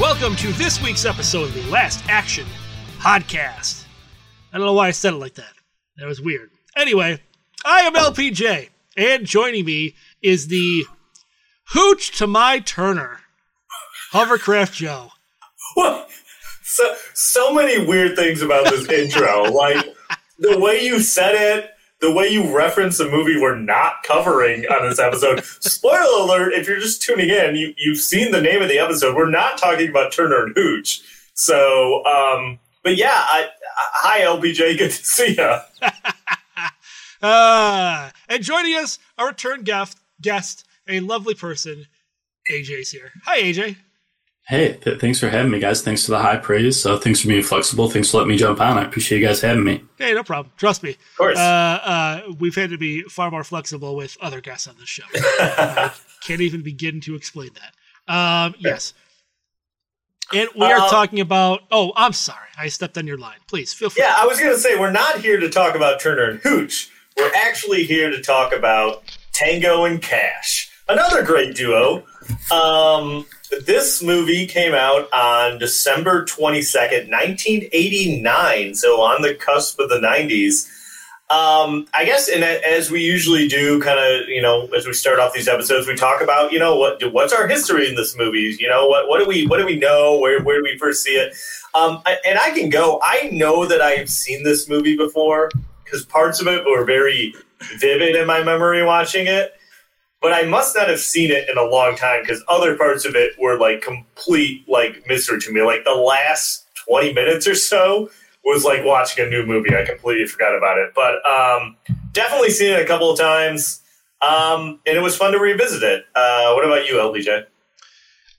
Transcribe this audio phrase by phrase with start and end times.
[0.00, 2.46] Welcome to this week's episode of the Last Action
[3.00, 3.84] Podcast.
[4.50, 5.52] I don't know why I said it like that.
[5.98, 6.50] That was weird.
[6.74, 7.20] Anyway,
[7.66, 10.84] I am LPJ, and joining me is the
[11.74, 13.20] Hooch to my Turner,
[14.12, 15.10] Hovercraft Joe.
[15.74, 16.08] What?
[16.62, 19.52] So so many weird things about this intro.
[19.52, 19.84] Like
[20.38, 24.88] the way you said it, the way you reference a movie we're not covering on
[24.88, 25.44] this episode.
[25.60, 29.14] Spoiler alert, if you're just tuning in, you, you've seen the name of the episode.
[29.14, 31.02] We're not talking about Turner and Hooch.
[31.34, 35.58] So, um, but yeah, I, hi LBJ, good to see you.
[37.22, 41.84] Uh, and joining us, our return guest, guest, a lovely person,
[42.50, 43.12] AJ's here.
[43.24, 43.76] Hi, AJ.
[44.50, 45.80] Hey, th- thanks for having me, guys.
[45.80, 46.84] Thanks for the high praise.
[46.84, 47.88] Uh, thanks for being flexible.
[47.88, 48.78] Thanks for letting me jump on.
[48.78, 49.84] I appreciate you guys having me.
[49.96, 50.52] Hey, no problem.
[50.56, 50.90] Trust me.
[50.90, 51.38] Of course.
[51.38, 55.04] Uh, uh, we've had to be far more flexible with other guests on this show.
[55.14, 55.92] I
[56.26, 58.12] can't even begin to explain that.
[58.12, 58.92] Um, yes.
[60.32, 61.60] And we are Uh, talking about.
[61.70, 62.48] Oh, I'm sorry.
[62.58, 63.38] I stepped on your line.
[63.46, 64.02] Please feel free.
[64.02, 66.90] yeah, I was going to say, we're not here to talk about Turner and Hooch.
[67.16, 72.04] We're actually here to talk about Tango and Cash, another great duo.
[72.52, 73.26] Um,
[73.66, 80.68] this movie came out on December 22nd, 1989, so on the cusp of the 90s.
[81.30, 85.20] Um, I guess, and as we usually do, kind of, you know, as we start
[85.20, 88.56] off these episodes, we talk about, you know, what what's our history in this movie?
[88.58, 90.18] You know, what what do we what do we know?
[90.18, 91.36] Where where do we first see it?
[91.72, 93.00] Um, and I can go.
[93.04, 95.50] I know that I've seen this movie before
[95.84, 97.32] because parts of it were very
[97.78, 99.54] vivid in my memory watching it.
[100.20, 103.14] But I must not have seen it in a long time because other parts of
[103.14, 105.62] it were like complete like mystery to me.
[105.62, 108.10] Like the last twenty minutes or so
[108.44, 109.74] was like watching a new movie.
[109.74, 110.92] I completely forgot about it.
[110.94, 111.76] But um,
[112.12, 113.80] definitely seen it a couple of times,
[114.22, 116.04] um, and it was fun to revisit it.
[116.14, 117.46] Uh, what about you, LBJ?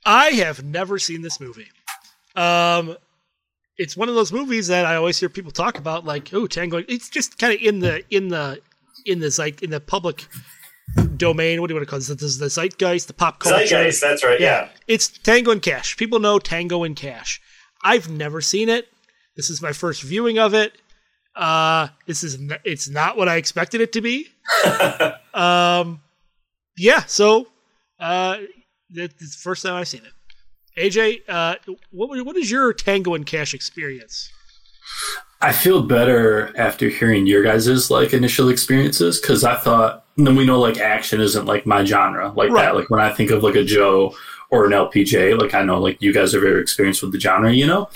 [0.05, 1.67] I have never seen this movie.
[2.35, 2.97] Um,
[3.77, 6.77] it's one of those movies that I always hear people talk about, like, oh, Tango.
[6.87, 8.61] It's just kind of in the in the
[9.05, 10.27] in the like in the public
[11.17, 11.61] domain.
[11.61, 12.07] What do you want to call this?
[12.07, 13.65] This is the zeitgeist, the pop culture.
[13.65, 14.39] Zeitgeist, that's right.
[14.39, 14.69] Yeah.
[14.87, 15.97] It's Tango and Cash.
[15.97, 17.41] People know Tango and Cash.
[17.83, 18.87] I've never seen it.
[19.35, 20.73] This is my first viewing of it.
[21.35, 24.27] Uh, this is n- it's not what I expected it to be.
[25.33, 26.01] um,
[26.77, 27.03] yeah.
[27.05, 27.47] So,
[27.99, 28.37] uh,
[28.91, 30.11] that- this the first time I've seen it.
[30.77, 31.55] AJ, uh,
[31.91, 34.29] what what is your Tango and Cash experience?
[35.41, 40.45] I feel better after hearing your guys' like initial experiences because I thought then we
[40.45, 42.63] know like action isn't like my genre like Right.
[42.65, 42.75] that.
[42.75, 44.13] Like when I think of like a Joe
[44.49, 47.51] or an LPJ, like I know like you guys are very experienced with the genre,
[47.51, 47.89] you know.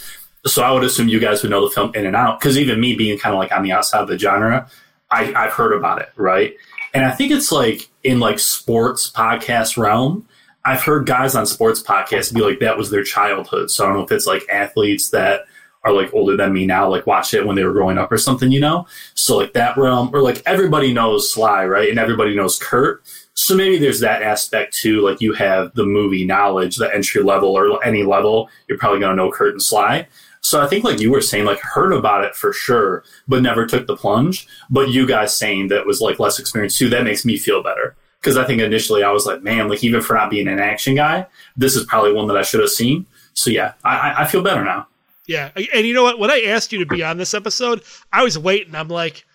[0.46, 2.80] So I would assume you guys would know the film in and out because even
[2.80, 4.70] me being kind of like on the outside of the genre,
[5.10, 6.56] I, I've heard about it, right?
[6.94, 10.28] And I think it's like in like sports podcast realm.
[10.64, 13.70] I've heard guys on sports podcasts be like that was their childhood.
[13.70, 15.42] So I don't know if it's like athletes that
[15.86, 18.18] are like older than me now, like watched it when they were growing up or
[18.18, 18.88] something, you know?
[19.14, 21.90] So like that realm, or like everybody knows Sly, right?
[21.90, 23.04] And everybody knows Kurt.
[23.36, 25.02] So maybe there's that aspect too.
[25.02, 29.16] Like you have the movie knowledge, the entry level or any level, you're probably going
[29.16, 30.08] to know Kurt and Sly.
[30.42, 33.66] So I think like you were saying, like heard about it for sure, but never
[33.66, 34.48] took the plunge.
[34.70, 37.96] But you guys saying that was like less experience too, that makes me feel better.
[38.22, 40.96] Because I think initially I was like, man, like even for not being an action
[40.96, 43.06] guy, this is probably one that I should have seen.
[43.34, 44.88] So yeah, I- I feel better now.
[45.28, 46.20] Yeah, and you know what?
[46.20, 47.82] When I asked you to be on this episode,
[48.14, 48.76] I was waiting.
[48.76, 49.26] I'm like,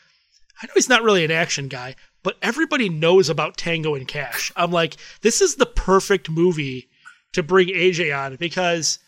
[0.62, 4.52] I know he's not really an action guy, but everybody knows about Tango and Cash.
[4.56, 6.88] I'm like, this is the perfect movie
[7.32, 8.98] to bring AJ on because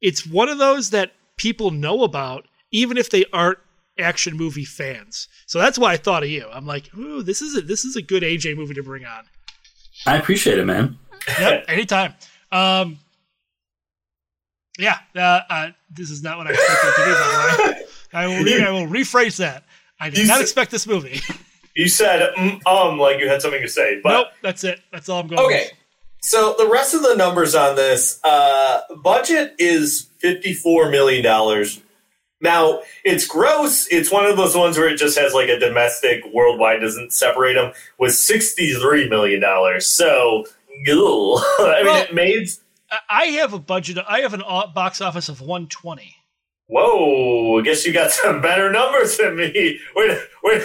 [0.00, 3.58] it's one of those that people know about, even if they aren't
[3.98, 5.28] action movie fans.
[5.46, 6.46] So that's why I thought of you.
[6.52, 9.24] I'm like, ooh, this is a this is a good AJ movie to bring on.
[10.06, 10.98] I appreciate it, man.
[11.38, 12.14] Yep, anytime.
[12.52, 12.98] Um,
[14.78, 17.12] yeah, uh, uh, this is not what I expected to be.
[17.12, 19.64] By the way, I will re- I will rephrase that.
[20.00, 21.20] I did You not said- expect this movie.
[21.78, 24.80] You said mm, um like you had something to say, but nope, that's it.
[24.90, 25.36] That's all I'm going.
[25.36, 25.60] To do.
[25.62, 25.70] Okay.
[26.22, 31.82] So the rest of the numbers on this uh, budget is fifty-four million dollars.
[32.40, 33.86] Now it's gross.
[33.88, 37.52] It's one of those ones where it just has like a domestic, worldwide doesn't separate
[37.56, 37.74] them.
[37.98, 39.86] Was sixty-three million dollars.
[39.86, 40.46] So
[40.86, 41.34] ew.
[41.58, 42.48] I mean, Well- it made.
[43.08, 43.98] I- have a budget.
[44.08, 44.42] I have an
[44.74, 46.16] box office of 120.
[46.68, 49.78] Whoa, I guess you got some better numbers than me.
[49.94, 50.18] Way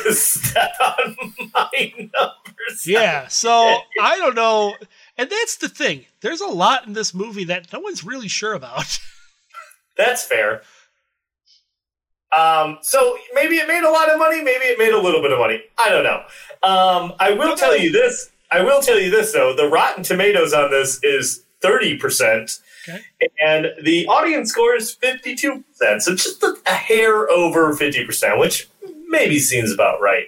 [0.04, 1.16] to step on
[1.54, 2.88] my numbers.
[2.88, 3.52] Yeah, so
[4.02, 4.74] I don't know.
[5.18, 6.06] And that's the thing.
[6.22, 8.98] There's a lot in this movie that no one's really sure about.
[9.98, 10.64] That's fair.
[12.36, 15.32] Um, so maybe it made a lot of money, maybe it made a little bit
[15.34, 15.62] of money.
[15.78, 16.24] I don't know.
[16.64, 18.32] Um, I will tell you this.
[18.50, 19.54] I will tell you this though.
[19.56, 23.02] The Rotten Tomatoes on this is thirty percent, Okay.
[23.44, 26.02] and the audience score is fifty-two percent.
[26.04, 28.70] So just a, a hair over fifty percent, which
[29.08, 30.26] maybe seems about right.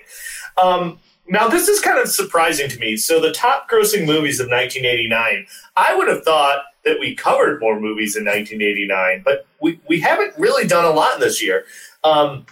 [0.62, 2.98] Um, now this is kind of surprising to me.
[2.98, 5.48] So the top grossing movies of 1989,
[5.78, 10.38] I would have thought that we covered more movies in 1989, but we, we haven't
[10.38, 11.64] really done a lot this year.
[12.04, 12.46] Um,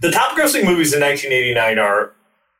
[0.00, 2.12] the top grossing movies in 1989 are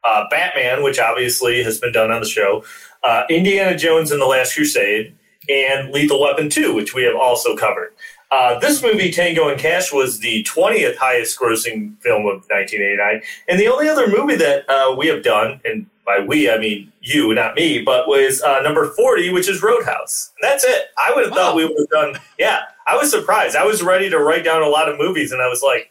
[0.04, 2.64] uh, Batman, which obviously has been done on the show,
[3.02, 5.16] uh, Indiana Jones and the Last Crusade,
[5.48, 7.92] and Lethal Weapon 2, which we have also covered.
[8.30, 13.22] Uh, this movie, Tango and Cash, was the 20th highest grossing film of 1989.
[13.48, 16.92] And the only other movie that uh, we have done, and by we, I mean
[17.00, 20.30] you, not me, but was uh, number 40, which is Roadhouse.
[20.40, 20.86] And that's it.
[20.96, 21.36] I would have Wow.
[21.38, 23.56] thought we would have done, yeah, I was surprised.
[23.56, 25.90] I was ready to write down a lot of movies, and I was like,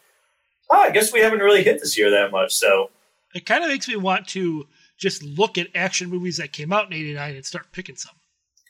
[0.70, 2.54] oh, I guess we haven't really hit this year that much.
[2.54, 2.90] So,
[3.34, 4.66] It kind of makes me want to
[4.96, 8.14] just look at action movies that came out in 89 and start picking some.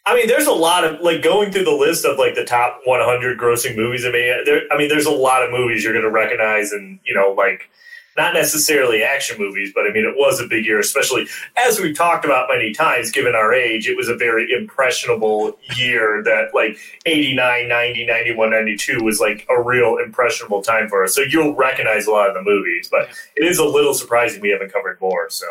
[0.06, 2.81] I mean, there's a lot of like going through the list of like the top
[2.85, 4.05] 100 grossing movies.
[4.05, 6.99] I mean, there, I mean, there's a lot of movies you're going to recognize, and
[7.05, 7.69] you know, like
[8.17, 11.26] not necessarily action movies, but I mean, it was a big year, especially
[11.56, 13.11] as we've talked about many times.
[13.11, 16.23] Given our age, it was a very impressionable year.
[16.25, 21.14] That like 89, 90, 91, 92 was like a real impressionable time for us.
[21.14, 24.50] So you'll recognize a lot of the movies, but it is a little surprising we
[24.50, 25.29] haven't covered more.
[25.29, 25.47] So.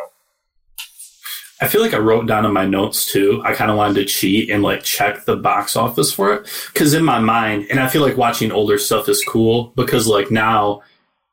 [1.62, 3.42] I feel like I wrote down in my notes too.
[3.44, 6.94] I kind of wanted to cheat and like check the box office for it because
[6.94, 10.82] in my mind, and I feel like watching older stuff is cool because like now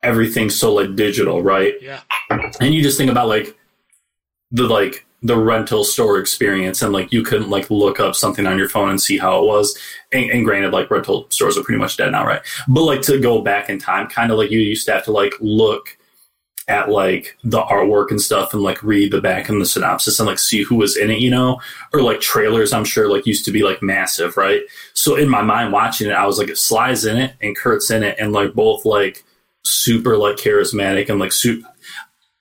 [0.03, 1.75] everything's so like digital, right?
[1.81, 2.01] Yeah.
[2.61, 3.57] And you just think about like
[4.51, 8.59] the like the rental store experience and like you couldn't like look up something on
[8.59, 9.77] your phone and see how it was.
[10.13, 12.43] And, and granted, like rental stores are pretty much dead now, right?
[12.69, 15.13] But like to go back in time, kind of like you used to have to
[15.13, 15.97] like look
[16.69, 20.27] at like the artwork and stuff and like read the back and the synopsis and
[20.27, 21.61] like see who was in it, you know,
[21.93, 22.73] or like trailers.
[22.73, 24.63] I'm sure like used to be like massive, right?
[24.93, 28.03] So in my mind, watching it, I was like, Sly's in it and Kurt's in
[28.03, 29.25] it, and like both like
[29.63, 31.69] super like charismatic and like super.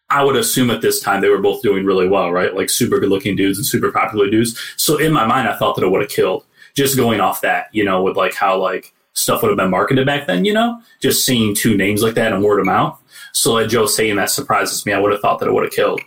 [0.09, 2.55] I would assume at this time they were both doing really well, right?
[2.55, 4.59] Like super good looking dudes and super popular dudes.
[4.77, 6.45] So in my mind, I thought that it would have killed
[6.75, 10.05] just going off that, you know, with like how like stuff would have been marketed
[10.05, 13.01] back then, you know, just seeing two names like that and word of mouth.
[13.35, 14.93] So like Joe saying that surprises me.
[14.93, 16.01] I would have thought that it would have killed.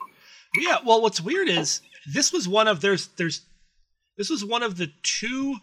[0.58, 3.42] Yeah, well, what's weird is this was one of there's there's
[4.16, 5.56] this was one of the two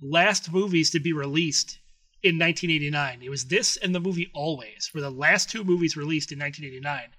[0.00, 1.78] last movies to be released
[2.22, 3.20] in 1989.
[3.22, 7.10] It was this and the movie Always were the last two movies released in 1989.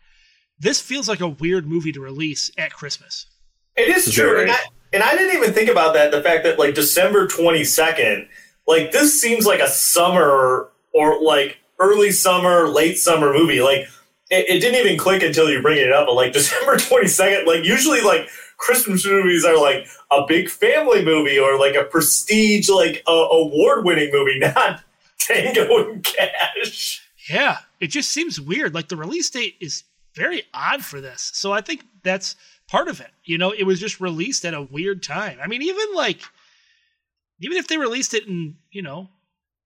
[0.60, 3.28] This feels like a weird movie to release at Christmas.
[3.78, 4.60] It is true, and I,
[4.94, 6.12] and I didn't even think about that.
[6.12, 8.28] The fact that like December twenty second,
[8.68, 13.62] like this seems like a summer or like early summer, late summer movie.
[13.62, 13.88] Like
[14.30, 16.08] it, it didn't even click until you bring it up.
[16.08, 21.04] But like December twenty second, like usually like Christmas movies are like a big family
[21.04, 24.84] movie or like a prestige like uh, award winning movie, not
[25.18, 27.02] Tango and Cash.
[27.30, 28.74] Yeah, it just seems weird.
[28.74, 29.84] Like the release date is
[30.16, 31.32] very odd for this.
[31.34, 32.36] So I think that's
[32.68, 33.12] part of it.
[33.24, 35.38] You know, it was just released at a weird time.
[35.42, 36.22] I mean, even like
[37.40, 39.10] even if they released it in, you know,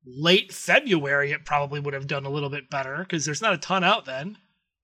[0.06, 3.58] late February, it probably would have done a little bit better because there's not a
[3.58, 4.38] ton out then.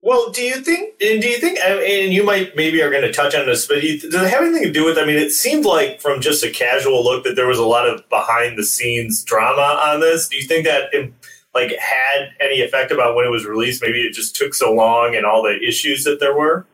[0.03, 0.95] Well, do you think?
[0.99, 1.59] And do you think?
[1.59, 4.63] And you might maybe are going to touch on this, but does it have anything
[4.63, 4.97] to do with?
[4.97, 7.87] I mean, it seemed like from just a casual look that there was a lot
[7.87, 10.27] of behind the scenes drama on this.
[10.27, 11.13] Do you think that it,
[11.53, 13.83] like had any effect about when it was released?
[13.83, 16.65] Maybe it just took so long and all the issues that there were.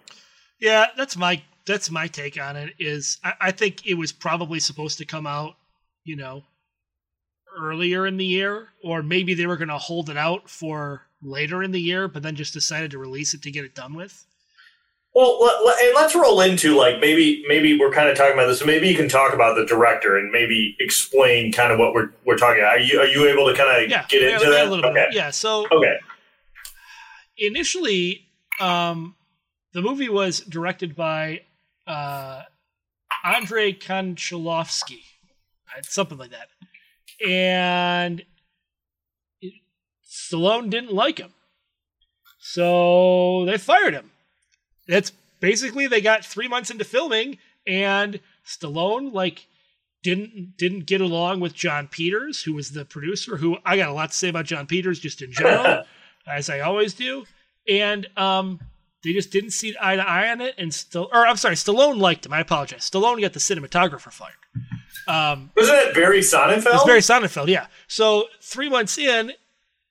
[0.60, 2.76] Yeah, that's my that's my take on it.
[2.80, 5.56] Is I, I think it was probably supposed to come out,
[6.06, 6.44] you know,
[7.60, 11.64] earlier in the year, or maybe they were going to hold it out for later
[11.64, 14.26] in the year, but then just decided to release it to get it done with.
[15.16, 15.50] Well,
[15.82, 18.60] and let's roll into like maybe maybe we're kind of talking about this.
[18.60, 22.12] So maybe you can talk about the director and maybe explain kind of what we're
[22.24, 22.74] we're talking about.
[22.78, 24.68] Are you are you able to kind of Yeah, get into yeah, that?
[24.68, 25.06] a little okay.
[25.08, 25.16] bit.
[25.16, 25.96] Yeah, so Okay.
[27.38, 28.28] initially,
[28.60, 29.16] um,
[29.74, 31.42] the movie was directed by
[31.88, 32.44] uh,
[33.24, 35.02] Andrei Konchalovsky,
[35.76, 36.50] uh, something like that,
[37.26, 38.24] and
[39.42, 39.54] it,
[40.06, 41.34] Stallone didn't like him,
[42.40, 44.12] so they fired him.
[44.88, 49.48] That's basically they got three months into filming, and Stallone like
[50.04, 53.38] didn't didn't get along with Jon Peters, who was the producer.
[53.38, 55.84] Who I got a lot to say about Jon Peters just in general,
[56.28, 57.26] as I always do.
[57.68, 58.60] And um,
[59.04, 60.56] they just didn't see eye to eye on it.
[60.58, 62.34] And still, or I'm sorry, Stallone liked him.
[62.34, 62.90] I apologize.
[62.90, 64.34] Stallone got the cinematographer fired.
[65.08, 66.74] Um, Wasn't it Barry Sonnenfeld?
[66.74, 67.68] it's Barry Sonnenfeld, yeah.
[67.88, 69.32] So three months in,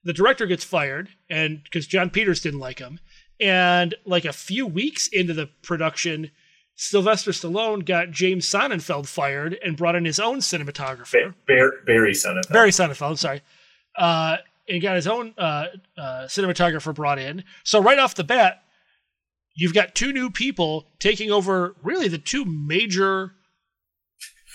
[0.04, 3.00] the director gets fired, and because Jon Peters didn't like him,
[3.40, 6.30] and like a few weeks into the production,
[6.76, 12.12] Sylvester Stallone got James Sonnenfeld fired and brought in his own cinematographer, Ba- Bar- Barry
[12.12, 12.52] Sonnenfeld.
[12.52, 13.08] Barry Sonnenfeld.
[13.10, 13.40] I'm sorry,
[13.96, 14.36] uh,
[14.68, 17.44] and got his own uh, uh, cinematographer brought in.
[17.64, 18.62] So right off the bat,
[19.54, 23.32] you've got two new people taking over really the two major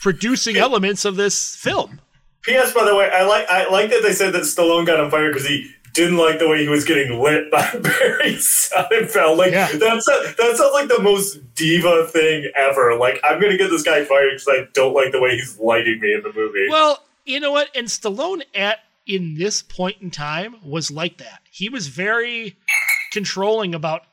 [0.01, 2.01] producing elements of this film.
[2.41, 2.73] P.S.
[2.73, 5.29] By the way, I like I like that they said that Stallone got on fire
[5.31, 9.37] because he didn't like the way he was getting lit by Barry Sonnenfeld.
[9.37, 9.67] Like Yeah.
[9.73, 12.97] that's a, that sounds like the most diva thing ever.
[12.97, 15.99] Like I'm gonna get this guy fired because I don't like the way he's lighting
[15.99, 16.67] me in the movie.
[16.69, 17.69] Well, you know what?
[17.75, 21.41] And Stallone at in this point in time was like that.
[21.51, 22.57] He was very
[23.11, 24.03] controlling about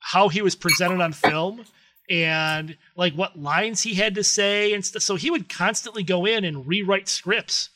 [0.00, 1.64] how he was presented on film
[2.12, 5.02] and like what lines he had to say and stuff.
[5.02, 7.70] So he would constantly go in and rewrite scripts.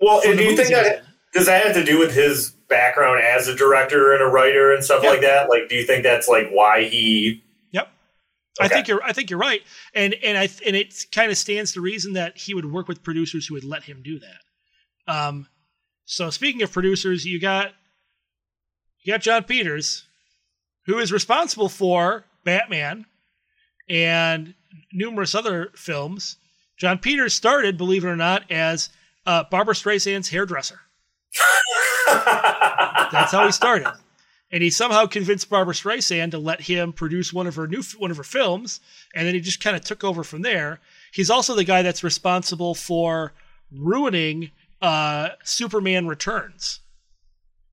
[0.00, 2.12] Well, and do you think movies he was that does that have to do with
[2.12, 5.10] his background as a director and a writer and stuff Yeah.
[5.10, 5.48] like that?
[5.48, 7.44] Like, do you think that's like why he?
[7.70, 7.88] Yep.
[8.60, 9.62] I think you're I think you're right.
[9.94, 13.04] And and I and it kind of stands to reason that he would work with
[13.04, 15.14] producers who would let him do that.
[15.14, 15.46] Um
[16.06, 17.72] so speaking of producers, you got
[19.04, 20.08] you got Jon Peters,
[20.86, 23.06] who is responsible for Batman
[23.88, 24.54] and
[24.92, 26.36] numerous other films.
[26.76, 28.90] John Peters started, believe it or not, as
[29.24, 30.80] uh, Barbra Streisand's hairdresser.
[32.06, 33.92] That's how he started.
[34.52, 38.10] And he somehow convinced Barbra Streisand to let him produce one of her new one
[38.10, 38.80] of her films,
[39.14, 40.80] and then he just kind of took over from there.
[41.12, 43.32] He's also the guy that's responsible for
[43.72, 46.80] ruining uh, Superman Returns.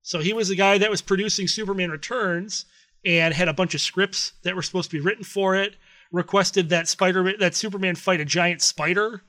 [0.02, 2.66] So he was the guy that was producing Superman Returns
[3.04, 5.76] and had a bunch of scripts that were supposed to be written for it.
[6.14, 9.22] Requested that Spider that Superman fight a giant spider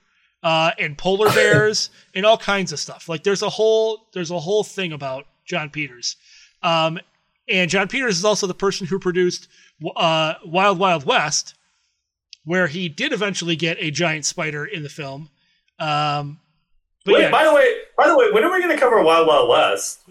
[0.44, 3.10] uh, and polar bears and all kinds of stuff.
[3.10, 6.16] Like there's a whole there's a whole thing about Jon Peters.
[6.62, 7.00] Um,
[7.50, 9.48] and Jon Peters is also the person who produced
[9.96, 11.56] uh, Wild Wild West,
[12.44, 15.30] where he did eventually get a giant spider in the film.
[15.80, 16.40] Um,
[17.04, 19.02] but Wait, yeah, by the way, by the way, when are we going to cover
[19.02, 20.02] Wild Wild West?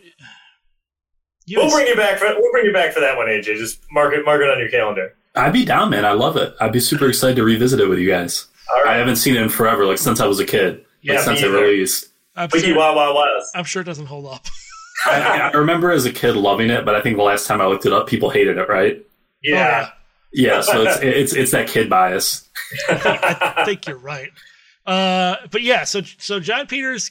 [1.49, 3.59] We'll bring you back for we'll bring you back for that one, AJ.
[3.59, 5.15] Just mark it mark it on your calendar.
[5.35, 6.05] I'd be down, man.
[6.05, 6.55] I love it.
[6.61, 8.47] I'd be super excited to revisit it with you guys.
[8.75, 10.85] All I haven't seen it in forever, like since I was a kid.
[11.05, 12.09] Like since me it released.
[12.37, 13.51] I'm Wiki sure, Wild Wild West.
[13.55, 14.47] I'm sure it doesn't hold up.
[15.07, 17.67] I, I remember as a kid loving it, but I think the last time I
[17.67, 19.05] looked it up, people hated it, right?
[19.43, 19.91] Yeah.
[20.33, 22.49] Yeah, so it's it's it's that kid bias.
[22.89, 24.31] I think you're right.
[24.87, 27.11] Uh, but yeah, so so Jon Peters,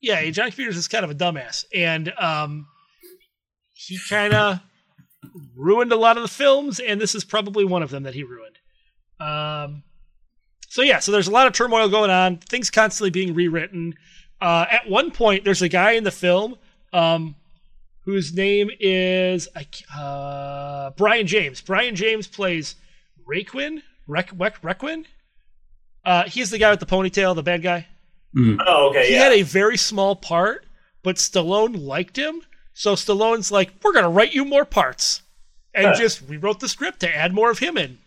[0.00, 2.68] yeah, Jon Peters is kind of a dumbass, and um,
[3.72, 4.60] he kind of
[5.56, 8.22] ruined a lot of the films, and this is probably one of them that he
[8.22, 8.58] ruined.
[9.20, 9.82] Um,
[10.68, 13.94] so yeah, so there's a lot of turmoil going on, things constantly being rewritten.
[14.40, 16.56] Uh, at one point, there's a guy in the film
[16.92, 17.34] um,
[18.04, 19.48] whose name is
[19.96, 21.60] uh, Brian James.
[21.60, 22.74] Brian James plays
[23.26, 23.82] Raquin.
[24.06, 25.04] Rec- Rec- Requin.
[26.04, 27.86] Uh, he's the guy with the ponytail, the bad guy.
[28.38, 29.08] Oh, okay.
[29.08, 29.24] He Yeah.
[29.24, 30.66] had a very small part,
[31.02, 32.42] but Stallone liked him.
[32.78, 35.22] So Stallone's like, "We're gonna write you more parts,"
[35.72, 35.94] and Huh.
[35.94, 37.98] just rewrote the script to add more of him in.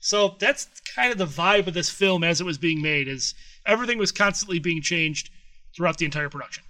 [0.00, 3.06] So that's kind of the vibe of this film as it was being made.
[3.06, 3.34] Is
[3.66, 5.28] everything was constantly being changed
[5.76, 6.64] throughout the entire production.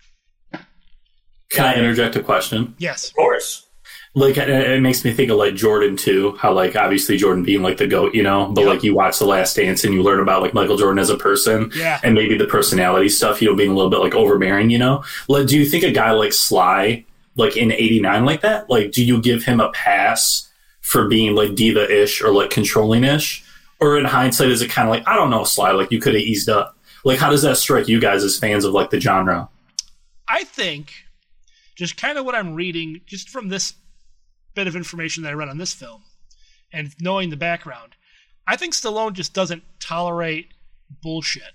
[1.51, 2.75] Can I interject a question?
[2.79, 3.09] Yes.
[3.11, 3.67] of course.
[4.15, 6.37] Like it, it makes me think of like Jordan too.
[6.39, 8.69] How like obviously Jordan being like the goat, you know, but Yep.
[8.71, 11.17] like you watch The Last Dance and you learn about like Michael Jordan as a
[11.17, 12.01] person, Yeah.
[12.03, 15.05] and maybe the personality stuff, you know, being a little bit like overbearing, you know.
[15.29, 17.05] Like, do you think a guy like Sly,
[17.37, 21.55] like in '89, like that, like, do you give him a pass for being like
[21.55, 23.45] diva-ish or like controlling-ish,
[23.81, 26.15] or in hindsight, is it kind of like I don't know, Sly, like you could
[26.15, 26.77] have eased up.
[27.05, 29.49] Like, how does that strike you guys as fans of like the genre?
[30.29, 30.93] I think
[31.75, 33.75] just kind of what I'm reading, just from this
[34.55, 36.03] bit of information that I read on this film
[36.73, 37.97] and knowing the background,
[38.47, 40.49] I think Stallone just doesn't tolerate
[41.03, 41.53] bullshit.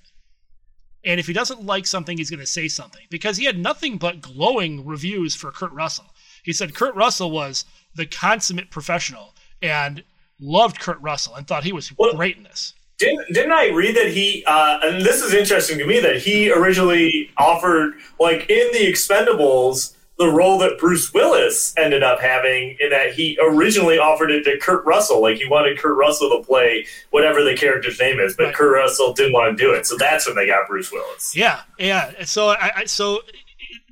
[1.07, 3.97] And if he doesn't like something, he's going to say something because he had nothing
[3.97, 6.13] but glowing reviews for Kurt Russell.
[6.43, 7.63] He said Kurt Russell was
[7.95, 10.03] the consummate professional and
[10.39, 12.73] loved Kurt Russell and thought he was Well- great in this.
[12.99, 16.51] Didn't, didn't I read that he, uh, and this is interesting to me, that he
[16.51, 22.89] originally offered, like in the Expendables, the role that Bruce Willis ended up having in
[22.89, 25.21] that he originally offered it to Kurt Russell.
[25.21, 28.55] Like he wanted Kurt Russell to play whatever the character's name is, but Right.
[28.55, 29.85] Kurt Russell didn't want to do it.
[29.85, 31.35] So that's when they got Bruce Willis.
[31.35, 32.23] Yeah, yeah.
[32.25, 33.21] So I, I so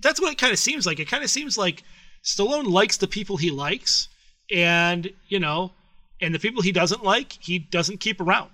[0.02, 1.00] that's what it kind of seems like.
[1.00, 1.84] It kind of seems like
[2.24, 4.08] Stallone likes the people he likes,
[4.52, 5.72] and you know,
[6.22, 8.52] and the people he doesn't like, he doesn't keep around.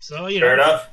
[0.00, 0.88] So you know, Fair enough.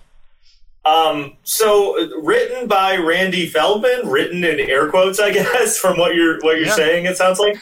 [0.86, 6.40] Um, so written by Randy Feldman, written in air quotes, I guess, from what you're
[6.42, 6.76] what you're Yeah.
[6.76, 7.58] saying, it sounds like.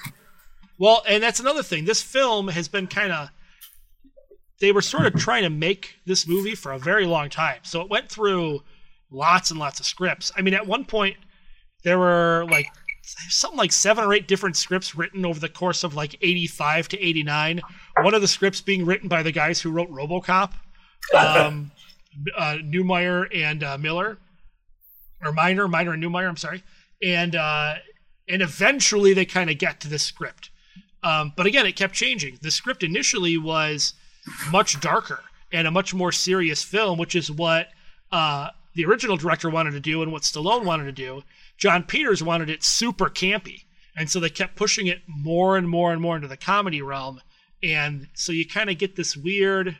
[0.80, 1.86] Well, and that's another thing.
[1.86, 3.30] This film has been kind of.
[4.60, 7.60] They were sort of trying to make this movie for a very long time.
[7.64, 8.62] So it went through
[9.12, 10.32] lots and lots of scripts.
[10.38, 11.18] I mean, at one point,
[11.84, 12.68] there were like
[13.30, 17.00] something like seven or eight different scripts written over the course of like 85 to
[17.02, 17.62] 89.
[18.02, 20.52] One of the scripts being written by the guys who wrote Robocop,
[21.16, 21.72] um,
[22.36, 24.18] uh, Neumeier and uh, Miller,
[25.24, 26.64] or Miner, Miner and Neumeier, I'm sorry.
[27.04, 27.76] And, uh,
[28.28, 30.50] and eventually they kind of get to this script.
[31.04, 32.40] Um, but again, it kept changing.
[32.42, 33.94] The script initially was
[34.52, 35.22] much darker
[35.52, 37.70] and a much more serious film, which is what
[38.12, 41.24] uh, the original director wanted to do and what Stallone wanted to do.
[41.58, 43.64] Jon Peters wanted it super campy.
[43.96, 47.22] And so they kept pushing it more and more and more into the comedy realm.
[47.64, 49.78] And so you kind of get this weird,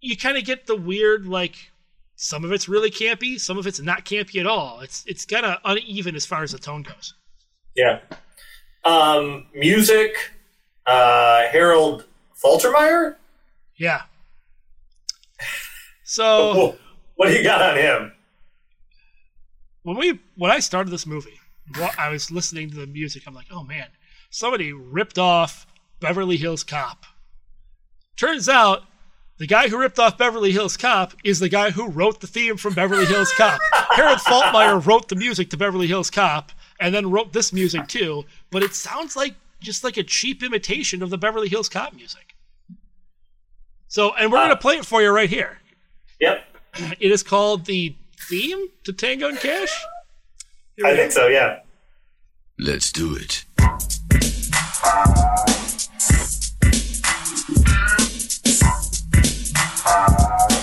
[0.00, 1.70] you kind of get the weird, like,
[2.16, 4.80] some of it's really campy, some of it's not campy at all.
[4.80, 7.14] It's it's kind of uneven as far as the tone goes.
[7.76, 8.00] Yeah.
[8.84, 10.16] Um, music,
[10.86, 12.04] uh, Harold
[12.42, 13.16] Faltermeyer.
[13.76, 14.02] Yeah.
[16.10, 16.78] So
[17.16, 18.12] what do you got on him?
[19.88, 21.38] when we when I started this movie,
[21.98, 23.24] I was listening to the music.
[23.26, 23.86] I'm like, oh man,
[24.30, 25.66] somebody ripped off
[26.00, 27.04] Beverly Hills Cop.
[28.18, 28.82] Turns out
[29.38, 32.56] the guy who ripped off Beverly Hills Cop is the guy who wrote the theme
[32.56, 33.60] from Beverly Hills Cop.
[33.92, 38.24] Harold Faltermeyer wrote the music to Beverly Hills Cop and then wrote this music too,
[38.50, 42.34] but it sounds like just like a cheap imitation of the Beverly Hills Cop music.
[43.88, 45.58] So, and we're going to play it for you right here.
[46.20, 46.44] Yep,
[47.00, 47.96] It is called the
[48.28, 49.72] theme to Tango and Cash.
[50.76, 51.00] Here we I go.
[51.00, 51.26] think so.
[51.28, 51.60] Yeah.
[52.58, 53.44] Let's do it.
[59.98, 60.57] All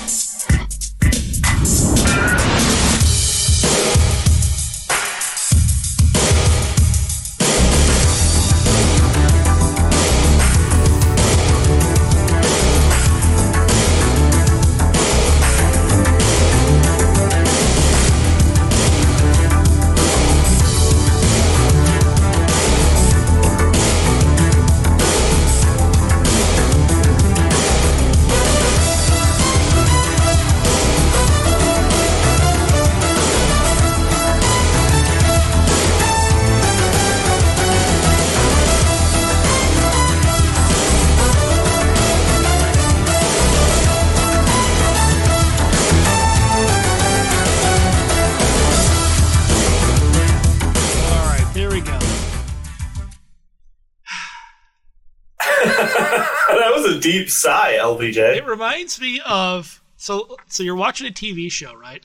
[57.05, 58.37] deep sigh, LBJ.
[58.37, 62.03] It reminds me of so so you're watching a TV show, right?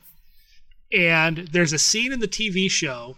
[0.93, 3.17] And there's a scene in the TV show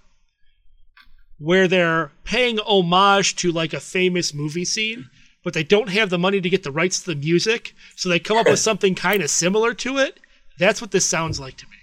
[1.38, 5.08] where they're paying homage to like a famous movie scene,
[5.42, 8.18] but they don't have the money to get the rights to the music, so they
[8.18, 10.20] come up with something kind of similar to it.
[10.58, 11.78] That's what this sounds like to me.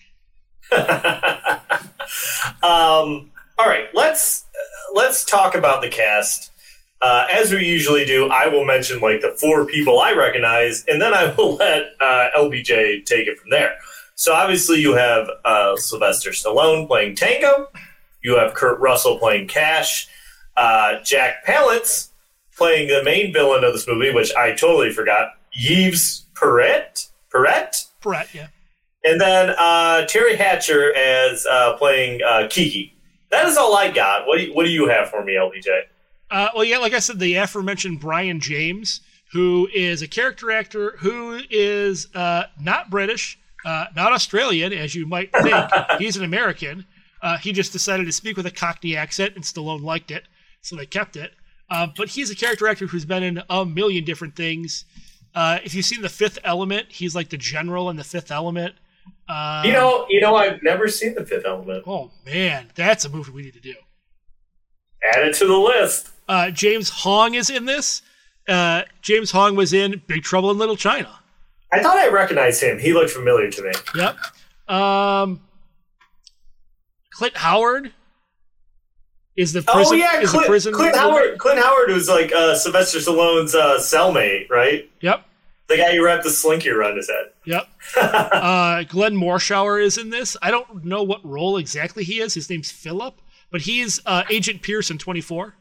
[2.62, 4.46] Um, all right, let's
[4.94, 6.49] let's talk about the cast.
[7.02, 11.02] Uh, as we usually do, I will mention like the four people I recognize, and
[11.02, 13.78] then I will let uh, LBJ take it from there.
[14.16, 17.70] So obviously, you have uh, Sylvester Stallone playing Tango.
[18.22, 20.10] You have Kurt Russell playing Cash.
[20.58, 22.10] Uh, Jack Palance
[22.58, 25.30] playing the main villain of this movie, which I totally forgot.
[25.54, 27.08] Yves Perret.
[27.32, 27.86] Perret.
[28.02, 28.28] Perret.
[28.34, 28.48] yeah.
[29.06, 32.94] And then uh, Teri Hatcher as uh, playing uh, Kiki.
[33.32, 34.28] That is all I got.
[34.28, 35.84] What do you, what do you have for me, LBJ?
[36.32, 40.96] Uh, well, yeah, like I said, the aforementioned Brian James, who is a character actor
[41.00, 45.56] who is uh, not British, uh, not Australian, as you might think.
[46.00, 46.86] He's an American.
[47.22, 50.24] Uh, he just decided to speak with a Cockney accent, and Stallone liked it,
[50.62, 51.34] so they kept it.
[51.70, 54.86] Uh, but he's a character actor who's been in a million different things.
[55.36, 58.74] Uh, if you've seen The Fifth Element, he's like the general in The Fifth Element.
[59.28, 61.84] Uh, You know, you know, I've never seen The Fifth Element.
[61.86, 63.76] oh man, that's a movie we need to do.
[65.04, 66.10] Add it to the list.
[66.30, 68.04] Uh, James Hong is in this.
[68.48, 71.20] Uh, James Hong was in Big Trouble in Little China.
[71.74, 72.78] I thought I recognized him.
[72.80, 73.72] He looked familiar to me.
[73.96, 74.18] Yep.
[74.76, 75.42] Um,
[77.12, 77.92] Clint Howard
[79.36, 79.86] Is the prison?
[79.88, 80.74] oh yeah, is Clint, prison?
[80.74, 81.38] Clint Howard.
[81.40, 84.90] Clint Howard was like uh, Sylvester Stallone's uh, cellmate, right?
[85.02, 85.26] Yep.
[85.68, 87.32] The guy who wrapped the slinky around his head.
[87.46, 87.68] Yep.
[88.02, 90.38] uh, Glenn Morshower is in this.
[90.42, 92.34] I don't know what role exactly he is.
[92.36, 93.20] His name's Philip,
[93.52, 95.56] but he's uh, Agent Pierce in 24.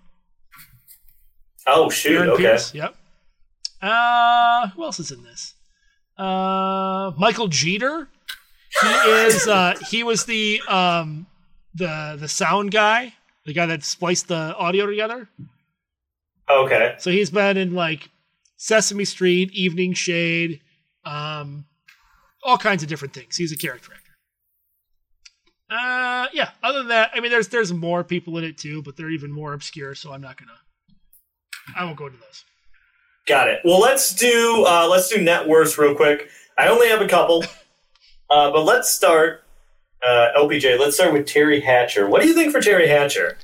[1.68, 2.16] Oh shoot!
[2.16, 2.42] Aaron okay.
[2.42, 2.74] Pierce.
[2.74, 2.96] Yep.
[3.82, 5.54] Uh, who else is in this?
[6.16, 8.08] Uh, Michael Jeter.
[8.80, 9.46] He is.
[9.46, 11.26] Uh, he was the um,
[11.74, 15.28] the the sound guy, the guy that spliced the audio together.
[16.50, 16.94] Okay.
[16.98, 18.08] So he's been in like
[18.56, 20.60] Sesame Street, Evening Shade,
[21.04, 21.66] um,
[22.42, 23.36] all kinds of different things.
[23.36, 24.04] He's a character actor.
[25.70, 26.50] Uh, yeah.
[26.62, 29.30] Other than that, I mean, there's there's more people in it too, but they're even
[29.30, 29.94] more obscure.
[29.94, 30.58] So I'm not gonna.
[31.76, 32.44] I won't go into those.
[33.26, 33.60] Got it.
[33.64, 36.28] Well, let's do uh, let's do net worths real quick.
[36.56, 37.44] I only have a couple,
[38.30, 39.44] uh, but let's start.
[40.06, 42.08] Uh, LPJ, let's start with Teri Hatcher.
[42.08, 43.36] What do you think for Teri Hatcher?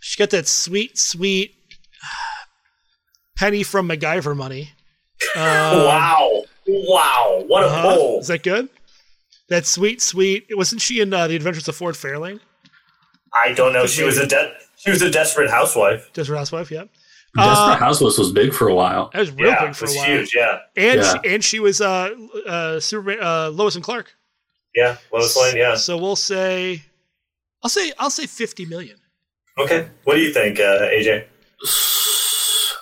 [0.00, 1.54] She got that sweet, sweet
[3.38, 4.70] penny from MacGyver money.
[5.36, 7.94] Um, wow, wow, what a uh-huh.
[7.94, 8.18] pull!
[8.18, 8.68] Is that good?
[9.50, 10.46] That sweet, sweet.
[10.50, 12.40] Wasn't she in uh, the Adventures of Ford Fairlane?
[13.32, 13.86] I don't know.
[13.86, 16.10] She was a de- she was a desperate housewife.
[16.12, 16.70] Desperate Housewife.
[16.70, 16.88] Yep.
[17.34, 19.08] Desperate Uh, Housewives was big for a while.
[19.12, 20.06] That was real yeah, big for it was a while.
[20.08, 20.34] huge.
[20.34, 21.14] Yeah, And Yeah.
[21.22, 22.10] she, and she was uh,
[22.46, 24.12] uh, Superman, uh, Lois and Clark.
[24.74, 24.96] yeah.
[25.12, 25.56] Lois Lane.
[25.56, 25.76] Yeah.
[25.76, 26.82] So we'll say,
[27.62, 28.98] I'll say, I'll say fifty million.
[29.58, 29.88] Okay.
[30.04, 31.24] What do you think, uh, AJ?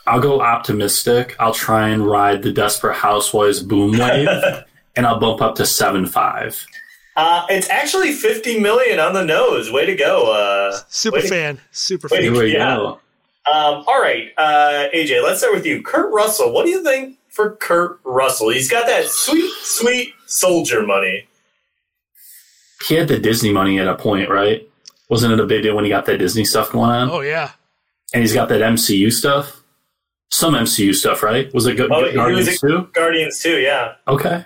[0.06, 1.36] I'll go optimistic.
[1.38, 4.28] I'll try and ride the Desperate Housewives boom wave,
[4.96, 6.64] and I'll bump up to seven five.
[7.16, 9.70] Uh, it's actually fifty million on the nose.
[9.70, 10.32] Way to go!
[10.32, 12.22] Uh, Super way to- fan, super fan.
[12.22, 12.76] Here we Yeah.
[12.76, 13.00] go.
[13.50, 15.82] Um, all right, uh, AJ, let's start with you.
[15.82, 16.52] Kurt Russell.
[16.52, 18.50] What do you think for Kurt Russell?
[18.50, 21.26] He's got that sweet, sweet soldier money.
[22.86, 24.66] He had the Disney money at a point, right?
[25.08, 27.10] Wasn't it a big deal when he got that Disney stuff going on?
[27.10, 27.50] Oh yeah,
[28.14, 29.62] And he's got that MCU stuff.
[30.30, 31.52] Some MCU stuff, right?
[31.52, 31.90] Was it good?
[31.90, 32.88] Oh, Guardians was too?
[32.92, 33.58] Guardians too.
[33.58, 33.94] Yeah.
[34.06, 34.44] Okay.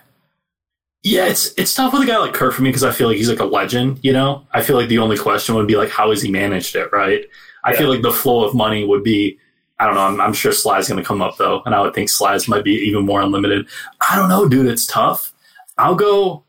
[1.02, 3.18] Yeah, it's it's tough with a guy like Kurt for me because I feel like
[3.18, 4.00] he's like a legend.
[4.02, 6.74] You know, I feel like the only question would be like, how has he managed
[6.74, 6.88] it?
[6.90, 7.26] Right.
[7.64, 7.78] I Yeah.
[7.78, 9.38] feel like the flow of money would be.
[9.80, 10.02] I don't know.
[10.06, 12.62] I'm, I'm sure Sly's going to come up though, and I would think Sly's might
[12.64, 13.66] be even more unlimited.
[14.08, 14.66] I don't know, dude.
[14.66, 15.32] It's tough.
[15.78, 16.44] I'll go.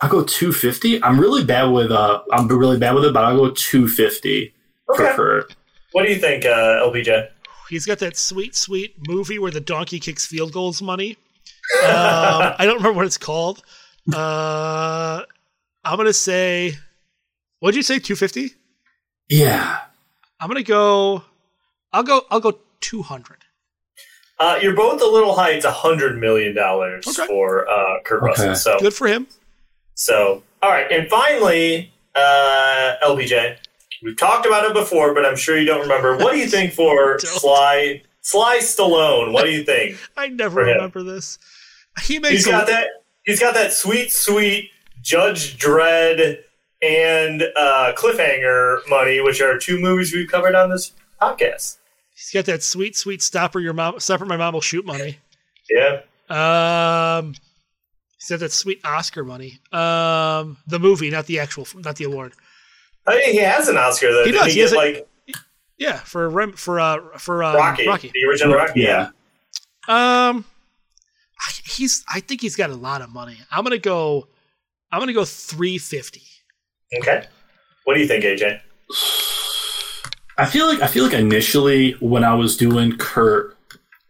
[0.00, 1.02] I'll go 250.
[1.04, 2.22] I'm really bad with uh.
[2.32, 4.54] I'm really bad with it, but I'll go 250
[4.86, 5.14] for Okay.
[5.16, 5.54] Kurt.
[5.92, 7.28] What do you think, uh, LBJ?
[7.68, 11.16] he's got that sweet, sweet movie where the donkey kicks field goals money.
[11.82, 11.84] Um,
[12.58, 13.62] I don't remember what it's called.
[14.12, 15.22] Uh,
[15.84, 16.74] I'm gonna say,
[17.60, 17.98] what did you say?
[17.98, 18.54] Two fifty.
[19.32, 19.78] Yeah.
[20.40, 21.22] I'm gonna go.
[21.92, 22.22] I'll go.
[22.30, 23.38] I'll go two hundred.
[24.38, 25.50] Uh, you're both a little high.
[25.52, 27.26] It's a hundred million dollars Okay.
[27.26, 28.54] for uh, Kurt Russell.
[28.56, 29.26] So, Good for him.
[29.94, 30.90] so all right.
[30.90, 33.56] And finally, uh, LBJ,
[34.02, 36.16] we've talked about it before, but I'm sure you don't remember.
[36.16, 39.32] What do you think for Sly Sly Stallone?
[39.32, 39.96] What do you think?
[40.16, 41.38] I never remember this.
[42.02, 42.88] He makes He's a- got that.
[43.24, 46.38] He's got that sweet, sweet Judge Dredd
[46.82, 51.78] and uh, Cliffhanger money, which are two movies we've covered on this podcast.
[52.14, 55.18] He's got that sweet, sweet stopper your mom, stopper my mom will shoot money.
[55.70, 56.00] Yeah.
[56.28, 57.34] Um,
[58.18, 59.60] he's got that sweet Oscar money.
[59.72, 62.32] Um, the movie, not the actual, not the award.
[63.06, 64.24] I mean, he has an Oscar though.
[64.24, 64.52] He Didn't does.
[64.52, 65.08] he He has a- like
[65.78, 68.10] Yeah, for Rem, for uh for um, Rocky, Rocky.
[68.14, 68.80] the original Rocky?
[68.80, 69.10] Yeah.
[69.88, 70.44] Um,
[71.64, 72.04] he's.
[72.12, 73.36] I think he's got a lot of money.
[73.50, 74.28] I'm gonna go.
[74.92, 76.22] I'm gonna go three fifty.
[76.94, 77.24] Okay.
[77.84, 78.60] What do you think, AJ?
[80.38, 83.56] I feel like I feel like initially when I was doing Kurt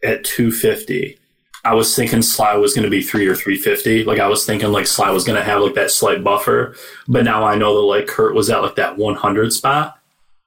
[0.03, 1.17] at 250,
[1.65, 4.03] I was thinking Sly was going to be three or 350.
[4.03, 6.75] Like I was thinking like Sly was going to have like that slight buffer,
[7.07, 9.99] but now I know that like Kurt was at like that 100 spot.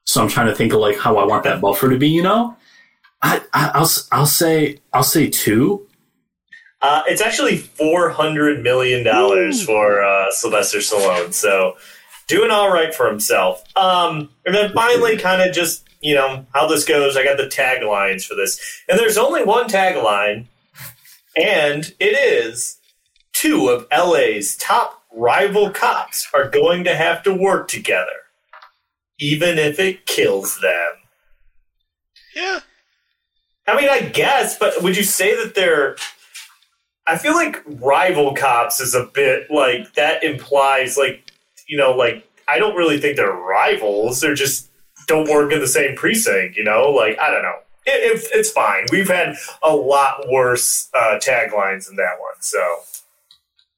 [0.04, 2.08] So I'm trying to think of like how I want that buffer to be.
[2.08, 2.56] You know,
[3.22, 5.86] I, I I'll I'll say I'll say two.
[6.82, 11.32] Uh, it's actually four hundred million dollars for uh, Sylvester Stallone.
[11.32, 11.76] So
[12.28, 13.64] doing all right for himself.
[13.76, 17.16] Um, and then finally, kind of just you know how this goes.
[17.16, 20.46] I got the taglines for this, and there's only one tagline,
[21.36, 22.78] and it is
[23.32, 28.24] two of LA's top rival cops are going to have to work together,
[29.18, 30.90] even if it kills them.
[32.34, 32.60] Yeah,
[33.66, 35.96] I mean, I guess, but would you say that they're?
[37.08, 41.32] I feel like rival cops is a bit like that implies like
[41.66, 44.20] you know like I don't really think they're rivals.
[44.20, 44.70] They're just
[45.06, 46.56] don't work in the same precinct.
[46.56, 47.56] You know, like I don't know.
[47.86, 48.86] It, it, it's fine.
[48.90, 52.40] We've had a lot worse uh, taglines than that one.
[52.40, 52.58] So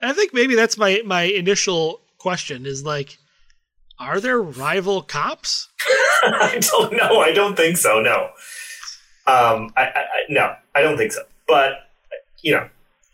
[0.01, 3.19] I think maybe that's my my initial question is like,
[3.99, 5.69] Are there rival cops?
[6.23, 7.21] I don't know.
[7.21, 8.01] I don't think so.
[8.01, 8.31] No.
[9.27, 11.23] Um, I, I, I no, I don't think so.
[11.47, 11.73] But
[12.43, 12.69] you know,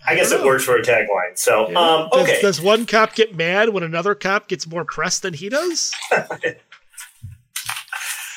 [0.06, 1.36] I, guess don't it works for a tagline.
[1.36, 1.78] So, Yeah.
[1.78, 2.40] um, Does- okay.
[2.42, 5.92] Does, one cop get mad when another cop gets more press than he does?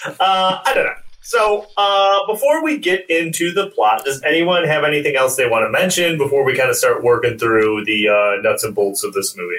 [0.06, 0.94] Uh, I don't know.
[1.22, 5.66] So, uh, before we get into the plot, does anyone have anything else they want
[5.66, 9.12] to mention before we kind of start working through the uh, nuts and bolts of
[9.14, 9.58] this movie?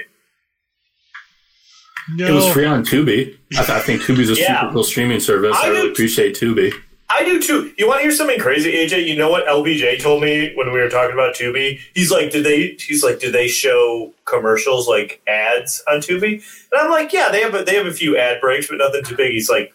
[2.15, 2.25] No.
[2.27, 3.37] It was free on Tubi.
[3.53, 4.61] I, th- I think Tubi's a Yeah.
[4.61, 5.55] super cool streaming service.
[5.61, 6.73] I I, really do- appreciate Tubi.
[7.11, 7.73] I do too.
[7.77, 9.07] You want to hear something crazy, AJ?
[9.07, 11.79] You know what LBJ told me when we were talking about Tubi?
[11.95, 16.33] He's like, "Did they?" He's like, "Do they show commercials like ads on Tubi?"
[16.71, 17.55] And I'm like, "Yeah, they have.
[17.55, 19.73] A, they have a few ad breaks, but nothing too big." He's like,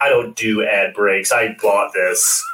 [0.00, 1.32] "I don't do ad breaks.
[1.32, 2.44] I bought this."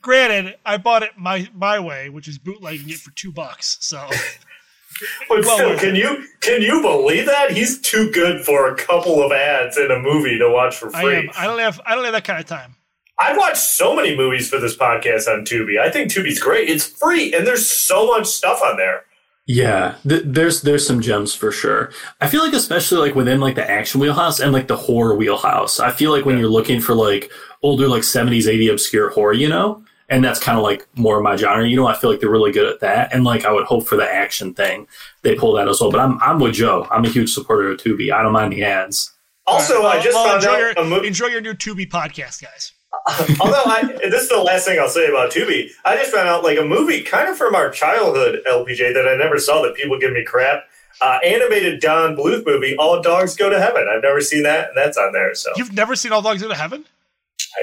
[0.00, 3.78] Granted, I bought it my my way, which is bootlegging it for two bucks.
[3.80, 4.08] So
[5.28, 9.22] But Well, still, can you can you believe that he's too good for a couple
[9.22, 11.16] of ads in a movie to watch for I free?
[11.16, 11.30] am.
[11.36, 11.80] I don't have.
[11.86, 12.74] I don't have that kind of time.
[13.18, 15.78] I've watched so many movies for this podcast on Tubi.
[15.80, 16.68] I think Tubi's great.
[16.68, 19.02] It's free, and there's so much stuff on there.
[19.46, 21.90] Yeah, th- there's there's some gems for sure.
[22.20, 25.80] I feel like especially like within like the action wheelhouse and like the horror wheelhouse.
[25.80, 27.30] I feel like when you're looking for like
[27.62, 31.22] older like 70s 80s obscure horror, you know, and that's kind of like more of
[31.24, 31.66] my genre.
[31.66, 33.12] You know, I feel like they're really good at that.
[33.14, 34.86] And like I would hope for the action thing,
[35.22, 35.90] they pull that as well.
[35.90, 36.86] But I'm I'm with Joe.
[36.90, 38.12] I'm a huge supporter of Tubi.
[38.12, 39.12] I don't mind the ads.
[39.46, 41.06] Also, I just Well, found enjoy out your, a movie.
[41.06, 42.72] enjoy your new Tubi podcast, guys.
[43.40, 45.70] Although I, this is the last thing I'll say about Tubi.
[45.84, 49.16] I just found out like a movie kind of from our childhood, LPJ, that I
[49.16, 50.64] never saw that people give me crap.
[51.00, 53.86] Uh, animated Don Bluth movie, All Dogs Go to Heaven.
[53.90, 55.34] I've never seen that, and that's on there.
[55.34, 56.84] So You've never seen All Dogs Go to Heaven?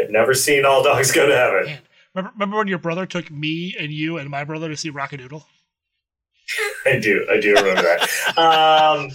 [0.02, 1.66] I've never seen All Dogs Go to Heaven.
[1.66, 1.80] Man,
[2.14, 5.46] remember, remember when your brother took me and you and my brother to see Rock-a-Doodle?
[6.86, 8.38] I do, I do remember that.
[8.38, 9.12] Um,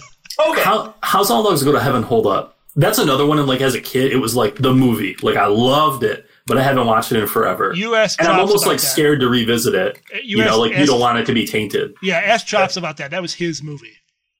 [0.51, 2.59] okay, How how's All Dogs Go to Heaven hold up?
[2.75, 3.37] That's another one.
[3.39, 5.15] And like as a kid, it was like the movie.
[5.21, 7.73] Like I loved it, but I haven't watched it in forever.
[7.75, 8.85] You asked and I'm almost like that.
[8.85, 9.97] scared to revisit it.
[10.13, 11.93] Uh, You, you know, asked- like you don't want it to be tainted.
[12.01, 13.11] Yeah, ask Chops about that.
[13.11, 13.93] That was his movie.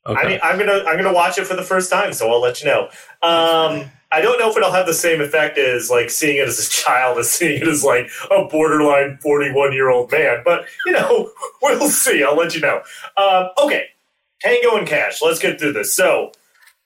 [0.06, 0.20] Okay.
[0.20, 2.62] I mean, I'm gonna I'm gonna watch it for the first time, so I'll let
[2.62, 2.86] you know.
[3.22, 6.66] Um, I don't know if it'll have the same effect as like seeing it as
[6.66, 10.94] a child as seeing it as like a borderline 41 year old man, but you
[10.94, 11.30] know
[11.62, 12.24] we'll see.
[12.24, 12.82] I'll let you know.
[13.16, 13.86] Um, okay,
[14.42, 15.22] Tango and Cash.
[15.22, 15.96] Let's get through this.
[15.96, 16.32] So,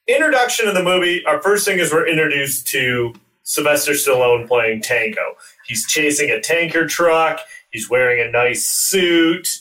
[0.08, 1.26] introduction of the movie.
[1.26, 3.14] Our first thing is we're introduced to
[3.44, 5.36] Sylvester Stallone playing Tango.
[5.66, 7.40] He's chasing a tanker truck.
[7.72, 9.60] He's wearing a nice suit,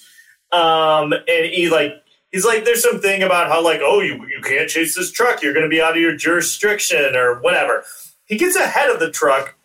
[0.53, 1.95] um, and he like
[2.31, 5.43] he's like, there's something about how like, oh, you you can't chase this truck.
[5.43, 7.85] You're going to be out of your jurisdiction or whatever.
[8.27, 9.57] He gets ahead of the truck.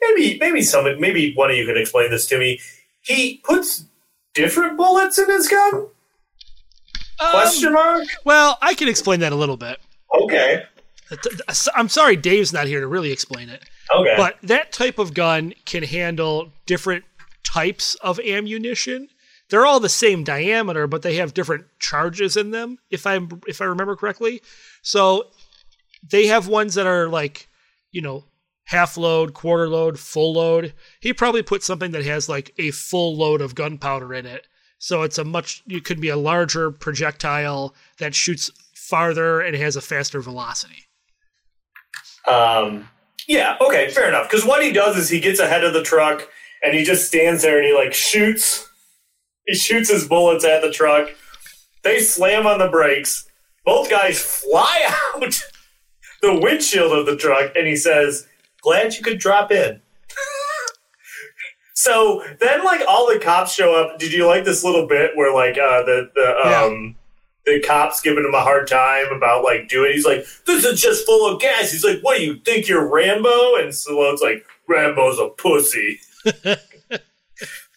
[0.00, 2.60] Maybe maybe some maybe one of you can explain this to me.
[3.00, 3.84] He puts
[4.34, 5.88] different bullets in his gun.
[7.18, 8.04] Um, Question mark.
[8.24, 9.78] Well, I can explain that a little bit.
[10.22, 10.64] Okay.
[11.74, 13.62] I'm sorry, Dave's not here to really explain it.
[13.94, 14.14] Okay.
[14.16, 17.04] But that type of gun can handle different
[17.44, 19.08] types of ammunition.
[19.48, 22.78] They're all the same diameter, but they have different charges in them.
[22.90, 24.42] If I if I remember correctly,
[24.82, 25.28] so
[26.02, 27.48] they have ones that are like,
[27.92, 28.24] you know,
[28.64, 30.74] half load, quarter load, full load.
[31.00, 34.46] He probably put something that has like a full load of gunpowder in it.
[34.78, 38.50] So it's a much it could be a larger projectile that shoots
[38.86, 40.84] farther and has a faster velocity.
[42.28, 42.88] Um,
[43.26, 44.30] yeah, okay, fair enough.
[44.30, 46.28] Because what he does is he gets ahead of the truck
[46.62, 48.68] and he just stands there and he like shoots.
[49.46, 51.08] He shoots his bullets at the truck.
[51.82, 53.28] They slam on the brakes.
[53.64, 55.40] Both guys fly out
[56.22, 58.26] the windshield of the truck, and he says,
[58.62, 59.80] "Glad you could drop in."
[61.74, 63.98] so then, like all the cops show up.
[63.98, 66.92] Did you like this little bit where like uh, the the Yeah.
[67.46, 69.92] The cops giving him a hard time about like doing?
[69.92, 72.86] He's like, "This is just full of gas." He's like, "What do you think you're
[72.86, 76.00] Rambo?" And Stallone's like, "Rambo's a pussy."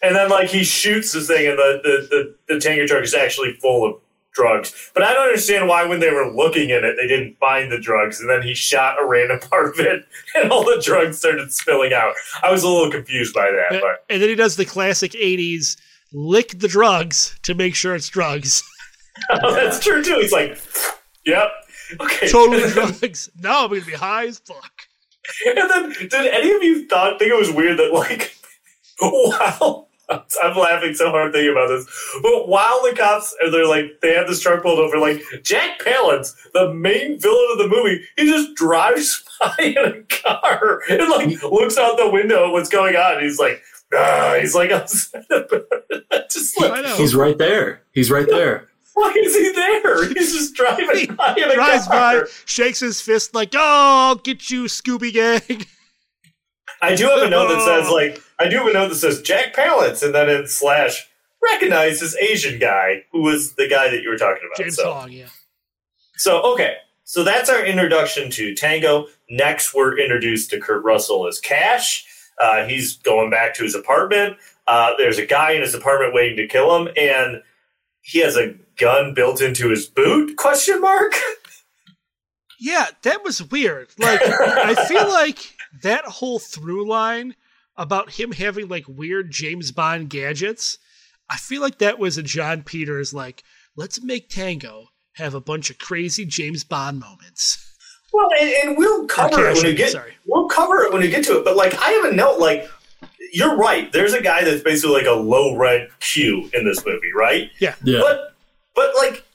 [0.02, 2.08] and then like he shoots this thing, and the the
[2.48, 3.96] the, the tanker truck is actually full of
[4.32, 4.92] drugs.
[4.94, 7.80] But I don't understand why when they were looking in it, they didn't find the
[7.80, 10.06] drugs, and then he shot a random part of it,
[10.36, 12.14] and all the drugs started spilling out.
[12.44, 15.12] I was a little confused by that, And, but and then he does the classic
[15.12, 15.78] 80s
[16.12, 18.64] lick the drugs to make sure it's drugs.
[19.30, 20.18] oh, that's true too.
[20.20, 20.60] He's like,
[21.26, 21.52] "Yep,
[22.02, 23.30] okay." totally drugs.
[23.40, 24.74] Now I'm going to be high as fuck.
[25.46, 28.36] And then, did any of you thought think it was weird that like,
[29.02, 31.86] wow, I'm laughing so hard thinking about this.
[32.22, 35.80] But while the cops are they're like they have this truck pulled over, like Jack
[35.80, 41.10] Palance, the main villain of the movie, he just drives by in a car and
[41.10, 43.16] like looks out the window at what's going on.
[43.16, 43.62] And he's like,
[43.94, 46.30] ah, he's like upset about it.
[46.32, 47.84] just like He's right there.
[47.92, 48.69] He's right there.
[49.00, 50.08] Why is he there?
[50.14, 52.22] He's just driving He by in a drives car.
[52.24, 53.60] by, shakes his fist like, "Oh,
[54.10, 55.66] I'll get you, Scooby Gang."
[56.82, 59.22] I do have a note that says like I do have a note that says
[59.22, 61.08] Jack Palance, and then in slash
[61.42, 64.58] recognize this Asian guy who was the guy that you were talking about.
[64.58, 64.92] James so.
[64.92, 65.28] Hong, yeah.
[66.18, 69.08] So okay, so that's our introduction to Tango.
[69.30, 72.06] Next, we're introduced to Kurt Russell as Cash.
[72.42, 74.36] Uh, he's going back to his apartment.
[74.68, 77.42] Uh, there's a guy in his apartment waiting to kill him, and
[78.10, 80.36] he has a gun built into his boot?
[80.36, 81.14] Question mark.
[82.60, 83.90] Yeah, that was weird.
[84.00, 87.36] Like, I feel like that whole through line
[87.78, 90.80] about him having like weird James Bond gadgets,
[91.30, 93.44] I feel like that was a Jon Peters like,
[93.76, 97.76] let's make Tango have a bunch of crazy James Bond moments.
[98.12, 100.14] Well, and, and we'll cover it when we get sorry.
[100.26, 101.46] we'll cover it when we get to it.
[101.46, 102.40] But like, I have a note.
[102.40, 102.68] Like,
[103.32, 103.92] you're right.
[103.92, 107.50] There's a guy that's basically like a low rent Q in this movie, right?
[107.60, 107.76] Yeah.
[107.84, 108.00] Yeah.
[108.02, 108.36] But
[108.76, 109.26] but like,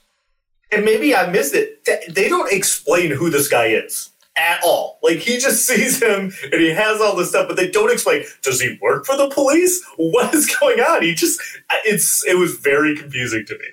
[0.71, 1.85] and maybe I missed it.
[2.13, 4.99] They don't explain who this guy is at all.
[5.01, 8.23] Like he just sees him and he has all this stuff, but they don't explain.
[8.41, 9.83] Does he work for the police?
[9.97, 11.03] What is going on?
[11.03, 11.41] He just
[11.85, 13.65] it's it was very confusing to me.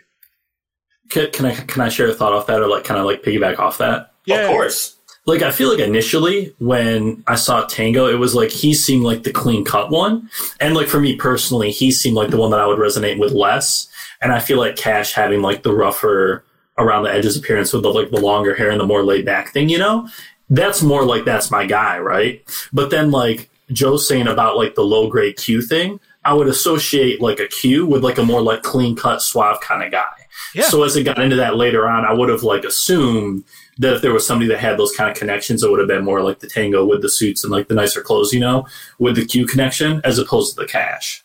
[1.10, 3.22] Can, can I can I share a thought off that, or like kind of like
[3.22, 4.12] piggyback off that?
[4.24, 4.42] Yeah.
[4.42, 4.96] Of course.
[5.24, 9.22] Like I feel like initially when I saw Tango, it was like he seemed like
[9.22, 10.28] the clean cut one,
[10.60, 13.32] and like for me personally, he seemed like the one that I would resonate with
[13.32, 13.88] less.
[14.20, 16.44] And I feel like Cash having like the rougher
[16.78, 19.52] around the edges appearance with the like the longer hair and the more laid back
[19.52, 20.08] thing, you know,
[20.50, 22.42] that's more like that's my guy, right?
[22.72, 27.20] But then like Joe saying about like the low grade Q thing, I would associate
[27.20, 30.10] like a Q with like a more like clean cut, suave kind of guy.
[30.54, 30.64] Yeah.
[30.64, 33.44] So as it got into that later on, I would have like assumed
[33.78, 36.04] that if there was somebody that had those kind of connections, it would have been
[36.04, 38.66] more like the Tango with the suits and like the nicer clothes, you know,
[38.98, 41.22] with the Q connection as opposed to the Cash.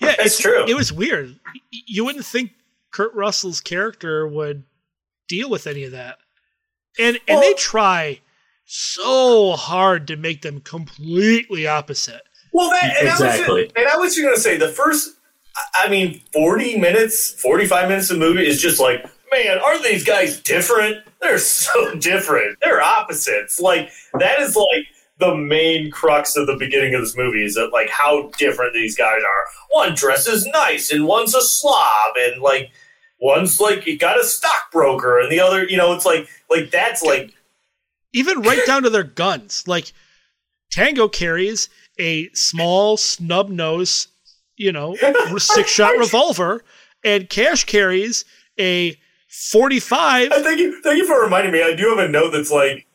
[0.00, 0.64] Yeah, That's true.
[0.66, 1.38] It was weird.
[1.70, 2.52] You wouldn't think
[2.90, 4.64] Kurt Russell's character would
[5.28, 6.18] deal with any of that,
[6.98, 8.20] and and they try
[8.64, 12.22] so hard to make them completely opposite.
[12.52, 15.10] Well, that and I was, and I was going to say the first,
[15.74, 20.04] I mean, forty minutes, forty-five minutes of the movie is just like, man, aren't these
[20.04, 20.98] guys different?
[21.20, 22.58] They're so different.
[22.60, 23.60] They're opposites.
[23.60, 24.86] Like that is like
[25.18, 28.96] the main crux of the beginning of this movie is that like how different these
[28.96, 29.44] guys are.
[29.70, 32.70] One dresses nice, and one's a slob, and like
[33.20, 37.02] one's like he got a stockbroker, and the other, you know, it's like like that's
[37.02, 37.32] like
[38.12, 39.64] Even right down to their guns.
[39.68, 39.92] Like
[40.72, 44.08] Tango carries a small snub nose,
[44.56, 44.96] you know,
[45.36, 46.64] six shot revolver,
[47.04, 48.24] and Cash carries
[48.58, 48.96] a
[49.30, 50.32] forty five.
[50.32, 51.62] Uh, thank you, thank you for reminding me.
[51.62, 52.86] I do have a note that's like,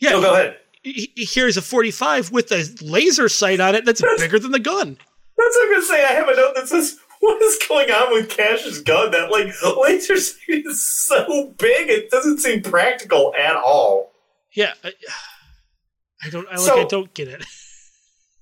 [0.00, 0.58] Yeah, no, go ahead.
[0.82, 4.98] he, he a 45 with a laser sight on it that's bigger than the gun.
[5.36, 6.04] That's what I'm gonna say.
[6.04, 9.10] I have a note that says, "What is going on with Cash's gun?
[9.10, 9.80] That like oh.
[9.82, 14.12] laser sight is so big, it doesn't seem practical at all."
[14.52, 14.92] Yeah, I,
[16.24, 16.46] I don't.
[16.48, 16.60] I like.
[16.60, 17.44] So- I don't get it.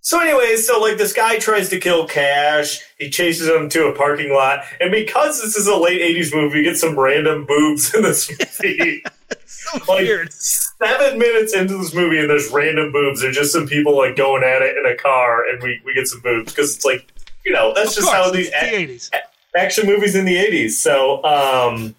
[0.07, 2.81] So, anyways, so like this guy tries to kill Cash.
[2.99, 6.59] He chases him to a parking lot, and because this is a late '80s movie,
[6.59, 8.29] we get some random boobs in this
[8.63, 9.03] movie.
[9.47, 10.31] So like weird.
[10.31, 13.23] seven minutes into this movie, and there's random boobs.
[13.23, 16.07] There's just some people like going at it in a car, and we, we get
[16.07, 17.11] some boobs because it's like
[17.47, 19.11] you know that's Of just course, how these the 80s.
[19.57, 20.73] action movies in the 80s.
[20.73, 21.95] So, um,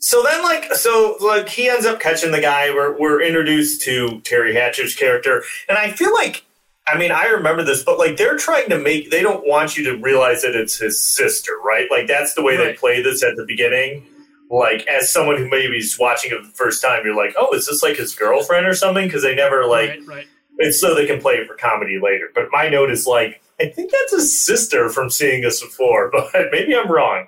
[0.00, 2.70] so then like, so like he ends up catching the guy.
[2.70, 5.44] We're, we're introduced to Teri Hatcher's character.
[5.68, 6.44] And I feel like,
[6.88, 9.84] I mean, I remember this, but like they're trying to make, they don't want you
[9.84, 11.86] to realize that it's his sister, right?
[11.90, 14.06] Like that's the way they play this at the beginning.
[14.50, 17.66] Like as someone who maybe is watching it the first time, you're like, oh, is
[17.66, 19.06] this like his girlfriend or something?
[19.06, 20.26] Because they never like, right, right.
[20.56, 22.30] it's so they can play it for comedy later.
[22.34, 26.32] But my note is like, I think that's his sister from seeing us before, but
[26.50, 27.26] maybe I'm wrong.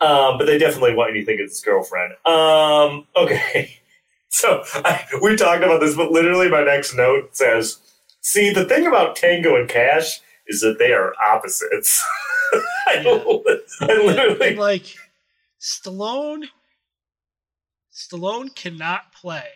[0.00, 2.14] Um, but they definitely want you to think it's his girlfriend.
[2.26, 3.76] Um, okay.
[4.32, 7.80] So I, we talked about this, but literally my next note says,
[8.20, 12.00] see, the thing about Tango and Cash is that they are opposites.
[12.86, 12.98] I,
[13.80, 14.94] I literally, like
[15.60, 16.44] Stallone,
[17.92, 19.48] Stallone cannot play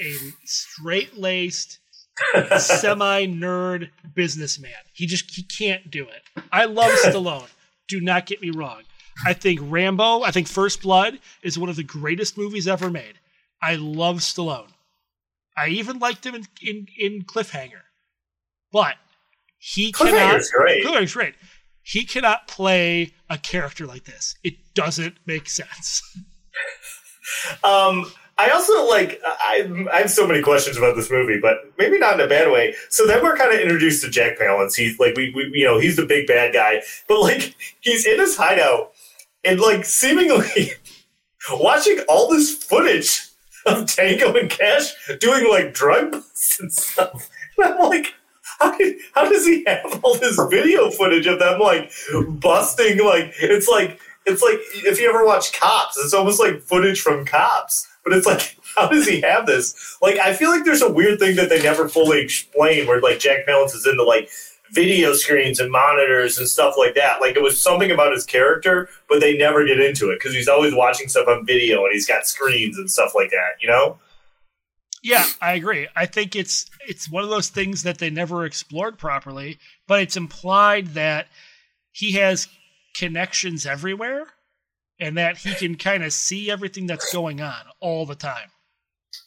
[0.00, 0.12] a
[0.44, 1.78] straight laced,
[2.58, 4.72] semi nerd businessman.
[4.92, 6.44] He just he can't do it.
[6.50, 7.48] I love Stallone.
[7.88, 8.82] Do not get me wrong.
[9.24, 13.14] I think Rambo, I think First Blood is one of the greatest movies ever made.
[13.62, 14.72] I love Stallone.
[15.56, 17.82] I even liked him in, in, in Cliffhanger.
[18.72, 18.96] But
[19.58, 20.82] he cannot Cliffhanger's great.
[20.82, 21.34] Cliffhanger's great.
[21.82, 24.36] He cannot play a character like this.
[24.42, 26.02] It doesn't make sense.
[27.64, 31.98] Um, I also like I, I have so many questions about this movie, but maybe
[31.98, 32.74] not in a bad way.
[32.88, 34.74] So then we're kind of introduced to Jack Palance.
[34.74, 38.18] He's like we, we you know he's the big bad guy, but like he's in
[38.18, 38.91] his hideout
[39.44, 40.72] and like seemingly
[41.52, 43.22] watching all this footage
[43.66, 47.28] of Tango and Cash doing like drug busts and stuff.
[47.58, 48.14] And I'm like,
[48.58, 48.72] how,
[49.14, 51.92] how does he have all this video footage of them like
[52.40, 52.98] busting?
[53.04, 57.26] Like it's like it's like if you ever watch Cops, it's almost like footage from
[57.26, 57.86] Cops.
[58.04, 59.96] But it's like, how does he have this?
[60.02, 63.18] Like, I feel like there's a weird thing that they never fully explain, where like
[63.18, 64.30] Jack Palance is into like
[64.72, 67.20] video screens and monitors and stuff like that.
[67.20, 70.48] Like it was something about his character, but they never get into it because he's
[70.48, 73.60] always watching stuff on video and he's got screens and stuff like that.
[73.60, 73.98] You know?
[75.02, 75.88] Yeah, I agree.
[75.94, 80.16] I think it's it's one of those things that they never explored properly, but it's
[80.16, 81.26] implied that
[81.90, 82.48] he has
[82.94, 84.26] connections everywhere
[84.98, 88.51] and that he can kind of see everything that's going on all the time.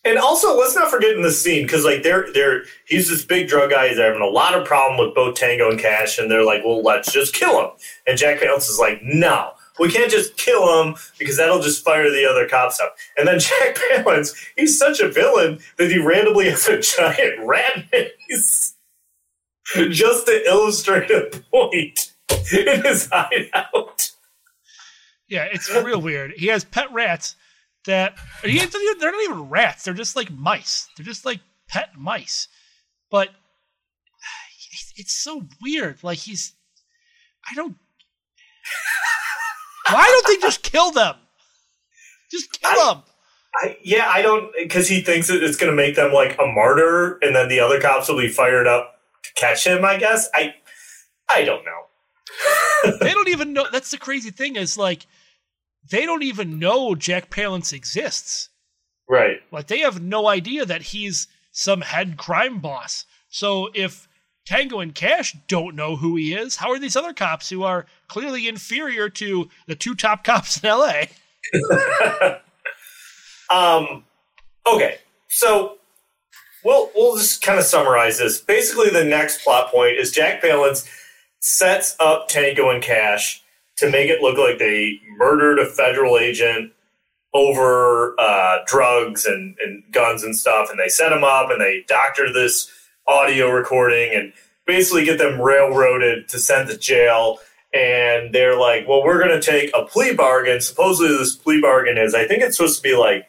[0.06, 3.48] And also, let's not forget in the scene because like they're they're he's this big
[3.48, 3.88] drug guy.
[3.90, 6.84] He's having a lot of problem with both Tango and Cash, and they're like, "Well,
[6.84, 7.72] let's just kill him."
[8.06, 12.12] And Jack Palance is like, "No, we can't just kill him because that'll just fire
[12.12, 16.52] the other cops up." And then Jack Palance, he's such a villain that he randomly
[16.52, 18.76] has a giant rat mace
[19.90, 22.12] just to illustrate a point
[22.54, 24.12] in his hideout.
[25.28, 26.34] Yeah, it's real weird.
[26.38, 27.36] He has pet rats
[27.86, 29.84] that they're not even rats.
[29.84, 30.90] They're just like mice.
[30.96, 32.48] They're just like pet mice.
[33.10, 33.30] But
[34.96, 36.04] it's so weird.
[36.04, 36.54] Like he's,
[37.50, 37.76] I don't.
[39.92, 41.16] Why don't they just kill them?
[42.32, 43.04] Just kill I, them.
[43.56, 46.46] I, yeah, I don't because he thinks that it's going to make them like a
[46.46, 49.86] martyr, and then the other cops will be fired up to catch him.
[49.86, 50.56] I guess I,
[51.30, 52.96] I don't know.
[53.00, 53.68] they don't even know.
[53.72, 55.06] That's the crazy thing is like
[55.90, 58.50] they don't even know Jack Palance exists.
[59.08, 59.38] Right.
[59.52, 63.06] Like they have no idea that he's some head crime boss.
[63.30, 64.08] So if
[64.46, 67.86] Tango and Cash don't know who he is, how are these other cops who are
[68.08, 71.04] clearly inferior to the two top cops in LA?
[73.50, 74.04] um
[74.66, 75.00] okay.
[75.28, 75.78] So
[76.64, 78.40] we'll we'll just kind of summarize this.
[78.40, 80.90] Basically the next plot point is Jack Palance
[81.40, 83.44] sets up Tango and Cash
[83.78, 86.72] to make it look like they murdered a federal agent
[87.34, 90.70] over uh, drugs and, and guns and stuff.
[90.72, 92.72] And they set him up and they doctor this
[93.08, 94.32] audio recording and
[94.66, 97.40] basically get them railroaded to send to jail.
[97.74, 100.62] And they're like, well, we're going to take a plea bargain.
[100.62, 103.28] Supposedly, this plea bargain is, I think it's supposed to be like,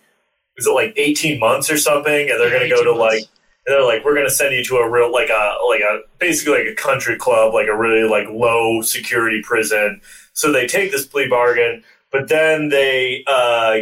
[0.56, 2.30] is it like 18 months or something?
[2.30, 3.00] And they're going to go to months.
[3.00, 3.22] like,
[3.66, 6.02] and they're like, we're going to send you to a real, like a, like a,
[6.20, 10.00] basically like a country club, like a really like low security prison
[10.36, 11.82] so they take this plea bargain,
[12.12, 13.78] but then they uh,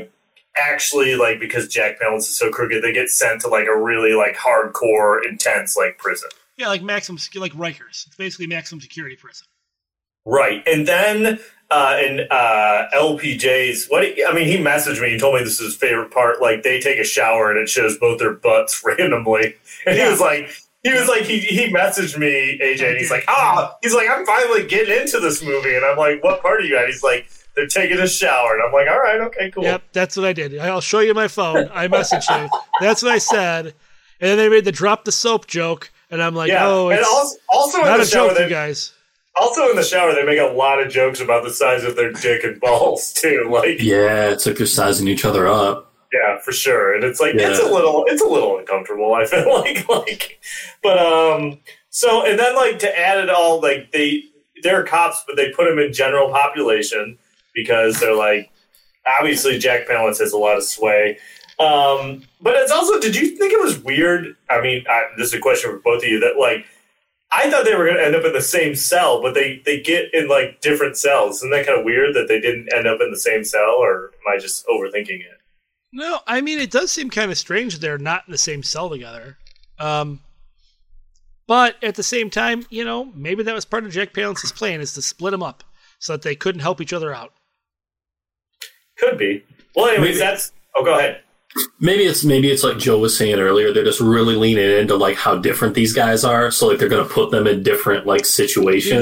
[0.56, 4.14] actually like because Jack Palance is so crooked, they get sent to like a really
[4.14, 6.30] like hardcore, intense like prison.
[6.56, 8.06] Yeah, like maximum like Rikers.
[8.06, 9.48] It's basically maximum security prison.
[10.24, 11.40] Right, and then
[11.72, 15.10] uh, in uh, LPJ's what I mean, he messaged me.
[15.10, 16.40] He told me this is his favorite part.
[16.40, 20.04] Like they take a shower and it shows both their butts randomly, and yeah.
[20.04, 23.74] he was like, he was like he he messaged me AJ and he's like ah
[23.82, 25.74] he's like I'm finally getting into this movie.
[25.74, 26.86] And I'm like what part are you at?
[26.86, 28.54] He's like they're taking a shower.
[28.54, 29.64] And I'm like all right okay cool.
[29.64, 30.56] Yep that's what I did.
[30.58, 31.68] I'll show you my phone.
[31.72, 32.48] I messaged you.
[32.80, 33.66] That's what I said.
[34.20, 36.66] And then they made the drop the soap joke and I'm like yeah.
[36.66, 38.92] oh and also, also not a joke they, you guys.
[39.36, 42.12] also in the shower they make a lot of jokes about the size of their
[42.12, 46.52] dick and balls too like yeah it's like they're sizing each other up yeah, for
[46.52, 46.94] sure.
[46.94, 47.50] And it's like yeah.
[47.50, 50.40] it's a little it's a little uncomfortable, I feel like like
[50.82, 51.58] but um
[51.90, 54.24] so and then like to add it all, like they
[54.62, 57.18] they're cops, but they put them in general population
[57.54, 58.50] because they're like
[59.06, 61.18] obviously Jack Palance has a lot of sway.
[61.58, 64.36] Um, but it's also, did you think it was weird?
[64.50, 66.66] I mean, I, this is a question for both of you that like,
[67.30, 69.80] I thought they were going to end up in the same cell, but they, they
[69.80, 71.36] get in like different cells.
[71.36, 74.10] Isn't that kind of weird that they didn't end up in the same cell or
[74.14, 75.40] am I just overthinking it?
[75.94, 78.90] No, I mean it does seem kind of strange they're not in the same cell
[78.90, 79.38] together.
[79.78, 80.20] Um,
[81.46, 84.80] but at the same time, you know, maybe that was part of Jack Palance's plan
[84.80, 85.62] is to split them up
[85.98, 87.32] so that they couldn't help each other out.
[88.98, 89.44] Could be.
[89.76, 90.18] Well, anyways, maybe.
[90.18, 90.52] that's.
[90.74, 91.20] Oh, go ahead.
[91.78, 93.72] Maybe it's maybe it's like Joe was saying earlier.
[93.72, 96.50] They're just really leaning into like how different these guys are.
[96.50, 98.92] So like they're going to put them in different like situations,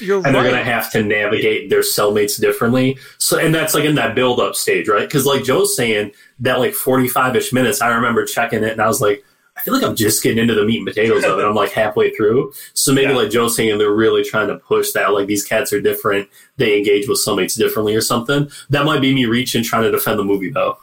[0.00, 2.98] you know, and they're going to have to navigate their cellmates differently.
[3.16, 5.08] So and that's like in that build up stage, right?
[5.08, 6.12] Because like Joe's saying
[6.42, 7.80] that like forty five ish minutes.
[7.80, 9.24] I remember checking it, and I was like,
[9.56, 11.44] I feel like I'm just getting into the meat and potatoes of it.
[11.44, 12.52] I'm like halfway through.
[12.74, 13.18] So maybe yeah.
[13.18, 15.12] like Joe's saying they're really trying to push that.
[15.12, 16.28] Like these cats are different.
[16.56, 18.50] They engage with cellmates differently or something.
[18.70, 20.78] That might be me reaching trying to defend the movie though.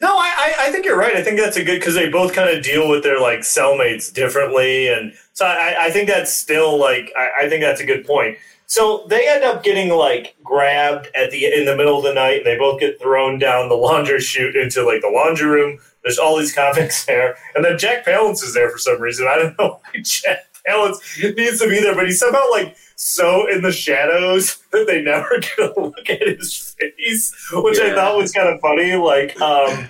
[0.00, 1.16] No, I, I think you're right.
[1.16, 4.12] I think that's a good because they both kind of deal with their like cellmates
[4.12, 8.06] differently, and so I, I think that's still like I, I think that's a good
[8.06, 8.36] point.
[8.66, 12.38] So they end up getting like grabbed at the in the middle of the night,
[12.38, 15.78] and they both get thrown down the laundry chute into like the laundry room.
[16.02, 19.26] There's all these convicts there, and then Jack Palance is there for some reason.
[19.28, 20.96] I don't know why Jack Palance
[21.36, 25.40] needs to be there, but he's somehow like so in the shadows that they never
[25.40, 28.94] get a look at his face, which I thought was kind of funny.
[28.94, 29.88] Like, um,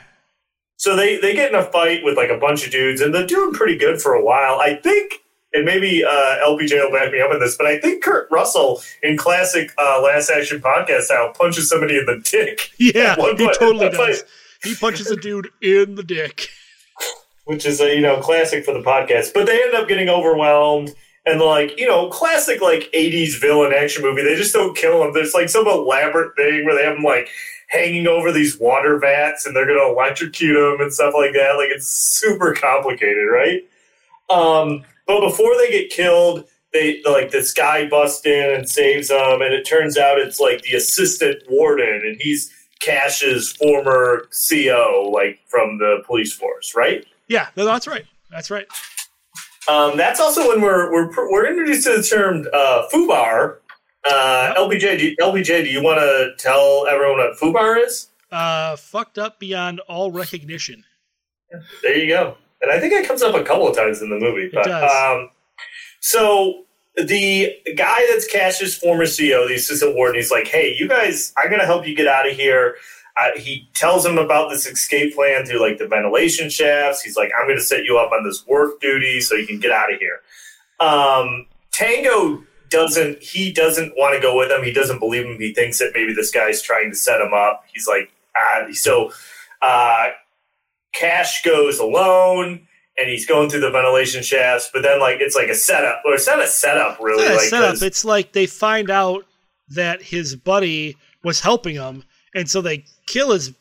[0.76, 3.26] so they they get in a fight with like a bunch of dudes, and they're
[3.26, 4.58] doing pretty good for a while.
[4.60, 5.23] I think,
[5.54, 6.10] and maybe uh,
[6.46, 10.00] LPJ will back me up on this, but I think Kurt Russell in classic uh,
[10.02, 12.70] Last Action podcast style punches somebody in the dick.
[12.78, 13.56] Yeah, one he point.
[13.58, 14.24] totally That's like- does.
[14.62, 16.48] He punches a dude in the dick.
[17.44, 19.32] which is a you know classic for the podcast.
[19.34, 20.94] But they end up getting overwhelmed.
[21.26, 24.22] And like you know, classic like '80s villain action movie.
[24.22, 25.14] They just don't kill him.
[25.14, 27.28] There's like some elaborate thing where they have him like
[27.68, 31.52] hanging over these water vats, and they're going to electrocute him and stuff like that.
[31.56, 33.62] Like it's super complicated, right?
[34.28, 39.42] Um, but before they get killed, they like this guy busts in and saves them,
[39.42, 45.38] and it turns out it's like the assistant warden, and he's Cash's former CO, like
[45.46, 47.06] from the police force, right?
[47.28, 48.04] Yeah, no, that's right.
[48.30, 48.66] That's right.
[49.68, 53.58] Um, that's also when we're we're we're introduced to the term uh, FUBAR.
[54.06, 58.08] Uh, LBJ, do you, LBJ, do you want to tell everyone what FUBAR is?
[58.30, 60.84] Uh, fucked up beyond all recognition.
[61.82, 62.36] There you go.
[62.64, 64.50] And I think it comes up a couple of times in the movie.
[64.52, 64.90] But does.
[64.90, 65.30] um,
[66.00, 66.64] so
[66.96, 71.48] the guy that's Cash's former CEO, the assistant warden, he's like, "Hey, you guys, I'm
[71.48, 72.76] going to help you get out of here."
[73.16, 77.02] Uh, he tells him about this escape plan through like the ventilation shafts.
[77.02, 79.60] He's like, "I'm going to set you up on this work duty so you can
[79.60, 80.20] get out of here."
[80.80, 83.22] Um, Tango doesn't.
[83.22, 84.64] He doesn't want to go with him.
[84.64, 85.38] He doesn't believe him.
[85.38, 87.64] He thinks that maybe this guy's trying to set him up.
[87.72, 89.12] He's like, ah, so.
[89.62, 90.08] Uh,
[90.94, 92.66] Cash goes alone
[92.96, 96.14] and he's going through the ventilation shafts, but then like it's like a setup, or
[96.14, 97.24] it's not a setup really.
[97.24, 97.82] It's like setup.
[97.82, 99.26] It's like they find out
[99.70, 103.52] that his buddy was helping him, and so they kill his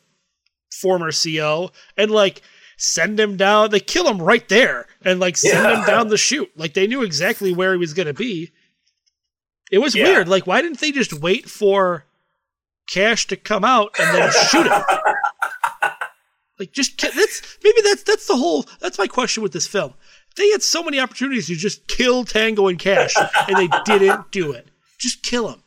[0.82, 2.42] former CO and like
[2.78, 3.72] send him down.
[3.72, 6.52] They kill him right there and like send him down the chute.
[6.56, 8.52] Like they knew exactly where he was gonna be.
[9.72, 10.06] It was Yeah.
[10.06, 10.28] weird.
[10.28, 12.06] Like why didn't they just wait for
[12.90, 14.82] Cash to come out and then shoot him?
[16.64, 19.94] Like just that's maybe that's that's the whole that's my question with this film.
[20.38, 23.14] They had so many opportunities to just kill Tango and Cash,
[23.50, 24.68] and they didn't do it.
[24.98, 25.62] Just kill them,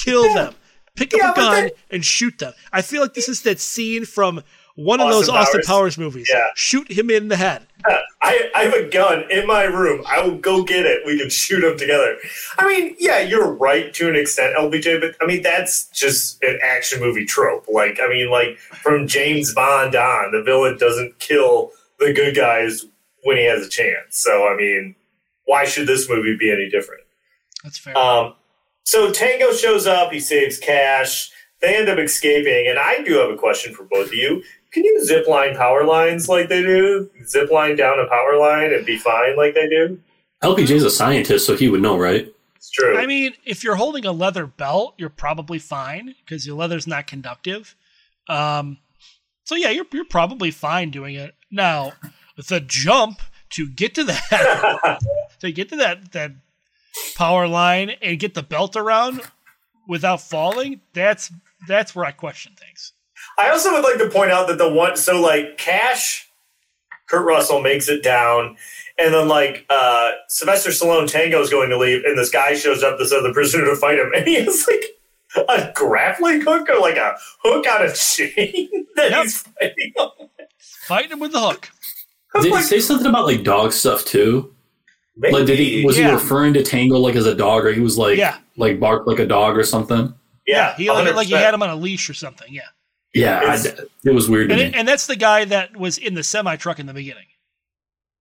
[0.00, 0.54] kill them,
[0.96, 2.54] pick up Yeah, a gun they- and shoot them.
[2.72, 4.42] I feel like this is that scene from
[4.78, 5.66] one of Austin those Austin Powers.
[5.66, 6.30] Powers movies.
[6.32, 6.46] Yeah.
[6.54, 7.66] Shoot him in the head.
[8.22, 10.04] I, I have a gun in my room.
[10.08, 11.02] I will go get it.
[11.04, 12.16] We can shoot him together.
[12.58, 16.60] I mean, yeah, you're right to an extent, LBJ, but I mean, that's just an
[16.62, 17.66] action movie trope.
[17.68, 22.86] Like, I mean, like from James Bond on, the villain doesn't kill the good guys
[23.24, 24.18] when he has a chance.
[24.18, 24.94] So, I mean,
[25.44, 27.02] why should this movie be any different?
[27.64, 27.98] That's fair.
[27.98, 28.34] Um,
[28.84, 30.12] so Tango shows up.
[30.12, 31.32] He saves Cash.
[31.60, 34.44] They end up escaping, and I do have a question for both of you.
[34.72, 37.10] Can you zip line power lines like they do?
[37.26, 40.00] Zip line down a power line and be fine like they do?
[40.42, 42.32] LPJ's a scientist, so he would know, right?
[42.56, 42.98] It's true.
[42.98, 47.06] I mean, if you're holding a leather belt, you're probably fine because your leather's not
[47.06, 47.74] conductive.
[48.28, 48.78] Um,
[49.44, 51.34] so yeah, you're you're probably fine doing it.
[51.50, 51.92] Now,
[52.36, 54.98] the jump to get to that
[55.40, 56.32] to get to that that
[57.16, 59.22] power line and get the belt around
[59.88, 61.32] without falling, that's
[61.66, 62.92] that's where I question things.
[63.38, 66.28] I also would like to point out that the one, so like Cash,
[67.08, 68.56] Kurt Russell makes it down,
[68.98, 72.82] and then like uh, Sylvester Stallone Tango is going to leave, and this guy shows
[72.82, 74.84] up, this other prisoner to fight him, and he has like
[75.48, 79.22] a grappling hook or like a hook on a chain that Yep.
[79.22, 80.10] he's fighting on.
[80.86, 81.68] Fighting him with the hook.
[82.42, 84.54] Did he say something about like dog stuff too?
[85.16, 85.34] Maybe.
[85.34, 86.08] Like, did he was Yeah.
[86.08, 88.36] he referring to Tango like as a dog, or he was like Yeah.
[88.56, 90.14] like bark like a dog or something?
[90.46, 92.46] yeah, he like, like he had him on a leash or something.
[92.52, 92.62] Yeah,
[93.14, 93.54] Yeah, I,
[94.04, 94.78] it was weird to and me.
[94.78, 97.24] and that's the guy that was in the semi truck in the beginning.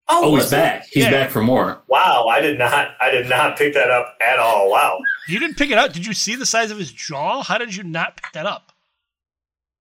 [0.09, 0.51] Oh, oh, he's it?
[0.55, 0.85] back.
[0.89, 1.11] He's Yeah.
[1.11, 1.81] back for more.
[1.88, 4.71] Wow, I did not, I did not pick that up at all.
[4.71, 5.91] Wow, You didn't pick it up.
[5.91, 7.43] Did you see the size of his jaw?
[7.43, 8.71] How did you not pick that up?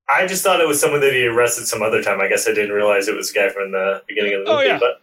[0.09, 2.21] I just thought it was someone that he arrested some other time.
[2.21, 4.57] I guess I didn't realize it was a guy from the beginning of the Oh,
[4.57, 4.67] movie.
[4.69, 4.79] yeah.
[4.81, 5.01] But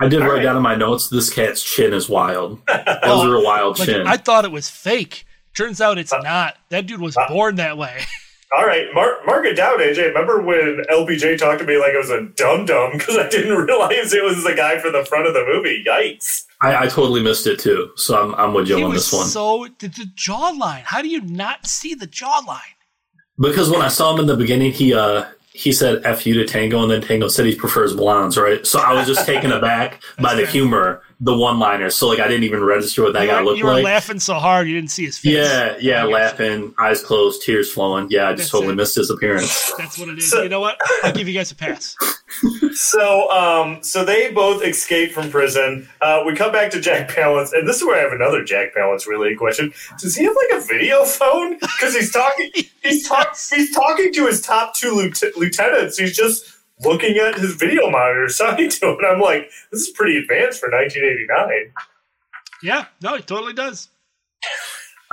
[0.00, 0.42] I did All write right.
[0.42, 1.08] down in my notes.
[1.10, 2.60] This cat's chin is wild.
[2.66, 4.06] That was a wild Like, chin.
[4.06, 5.24] I thought it was fake.
[5.54, 6.56] Turns out it's Uh, not.
[6.70, 8.02] That dude was uh, born that way.
[8.54, 10.08] All right, mark, mark it down, AJ.
[10.08, 13.56] Remember when LBJ talked to me like I was a dum dum because I didn't
[13.66, 15.82] realize it was the guy from the front of the movie?
[15.86, 16.44] Yikes!
[16.60, 17.90] I, I totally missed it too.
[17.96, 19.26] So I'm I'm with Joe he on this one.
[19.26, 20.82] so the, the jawline.
[20.82, 22.60] How do you not see the jawline?
[23.38, 25.24] Because when I saw him in the beginning, he uh
[25.54, 28.66] he said "f you" to Tango, and then Tango said he prefers blondes, right?
[28.66, 30.50] So I was just taken aback by the fair.
[30.52, 31.94] humor the one liners.
[31.94, 33.84] So like I didn't even register what that you guy were, looked you were like.
[33.84, 35.32] laughing so hard you didn't see his face.
[35.32, 36.12] Yeah, yeah, I gotcha.
[36.12, 38.08] laughing, eyes closed, tears flowing.
[38.10, 38.76] Yeah, I just That's totally it.
[38.76, 39.72] missed his appearance.
[39.78, 40.28] That's what it is.
[40.28, 40.78] So- you know what?
[41.04, 41.96] I'll give you guys a pass.
[42.74, 45.86] So, um, so they both escape from prison.
[46.00, 48.74] Uh, we come back to Jack Palance, and this is where I have another Jack
[48.74, 49.72] Palance related question.
[49.98, 51.58] Does he have like a video phone?
[51.58, 52.50] Because he's talking,
[52.82, 54.94] he's talk, he's talking to his top two
[55.36, 55.98] lieutenants.
[55.98, 56.46] He's just
[56.84, 59.04] looking at his video monitor, talking to it.
[59.06, 61.72] I'm like, this is pretty advanced for 1989.
[62.62, 63.88] Yeah, no, it totally does.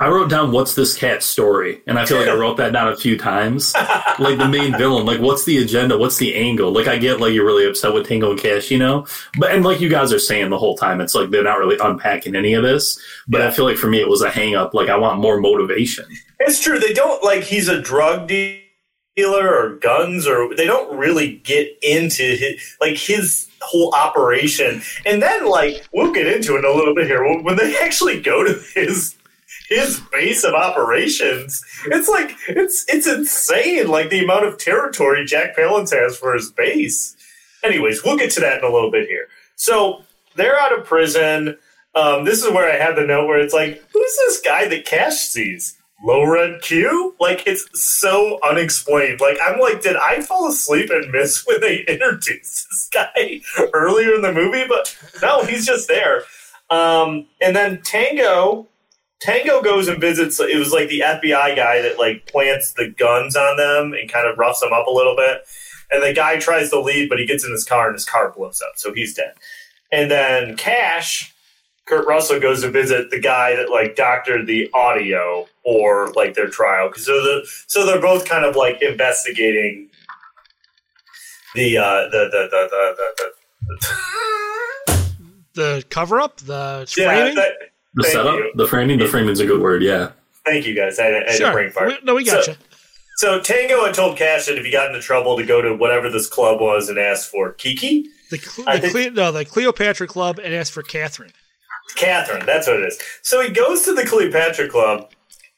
[0.00, 2.88] I wrote down what's this cat's story, and I feel like I wrote that down
[2.90, 3.74] a few times.
[4.18, 6.72] like the main villain, like what's the agenda, what's the angle?
[6.72, 9.06] Like I get like you're really upset with Tango and Cash, you know,
[9.38, 11.76] but and like you guys are saying the whole time, it's like they're not really
[11.78, 12.98] unpacking any of this.
[13.28, 14.72] But I feel like for me, it was a hang up.
[14.72, 16.06] Like I want more motivation.
[16.38, 16.78] It's true.
[16.78, 18.60] They don't like he's a drug dealer
[19.18, 24.82] or guns or they don't really get into his like his whole operation.
[25.04, 28.20] And then like we'll get into it in a little bit here when they actually
[28.20, 29.16] go to his
[29.68, 31.64] his base of operations.
[31.86, 36.50] It's like it's it's insane like the amount of territory Jack Palance has for his
[36.50, 37.16] base.
[37.62, 39.28] Anyways, we'll get to that in a little bit here.
[39.56, 40.04] So
[40.36, 41.56] they're out of prison.
[41.94, 44.86] Um, this is where I had the note where it's like, who's this guy that
[44.86, 45.76] Cash sees?
[46.02, 47.14] Low Red Q?
[47.20, 49.20] Like, it's so unexplained.
[49.20, 53.40] Like, I'm like, did I fall asleep and miss when they introduced this guy
[53.74, 54.64] earlier in the movie?
[54.68, 56.22] But no, he's just there.
[56.70, 58.68] Um, and then Tango,
[59.20, 60.40] Tango goes and visits.
[60.40, 64.26] It was like the FBI guy that like plants the guns on them and kind
[64.28, 65.42] of roughs them up a little bit.
[65.90, 68.30] And the guy tries to leave, but he gets in his car and his car
[68.30, 69.34] blows up, so he's dead.
[69.90, 71.34] And then Cash,
[71.86, 76.48] Kurt Russell goes to visit the guy that like doctored the audio or like their
[76.48, 79.88] trial because so the so they're both kind of like investigating
[81.54, 83.32] the uh the the the the, the,
[83.66, 85.10] the
[85.54, 87.34] The cover up, the yeah, framing.
[87.34, 87.52] that-
[87.94, 88.52] The Thank setup, you.
[88.54, 89.82] the framing, the framing's a good word.
[89.82, 90.12] Yeah.
[90.46, 90.98] thank you guys.
[91.00, 91.52] I, I had a sure.
[91.52, 92.04] brain fart.
[92.04, 92.56] No, we got So- you.
[93.16, 96.08] So Tango had told Cash that if he got into trouble to go to whatever
[96.08, 100.06] this club was and ask for Kiki, The, Cle- the think- Cle- no, the Cleopatra
[100.06, 101.32] Club, and asked for Catherine.
[101.94, 102.98] Catherine, that's what it is.
[103.22, 105.10] So he goes to the Cleopatra Club.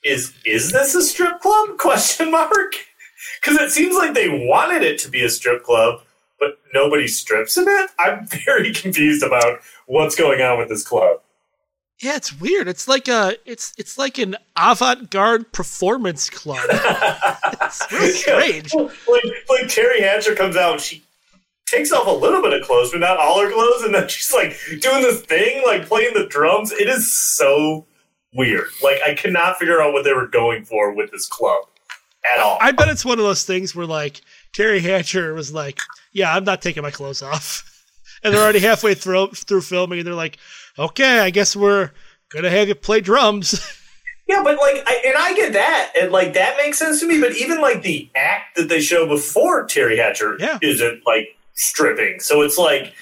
[0.05, 1.71] Is is this a strip club?
[1.79, 2.75] Question mark.
[3.41, 6.01] Because it seems like they wanted it to be a strip club,
[6.41, 7.91] but nobody strips in it.
[7.99, 11.19] I'm very confused about what's going on with this club.
[12.01, 12.67] Yeah, it's weird.
[12.67, 16.59] It's like a it's it's like an avant-garde performance club.
[16.71, 18.75] it's really strange.
[18.75, 18.91] like,
[19.49, 21.05] like Teri Hatcher comes out, and she
[21.73, 24.33] takes off a little bit of clothes, but not all her clothes, and then she's
[24.33, 26.73] like doing this thing, like playing the drums.
[26.73, 27.87] It is so
[28.35, 28.69] weird.
[28.83, 31.65] Like I cannot figure out what they were going for with this club
[32.35, 32.59] at all.
[32.61, 34.21] I bet it's one of those things where like
[34.53, 35.79] Teri Hatcher was like,
[36.13, 37.65] "Yeah, I'm not taking my clothes off,"
[38.23, 40.39] and they're already halfway through through filming, and they're like,
[40.79, 41.91] "Okay, I guess we're
[42.29, 43.61] gonna have you play drums."
[44.29, 47.21] Yeah, but like, I, and I get that, and like that makes sense to me.
[47.21, 50.59] But even like the act that they show before Teri Hatcher Yeah.
[50.63, 52.95] isn't like stripping, so it's like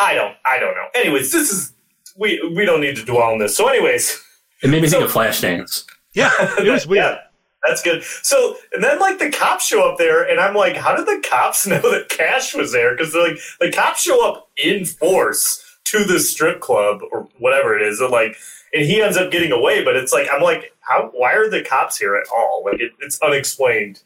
[0.00, 0.86] I don't, I don't know.
[0.94, 1.72] Anyways, this is
[2.16, 3.56] we we don't need to dwell on this.
[3.56, 4.22] So, anyways,
[4.62, 5.84] It made me think So- of Flashdance.
[6.14, 7.04] yeah, it was weird.
[7.04, 7.18] Yeah,
[7.64, 8.02] that's good.
[8.02, 11.22] So, and then like the cops show up there, and I'm like, how did the
[11.28, 12.96] cops know that Cash was there?
[12.96, 17.74] Because they're like the cops show up in force to this strip club or whatever
[17.76, 18.36] it is, and like,
[18.74, 19.82] and he ends up getting away.
[19.82, 21.10] But it's like I'm like, how?
[21.14, 22.62] Why are the cops here at all?
[22.64, 24.02] Like, it, it's unexplained.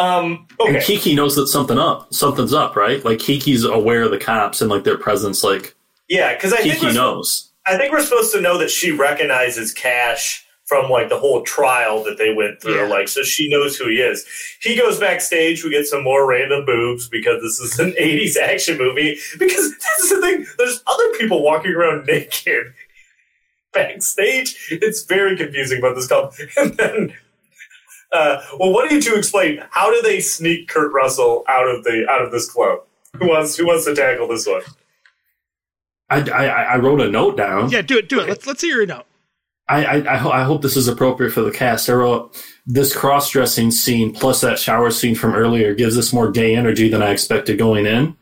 [0.00, 0.46] Um.
[0.60, 0.84] And Okay.
[0.84, 3.04] Kiki knows that something up, something's up, right?
[3.04, 5.44] Like Kiki's aware of the cops and like their presence.
[5.44, 5.74] Like
[6.08, 7.50] Yeah, because I think Kiki we're, knows.
[7.66, 12.02] I think we're supposed to know that she recognizes Cash from like the whole trial
[12.04, 12.76] that they went through.
[12.76, 12.88] Yeah.
[12.88, 14.24] Like, so she knows who he is.
[14.62, 15.64] He goes backstage.
[15.64, 19.18] We get some more random boobs because this is an 80s action movie.
[19.38, 22.72] Because this is the thing, there's other people walking around naked
[23.72, 24.68] backstage.
[24.70, 26.34] It's very confusing about this club.
[26.56, 27.14] And then.
[28.12, 29.62] Uh, well, what do you two explain?
[29.70, 32.80] How do they sneak Kurt Russell out of the out of this club?
[33.18, 34.62] Who wants who wants to tackle this one?
[36.08, 37.70] I, I, I wrote a note down.
[37.70, 38.28] Yeah, do it, do it.
[38.28, 39.06] Let's let's hear your note.
[39.68, 41.88] I, I, I, ho- I hope this is appropriate for the cast.
[41.88, 46.28] I wrote this cross dressing scene plus that shower scene from earlier gives us more
[46.28, 48.16] gay energy than I expected going in.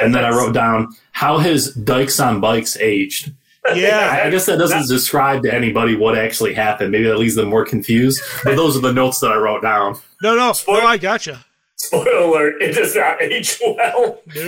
[0.00, 3.32] And then I wrote down how has Dykes on Bikes aged?
[3.74, 6.90] Yeah, I, I guess that doesn't describe to anybody what actually happened.
[6.90, 8.20] Maybe that leaves them more confused.
[8.42, 9.98] But those are the notes that I wrote down.
[10.22, 11.44] no, no, Spoil- no, I gotcha.
[11.76, 14.20] Spoiler alert: It does not age well.
[14.34, 14.42] No,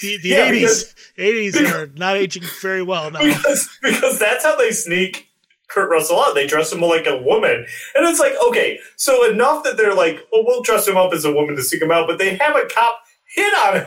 [0.00, 3.20] the, the Yeah, 80s 80s are not aging very well now.
[3.20, 5.28] because because that's how they sneak
[5.68, 6.34] Kurt Russell out.
[6.34, 10.18] They dress him like a woman, and it's like okay, so enough that they're like,
[10.30, 12.54] well, we'll dress him up as a woman to seek him out, but they have
[12.56, 13.00] a cop
[13.34, 13.86] hit on him.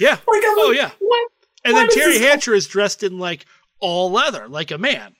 [0.00, 0.12] Yeah.
[0.26, 0.90] Like, I'm Oh like, yeah.
[0.98, 1.30] what?
[1.64, 3.44] And Why then Teri this- Hatcher is dressed in like
[3.80, 5.14] all leather, like a man.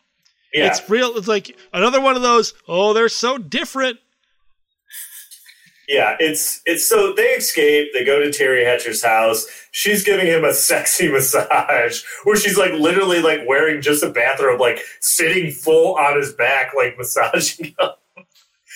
[0.52, 0.66] Yeah.
[0.66, 1.16] It's real.
[1.16, 2.54] It's like another one of those.
[2.66, 3.98] Oh, they're so different.
[5.88, 7.88] Yeah, it's it's so they escape.
[7.92, 9.44] They go to Teri Hatcher's house.
[9.72, 14.60] She's giving him a sexy massage, where she's like literally like wearing just a bathrobe,
[14.60, 18.24] like sitting full on his back, like massaging him.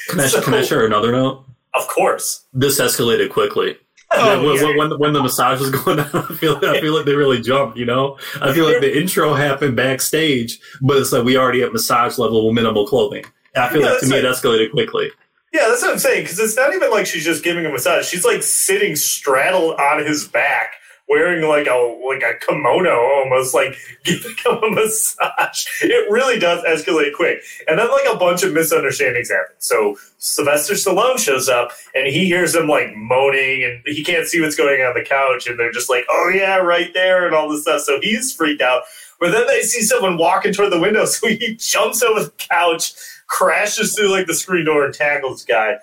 [0.08, 1.44] Can I, So- can I share another note?
[1.74, 3.76] Of course, This escalated quickly.
[4.16, 4.76] Oh, when, yeah.
[4.76, 7.76] when, when, the massage was going on, I feel I feel like they really jumped.
[7.76, 11.72] You know, I feel like the intro happened backstage, but it's like we already at
[11.72, 13.24] massage level with minimal clothing.
[13.54, 15.10] And I feel Yeah, like to me that's it escalated quickly.
[15.52, 16.24] yeah, that's what I'm saying.
[16.24, 18.06] Because it's not even like she's just giving him a massage.
[18.06, 20.74] She's like sitting straddled on his back,
[21.08, 25.66] wearing like a like a kimono, almost like giving him a massage.
[25.82, 29.54] It really does escalate quick, and then like a bunch of misunderstandings happen.
[29.58, 34.40] So Sylvester Stallone shows up, and he hears them like moaning, and he can't see
[34.40, 37.48] what's going on the couch, and they're just like, "Oh yeah, right there," and all
[37.48, 37.82] this stuff.
[37.82, 38.82] So he's freaked out.
[39.20, 42.94] But then they see someone walking toward the window, so he jumps over the couch,
[43.26, 45.78] crashes through like the screen door, and tackles guy.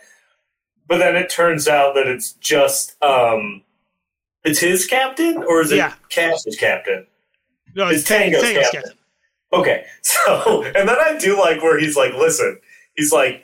[0.88, 3.62] But then it turns out that it's just um,
[4.44, 5.94] it's his captain, or is it Yeah.
[6.10, 7.08] Cash's captain?
[7.76, 8.82] No, It's it's Tango's Tango's captain.
[8.82, 8.98] captain.
[9.54, 12.60] Okay, so and then I do like where he's like, "Listen,"
[12.96, 13.44] he's like,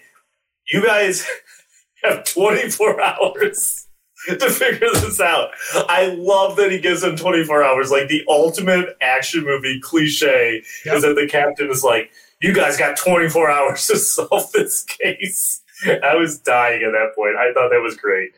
[0.71, 1.27] "You guys
[2.03, 3.83] have 24 hours."
[4.27, 5.51] To figure this out,
[5.87, 7.91] I love that he gives them 24 hours.
[7.91, 10.95] Like the ultimate action movie cliche Yep.
[10.95, 15.61] is that the captain is like, "You guys got 24 hours to solve this case."
[16.03, 17.37] I was dying at that point.
[17.37, 18.31] I thought that was great.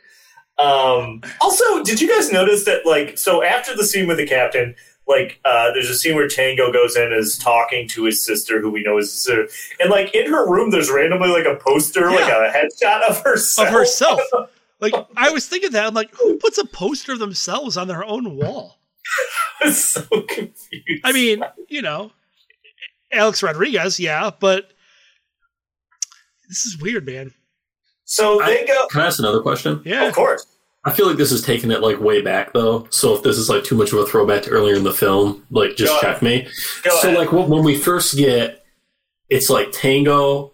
[0.61, 4.75] Um, also, did you guys notice that, like, so after the scene with the captain,
[5.07, 8.61] like, uh, there's a scene where Tango goes in and is talking to his sister,
[8.61, 9.47] who we know is his sister,
[9.79, 13.67] and like in her room, there's randomly like a poster, like a headshot of herself.
[13.67, 14.21] Of herself.
[14.81, 18.01] Like I was thinking that I'm like, who puts a poster of themselves on their
[18.05, 18.79] own wall?
[19.61, 21.01] I was so confused.
[21.03, 22.11] I mean, you know,
[23.11, 24.71] Alex Rodriguez, yeah, but
[26.47, 27.33] this is weird, man.
[28.09, 28.87] So they go.
[28.87, 29.81] Can I ask another question?
[29.85, 30.45] Yeah, Of course,
[30.85, 32.87] I feel like this is taking it like way back though.
[32.89, 35.45] So if this is like too much of a throwback to earlier in the film,
[35.51, 36.47] like just Go check me.
[36.83, 37.17] Go so ahead.
[37.19, 38.65] like when when we first get,
[39.29, 40.51] it's like tango,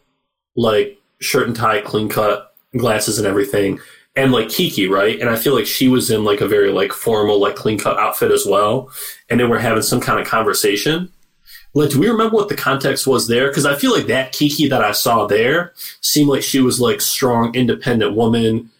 [0.56, 3.80] like shirt and tie, clean cut, glasses and everything,
[4.18, 5.20] and like Kiki, right?
[5.22, 7.98] And I feel like she was in like a very like formal, like clean cut
[7.98, 8.90] outfit as well.
[9.30, 11.10] And then we're having some kind of conversation.
[11.76, 13.50] Like, do we remember what the context was there?
[13.50, 17.02] Because I feel like that Kiki that I saw there seemed like she was like
[17.02, 18.72] strong, independent woman.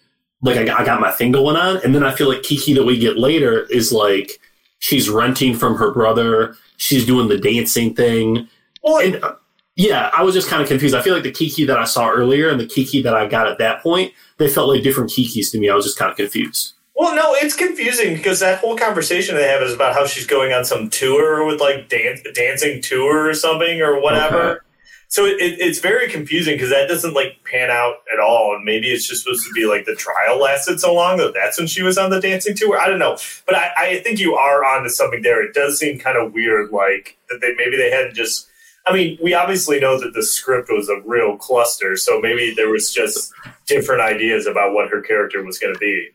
[0.42, 2.74] Like I got, I got my thing going on, and then I feel like Kiki
[2.74, 4.40] that we get later is like
[4.80, 6.56] she's renting from her brother.
[6.78, 8.48] She's doing the dancing thing.
[8.82, 9.36] well, And uh,
[9.76, 10.96] yeah, I was just kind of confused.
[10.96, 13.48] I feel like the Kiki that I saw earlier and the Kiki that I got
[13.48, 15.70] at that point, they felt like different Kikis to me.
[15.70, 16.75] I was just kind of confused.
[16.96, 20.54] Well, no, it's confusing because that whole conversation they have is about how she's going
[20.54, 24.42] on some tour with like dan- dancing tour or something or whatever.
[24.42, 24.60] Okay.
[25.08, 28.64] So it, it, it's very confusing because that doesn't like pan out at all, and
[28.64, 31.68] maybe it's just supposed to be like the trial lasted so long that that's when
[31.68, 32.78] she was on the dancing tour.
[32.78, 35.44] I don't know, but I, I think you are onto something there.
[35.44, 38.48] It does seem kind of weird, like that they maybe they hadn't just.
[38.88, 42.70] I mean, we obviously know that the script was a real cluster, so maybe there
[42.70, 43.34] was just
[43.66, 46.10] different ideas about what her character was going to be.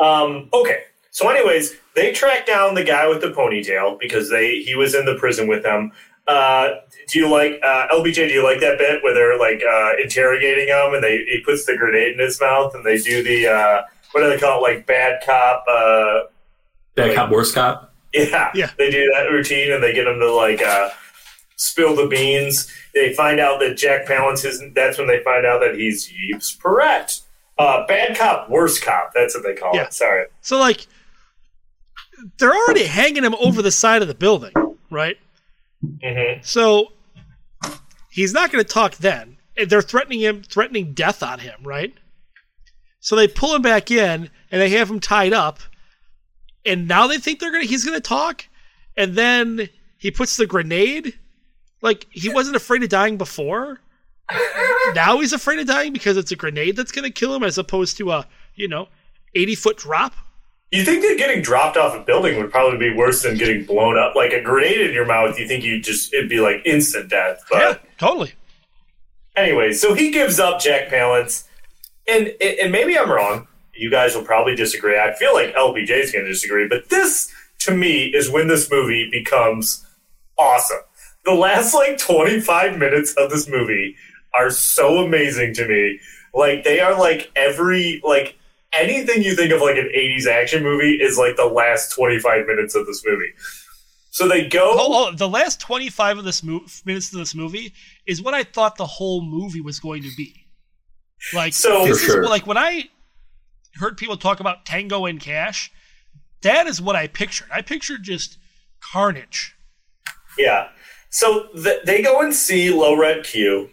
[0.00, 0.84] Um, okay.
[1.12, 5.04] So, anyways, they track down the guy with the ponytail because they he was in
[5.06, 5.92] the prison with them.
[6.26, 6.68] Uh,
[7.08, 8.14] do you like uh, LBJ?
[8.28, 11.66] Do you like that bit where they're like uh, interrogating him and they he puts
[11.66, 13.82] the grenade in his mouth and they do the uh,
[14.12, 14.62] what do they call it?
[14.62, 15.64] Like bad cop.
[15.68, 16.20] Uh,
[16.96, 17.94] Bad Like- cop, worst cop.
[18.12, 18.70] yeah, Yeah.
[18.78, 20.90] They do that routine and they get him to like uh,
[21.56, 22.72] spill the beans.
[22.94, 24.62] They find out that Jack Palance is.
[24.74, 27.20] That's when they find out that he's Yves Perret.
[27.60, 29.12] Uh, bad cop, worst cop.
[29.14, 29.84] That's what they call Yeah.
[29.84, 29.92] it.
[29.94, 30.26] Sorry.
[30.40, 30.86] So like,
[32.38, 34.52] they're already hanging him over the side of the building,
[34.90, 35.16] right?
[36.02, 36.92] hmm So
[38.10, 39.36] he's not going to talk then.
[39.66, 41.94] They're threatening him, threatening death on him, right?
[43.00, 45.58] So they pull him back in and they have him tied up.
[46.66, 48.46] And now they think they're gonna he's gonna talk.
[48.96, 51.18] And then he puts the grenade.
[51.80, 53.80] Like he wasn't afraid of dying before.
[54.94, 57.96] now he's afraid of dying because it's a grenade that's gonna kill him as opposed
[57.98, 58.88] to a, you know,
[59.34, 60.14] 80 foot drop.
[60.70, 63.98] You think that getting dropped off a building would probably be worse than getting blown
[63.98, 64.14] up?
[64.14, 67.44] Like a grenade in your mouth, you think you just it'd be like instant death.
[67.50, 68.32] But yeah, totally.
[69.34, 71.44] anyway, so he gives up Jack Palance,
[72.06, 73.48] and and maybe I'm wrong.
[73.74, 74.98] You guys will probably disagree.
[74.98, 78.70] I feel like LBJ is going to disagree, but this to me is when this
[78.70, 79.84] movie becomes
[80.38, 80.80] awesome.
[81.24, 83.96] The last like 25 minutes of this movie
[84.34, 85.98] are so amazing to me.
[86.34, 88.36] Like they are like every like
[88.72, 92.74] anything you think of like an 80s action movie is like the last 25 minutes
[92.74, 93.32] of this movie.
[94.12, 94.72] So they go.
[94.74, 97.72] Oh, oh, the last 25 of this mo- minutes of this movie
[98.06, 100.46] is what I thought the whole movie was going to be.
[101.32, 102.24] Like, So- this For is sure.
[102.28, 102.88] like when I
[103.76, 105.70] heard people talk about Tango and Cash,
[106.42, 107.48] that is what I pictured.
[107.52, 108.38] I pictured just
[108.92, 109.54] carnage.
[110.38, 110.68] Yeah.
[111.10, 113.68] So th- they go and see Low Red Q,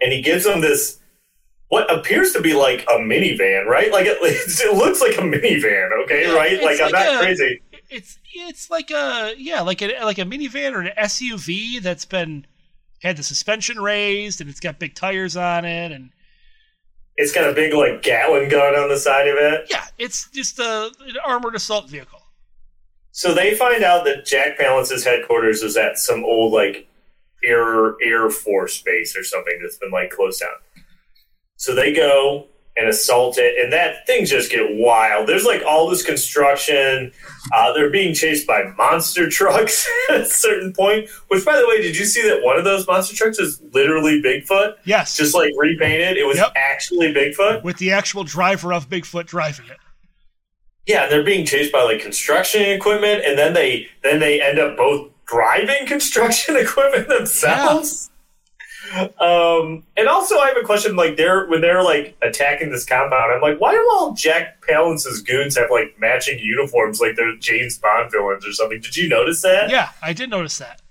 [0.00, 0.98] and he gives them this
[1.68, 3.92] what appears to be like a minivan, right?
[3.92, 6.62] Like it, it looks like a minivan, okay, Yeah, right?
[6.62, 7.62] Like I'm not a- crazy.
[7.90, 12.46] It's it's like a yeah, like a like a minivan or an SUV that's been
[13.02, 16.10] had the suspension raised and it's got big tires on it and
[17.16, 19.66] It's got a big like Gatling gun on the side of it.
[19.70, 22.20] yeah, it's just a an armored assault vehicle.
[23.12, 26.86] So they find out that Jack Palance's headquarters is at some old like
[27.44, 30.50] air air force base or something that's been like closed down.
[31.56, 35.28] So they go and assault it, and that things just get wild.
[35.28, 37.12] There's like all this construction.
[37.52, 41.10] Uh, they're being chased by monster trucks at a certain point.
[41.28, 44.22] Which, by the way, did you see that one of those monster trucks is literally
[44.22, 44.74] Bigfoot?
[44.84, 46.16] Yes, Just like repainted.
[46.16, 46.52] It was Yep.
[46.56, 47.64] actually Bigfoot.
[47.64, 49.76] with the actual driver of Bigfoot driving it.
[50.86, 54.76] Yeah, they're being chased by like construction equipment, and then they then they end up
[54.76, 58.10] both driving construction equipment themselves.
[59.20, 60.96] Um, and also, I have a question.
[60.96, 65.22] Like, they're when they're like attacking this compound, I'm like, why do all Jack Palance's
[65.22, 68.80] goons have like matching uniforms, like they're James Bond villains or something?
[68.80, 69.70] Did you notice that?
[69.70, 70.82] Yeah, I did notice that.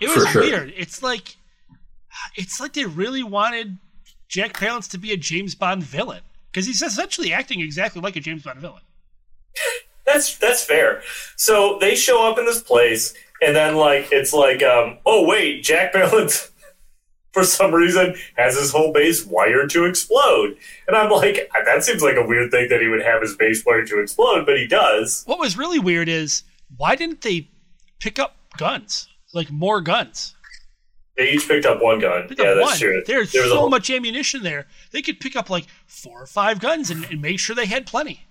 [0.00, 0.42] It was sure.
[0.42, 0.72] weird.
[0.76, 1.36] It's like
[2.36, 3.78] it's like they really wanted
[4.28, 8.20] Jack Palance to be a James Bond villain because he's essentially acting exactly like a
[8.20, 8.82] James Bond villain.
[10.04, 11.00] That's that's fair.
[11.36, 15.62] So they show up in this place, and then like it's like, um, oh wait,
[15.62, 16.50] Jack Palance
[17.32, 22.02] for some reason has his whole base wired to explode, and I'm like, that seems
[22.02, 24.66] like a weird thing that he would have his base wired to explode, but he
[24.66, 25.22] does.
[25.26, 26.42] What was really weird is
[26.76, 27.48] why didn't they
[28.00, 30.34] pick up guns, like more guns?
[31.16, 32.26] They each picked up one gun.
[32.26, 32.78] Pick yeah, that's one.
[32.78, 33.02] true.
[33.06, 34.66] There's There so whole- much ammunition there.
[34.92, 37.84] They could pick up like four or five guns and, and make sure they had
[37.86, 38.24] plenty.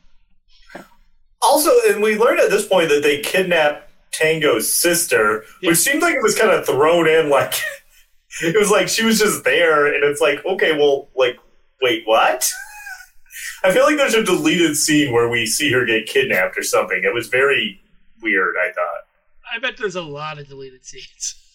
[1.44, 5.70] Also, and we learned at this point that they kidnapped Tango's sister, Yeah.
[5.70, 7.54] which seemed like it was kind of thrown in like
[8.42, 11.38] it was like she was just there, and it's like, okay, well, like,
[11.82, 12.50] wait, what?
[13.64, 17.02] I feel like there's a deleted scene where we see her get kidnapped or something.
[17.04, 17.80] It was very
[18.22, 18.56] weird.
[18.62, 19.02] I thought.
[19.54, 21.36] I bet there's a lot of deleted scenes.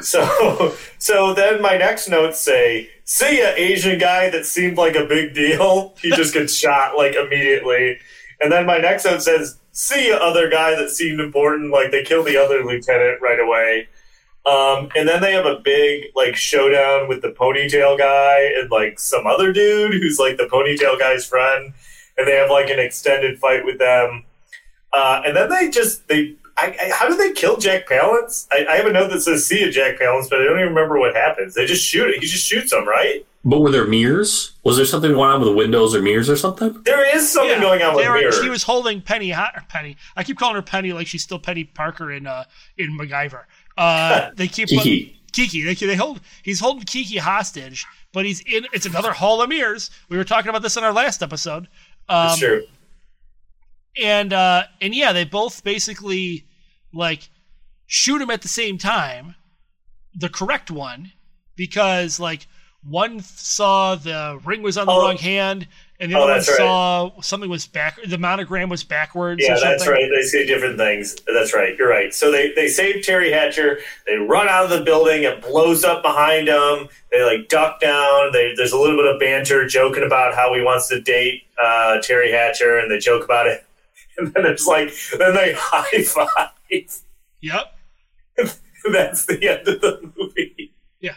[0.00, 5.04] So, so then my next notes say, "See ya, Asian guy that seemed like a
[5.04, 5.94] big deal.
[6.02, 8.00] He just gets shot like immediately."
[8.40, 11.70] And then my next note says, "See other guy that seemed important.
[11.70, 13.88] Like they kill the other lieutenant right away."
[14.46, 18.98] Um, and then they have a big like showdown with the ponytail guy and like
[18.98, 21.74] some other dude who's like the ponytail guy's friend,
[22.16, 24.24] and they have like an extended fight with them.
[24.92, 28.46] Uh, and then they just they I, I, how do they kill Jack Palance?
[28.52, 30.68] I, I have a note that says "See a Jack Palance," but I don't even
[30.74, 31.54] remember what happens.
[31.54, 32.20] They just shoot it.
[32.20, 33.24] He just shoots them, right?
[33.44, 34.52] But were there mirrors?
[34.64, 36.82] Was there something going on with the windows or mirrors or something?
[36.82, 38.38] There is something Yeah, going on with mirrors.
[38.38, 39.30] She was holding Penny.
[39.30, 39.96] Ho- Penny.
[40.14, 42.44] I keep calling her Penny like she's still Penny Parker in uh,
[42.76, 43.44] in MacGyver.
[43.78, 45.18] Uh, they keep Kiki.
[45.32, 45.62] Kiki.
[45.64, 46.20] They, they hold.
[46.42, 48.66] He's holding Kiki hostage, but he's in.
[48.74, 49.90] It's another hall of mirrors.
[50.10, 51.68] We were talking about this in our last episode.
[52.08, 52.62] Um, That's true.
[54.00, 56.46] and uh and yeah they both basically
[56.92, 57.28] like
[57.86, 59.34] shoot him at the same time
[60.14, 61.12] the correct one
[61.56, 62.46] because like
[62.82, 65.02] one saw the ring was on the Oh.
[65.02, 65.66] wrong hand
[66.00, 66.56] and the Oh, other one that's right.
[66.56, 70.08] saw something was back the monogram was backwards Yeah, that's right.
[70.14, 71.14] They say different things.
[71.32, 71.76] That's right.
[71.76, 72.14] You're right.
[72.14, 73.80] So they, they save Teri Hatcher.
[74.06, 75.24] They run out of the building.
[75.24, 76.88] It blows up behind them.
[77.12, 78.32] They like duck down.
[78.32, 81.98] They, there's a little bit of banter, joking about how he wants to date uh,
[82.00, 83.64] Teri Hatcher, and they joke about it.
[84.18, 86.48] And then it's like, then they high five.
[87.40, 87.74] Yep
[88.92, 90.72] That's the end of the movie.
[91.00, 91.16] yeah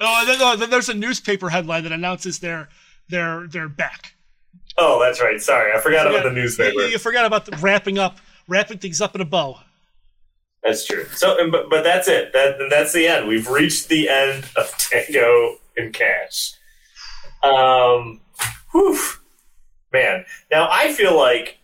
[0.00, 2.68] oh and then, oh, then there's a newspaper headline that announces they're
[3.08, 4.12] they're they're back
[4.76, 5.40] Oh, that's right.
[5.40, 6.80] Sorry, I forgot about the newspaper.
[6.80, 8.18] you, you forgot about the wrapping up
[8.48, 9.60] wrapping things up in a bow
[10.64, 11.04] That's true.
[11.14, 12.32] So, but, but that's it.
[12.32, 13.28] That that's the end.
[13.28, 16.54] We've reached the end of Tango and Cash.
[17.44, 18.20] Um,
[18.72, 18.98] whew,
[19.92, 20.24] man.
[20.50, 21.58] Now I feel like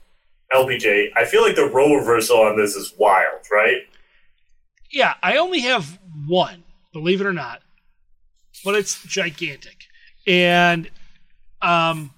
[0.53, 1.09] LPJ.
[1.17, 3.83] I feel like the role reversal on this is wild, right?
[4.91, 7.63] Yeah, I only have one, believe it or not,
[8.65, 9.85] but it's gigantic.
[10.27, 10.91] And,
[11.63, 12.13] um,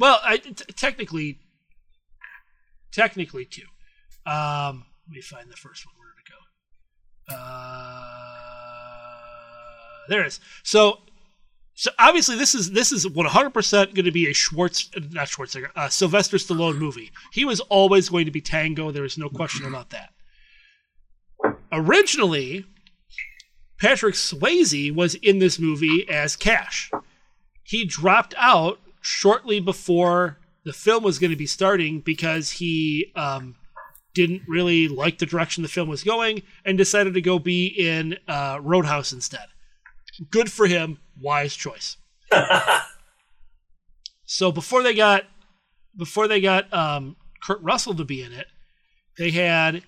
[0.00, 1.38] well, I, t- technically,
[2.92, 3.66] technically two.
[4.24, 5.94] Um, let me find the first one.
[5.98, 7.34] Where did it go?
[7.36, 8.52] Uh,
[10.08, 10.40] there it is.
[10.62, 11.00] So,
[11.74, 15.88] So obviously, this is this is 100% going to be a Schwartz, not Schwarzenegger, uh,
[15.88, 17.10] Sylvester Stallone movie.
[17.32, 18.90] He was always going to be Tango.
[18.90, 20.10] There is no question about that.
[21.72, 22.66] Originally,
[23.80, 26.90] Patrick Swayze was in this movie as Cash.
[27.64, 33.56] He dropped out shortly before the film was going to be starting because he um,
[34.14, 38.18] didn't really like the direction the film was going and decided to go be in
[38.28, 39.46] uh, Roadhouse instead.
[40.30, 40.98] Good for him.
[41.20, 41.96] Wise choice.
[44.24, 45.24] so before they got
[45.96, 48.46] before they got um, Kurt Russell to be in it,
[49.18, 49.82] they had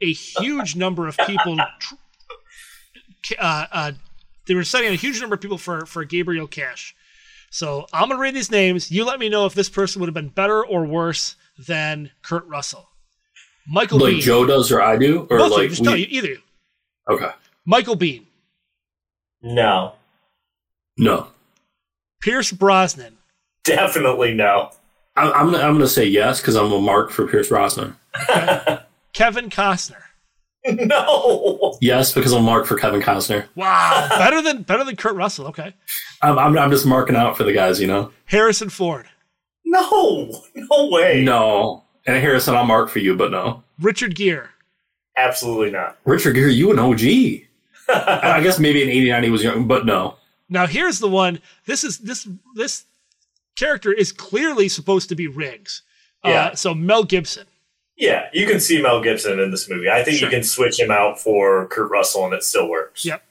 [0.00, 1.56] a huge number of people.
[1.80, 3.92] tr- Uh, uh,
[4.46, 6.94] they were setting a huge number of people for for Gabriel Cash.
[7.50, 8.90] So I'm gonna read these names.
[8.90, 11.36] You let me know if this person would have been better or worse
[11.66, 12.88] than Kurt Russell.
[13.68, 14.20] Michael Like Biehn.
[14.20, 16.36] Joe does or I do, or Both of you, like just we- tell you, either.
[17.10, 17.30] okay,
[17.64, 18.26] Michael Biehn,
[19.42, 19.92] No,
[20.98, 21.28] no,
[22.20, 23.16] Pierce Brosnan,
[23.64, 24.70] definitely no.
[25.16, 27.96] I, I'm I'm gonna say yes because I'm a mark for Pierce Brosnan.
[29.12, 30.02] Kevin Costner.
[30.66, 31.76] no.
[31.80, 33.46] Yes, because I'm a mark for Kevin Costner.
[33.54, 35.46] Wow, better than better than Kurt Russell.
[35.48, 35.74] Okay,
[36.22, 38.10] I'm, I'm I'm just marking out for the guys, you know.
[38.24, 39.06] Harrison Ford,
[39.64, 41.22] No, no way.
[41.22, 43.62] No, and Harrison, I'll mark for you, but no.
[43.80, 44.48] Richard Gere,
[45.16, 45.98] Absolutely not.
[46.04, 47.45] Richard Gere, you an OG.
[47.88, 50.16] I guess maybe in '89 he was young, but no.
[50.48, 51.40] Now here's the one.
[51.66, 52.84] This is this this
[53.56, 55.82] character is clearly supposed to be Riggs.
[56.24, 56.46] Yeah.
[56.46, 57.46] Uh, so Mel Gibson.
[57.96, 59.88] Yeah, you can see Mel Gibson in this movie.
[59.88, 60.28] I think Sure.
[60.28, 63.04] you can switch him out for Kurt Russell and it still works.
[63.06, 63.22] Yep.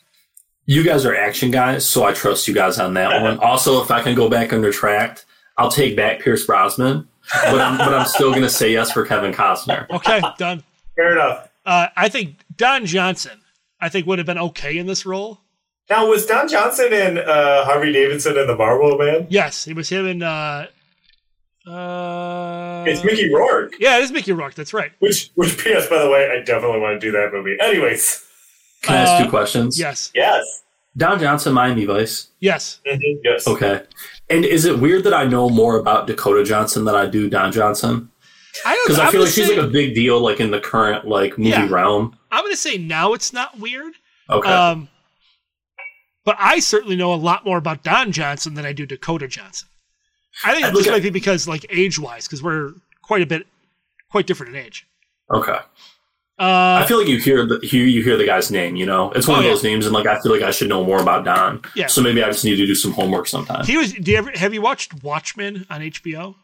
[0.66, 3.38] You guys are action guys, so I trust you guys on that one.
[3.44, 5.26] Also, if I can go back and retract,
[5.58, 9.06] I'll take back Pierce Brosnan, but I'm, but I'm still going to say yes for
[9.06, 9.88] Kevin Costner.
[9.92, 10.64] Okay, done.
[10.96, 11.50] Fair enough.
[11.64, 13.40] Uh, I think Don Johnson.
[13.82, 15.40] I think would have been okay in this role.
[15.90, 19.28] Now, was Don Johnson and uh, Harley Davidson in the Marlboro Man?
[19.30, 20.24] Yes, it was him and.
[20.24, 20.66] Uh,
[21.68, 23.74] uh, It's Mickey Rourke.
[23.80, 24.54] Yeah, it is Mickey Rourke.
[24.56, 24.92] That's right.
[25.00, 25.88] Which, which, P.S.
[25.90, 27.58] By the way, I definitely want to do that movie.
[27.60, 28.24] Anyways,
[28.82, 29.80] Can I ask Uh, two questions?
[29.80, 30.12] Yes.
[30.14, 30.44] yes,
[30.98, 32.28] Don Johnson, Miami Vice.
[32.40, 32.80] Yes.
[32.86, 33.48] Mhm, yes.
[33.48, 33.82] Okay.
[34.30, 37.52] And is it weird that I know more about Dakota Johnson than I do Don
[37.52, 38.10] Johnson?
[38.66, 38.88] I don't.
[38.88, 41.38] Because I feel gonna like she's like a big deal, like in the current like
[41.38, 41.68] movie Yeah.
[41.70, 42.18] realm.
[42.32, 43.94] I'm going to say now it's not weird.
[44.30, 44.50] Okay.
[44.50, 44.88] Um,
[46.24, 49.68] but I certainly know a lot more about Don Johnson than I do Dakota Johnson.
[50.44, 52.72] I think I it look just at- might be because, like, age wise, because we're
[53.04, 53.46] quite a bit,
[54.10, 54.88] quite different in age.
[55.34, 55.60] okay.
[56.38, 58.76] Uh, I feel like you hear the you, you hear the guy's name.
[58.76, 59.52] You know, it's one Oh, of yeah.
[59.52, 61.62] those names, and like I feel like I should know more about Don.
[61.76, 61.88] Yeah.
[61.88, 63.64] So maybe I just need to do some homework sometime.
[63.66, 63.94] he was.
[63.94, 66.36] Do you ever have you watched Watchmen on HBO?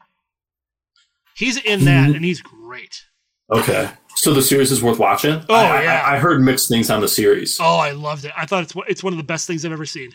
[1.41, 2.15] He's in that, Mm-hmm.
[2.15, 3.03] and he's great.
[3.51, 3.89] Okay.
[4.15, 5.43] So the series is worth watching.
[5.49, 6.03] Oh, I, I- yeah.
[6.05, 7.57] I, heard mixed things on the series.
[7.59, 8.31] Oh, I loved it.
[8.37, 10.11] I thought it's one- it's one of the best things I've ever seen.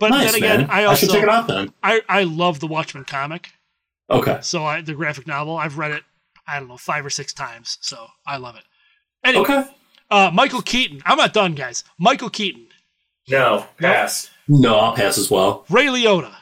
[0.00, 0.70] But nice then again, man.
[0.70, 1.72] I I should also check it out then.
[1.82, 3.50] I I love the Watchmen comic.
[4.10, 4.38] Okay.
[4.42, 6.02] So I, the graphic novel, I've read it.
[6.48, 7.78] I don't know five or six times.
[7.82, 8.64] So I love it.
[9.24, 9.64] Anyway, Okay.
[10.10, 11.02] uh, Michael Keaton.
[11.06, 11.84] I'm not done, guys.
[11.98, 12.66] Michael Keaton,
[13.28, 14.28] No, pass.
[14.48, 15.64] No, I'll pass as well.
[15.70, 16.34] Ray Liotta.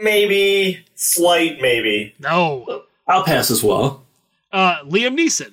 [0.00, 1.60] Maybe slight.
[1.60, 2.84] Maybe No.
[3.08, 4.04] I'll pass as well.
[4.52, 5.52] Uh, Liam Neeson.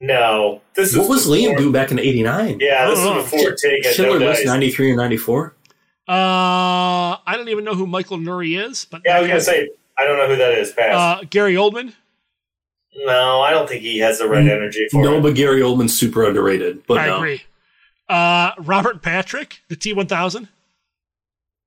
[0.00, 0.60] no.
[0.74, 2.58] This What is was before- Liam do back in '89?
[2.60, 3.92] Yeah, this is before Taken.
[3.92, 5.54] Schindler No List '93 or '94.
[6.08, 9.70] Uh, I don't even know who Michael Nouri is, but Yeah, I was gonna say
[9.98, 10.72] I don't know who that is.
[10.72, 10.94] Pass.
[10.94, 11.92] uh, Gary Oldman.
[12.96, 15.16] no, I don't think he has the right energy for No, it.
[15.16, 16.82] No, but Gary Oldman's super underrated.
[16.86, 17.16] But I no.
[17.18, 17.42] agree.
[18.08, 20.48] Uh, Robert Patrick, the T1000.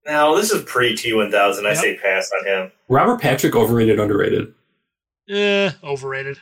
[0.05, 1.65] No, this is pre T one thousand.
[1.65, 1.77] I Yep.
[1.77, 2.71] say pass on him.
[2.89, 4.53] Robert Patrick overrated, underrated.
[5.29, 6.39] Eh, overrated.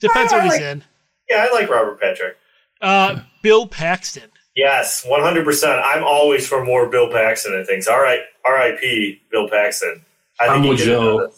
[0.00, 0.84] Depends I what he's like- in.
[1.28, 2.36] Yeah, I like Robert Patrick.
[2.80, 4.30] Uh, Bill Paxton.
[4.56, 5.80] Yes, one hundred percent.
[5.84, 7.86] I'm always for more Bill Paxton and things.
[7.86, 9.22] All right, R.I.P.
[9.30, 10.04] Bill Paxton.
[10.40, 11.30] I I'm with Joe.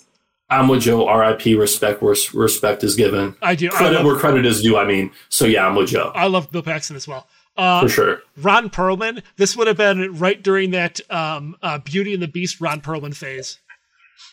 [0.48, 1.06] I'm with Joe.
[1.06, 1.54] R.I.P.
[1.56, 3.36] Respect where respect is given.
[3.42, 3.66] I do.
[3.68, 4.78] I Credit love, where credit is due.
[4.78, 7.26] I mean, so yeah, I'm with Joe I love Bill Paxton as well.
[7.56, 8.22] Uh, for sure.
[8.38, 9.22] Ron Perlman.
[9.36, 13.14] This would have been right during that um, uh, Beauty and the Beast Ron Perlman
[13.14, 13.58] phase.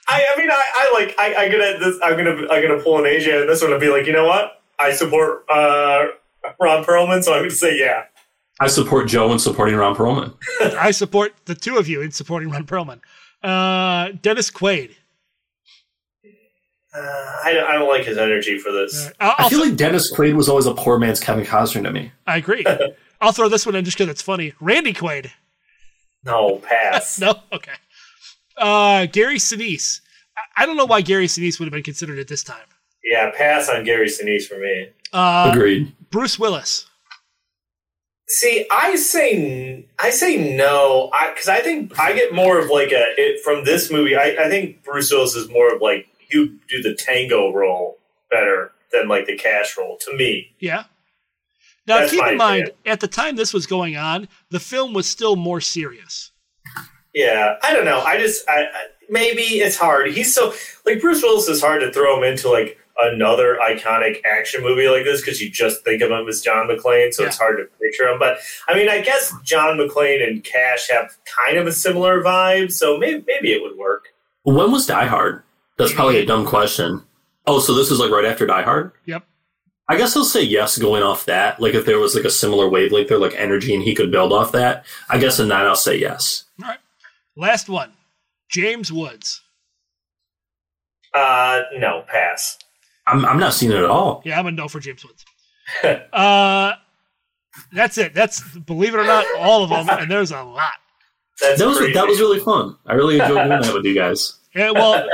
[0.07, 1.15] I, I mean, I, I like.
[1.19, 1.77] I, I'm gonna.
[1.79, 2.47] This, I'm gonna.
[2.51, 4.61] I'm gonna pull an AJ, and this one will be like, you know what?
[4.79, 6.07] I support uh,
[6.59, 8.05] Ron Perlman, so I'm gonna say yeah.
[8.59, 10.33] I support Joe in supporting Ron Perlman.
[10.77, 12.99] I support the two of you in supporting Ron Perlman.
[13.43, 14.95] Uh, Dennis Quaid.
[16.93, 16.99] Uh,
[17.43, 19.11] I, don't- I don't like his energy for this.
[19.19, 21.91] I'll, I I'll feel like Dennis Quaid was always a poor man's Kevin Costner to
[21.91, 22.11] me.
[22.25, 22.65] I agree.
[23.21, 24.53] I'll throw this one in just because it's funny.
[24.59, 25.29] Randy Quaid.
[26.25, 27.19] No, pass.
[27.21, 27.73] No, okay.
[28.59, 30.01] Uh, Gary Sinise.
[30.37, 32.65] I- I don't know why Gary Sinise would have been considered at this time.
[33.03, 34.89] Yeah, pass on Gary Sinise for me.
[35.13, 35.93] Uh, Agreed.
[36.11, 36.85] Bruce Willis.
[38.27, 43.13] See, I say I say no, because I, think I get more of like a
[43.17, 44.15] it, from this movie.
[44.15, 47.97] I, I think Bruce Willis is more of like you do the tango role
[48.29, 50.55] better than like the cash role to me.
[50.59, 50.83] Yeah.
[51.87, 52.77] Now That's keep in mind, opinion.
[52.85, 56.31] at the time this was going on, the film was still more serious.
[57.19, 57.99] Yeah, I don't know.
[57.99, 60.09] I just I, I maybe it's hard.
[60.11, 60.53] He's so
[60.85, 65.03] like Bruce Willis is hard to throw him into like another iconic action movie like
[65.03, 68.07] this because you just think of him as John McClane, so it's hard to picture
[68.07, 68.19] him.
[68.19, 68.37] But
[68.69, 72.97] I mean, I guess John McClane and Cash have kind of a similar vibe, so
[72.97, 74.13] maybe maybe it would work.
[74.43, 75.43] When was Die Hard?
[75.77, 77.03] That's probably a dumb question.
[77.45, 78.93] Oh, so this is like right after Die Hard?
[79.07, 79.25] Yep.
[79.89, 81.59] I guess I'll say yes going off that.
[81.59, 84.31] Like if there was like a similar wavelength there, like energy, and he could build
[84.31, 86.45] off that, I guess in that I'll say yes.
[86.61, 86.77] All right.
[87.39, 87.93] Last one.
[88.49, 89.41] James Woods.
[91.13, 92.59] Uh, no, pass.
[93.07, 94.21] I'm, I'm not seeing it at all.
[94.25, 95.23] Yeah, I'm a no for James Woods.
[96.13, 96.73] uh,
[97.71, 98.13] that's it.
[98.13, 100.73] That's believe it or not, all of them, and there's a lot.
[101.41, 101.93] That's that was crazy.
[101.93, 102.77] that was really fun.
[102.85, 104.37] I really enjoyed doing that with you guys.
[104.53, 105.07] Yeah, well,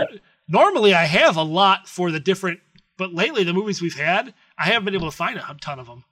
[0.47, 2.59] normally I have a lot for the different,
[2.97, 5.85] but lately the movies we've had, I haven't been able to find a ton of
[5.85, 6.05] them.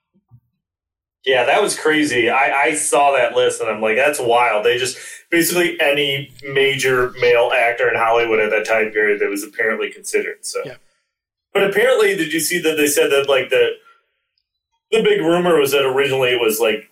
[1.26, 2.30] Yeah, that was crazy.
[2.30, 4.66] I, I saw that list and I'm like, that's wild.
[4.66, 4.98] They just
[5.32, 10.46] basically any major male actor in Hollywood at that time period that was apparently considered.
[10.46, 10.76] So, Yeah.
[11.54, 13.70] but apparently, did you see that they said that like the
[14.92, 16.90] the big rumor was that originally it was like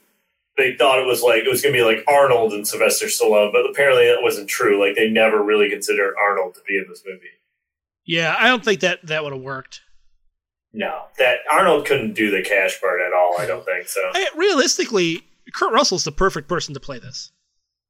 [0.57, 3.51] they thought it was like it was going to be like Arnold and Sylvester Stallone,
[3.51, 4.79] but apparently that wasn't true.
[4.83, 7.19] Like they never really considered Arnold to be in this movie.
[8.05, 9.81] Yeah, I don't think that that would have worked.
[10.73, 13.35] No, that Arnold couldn't do the cash part at all.
[13.37, 13.99] I don't think so.
[14.13, 17.31] I, realistically, Kurt Russell's the perfect person to play this.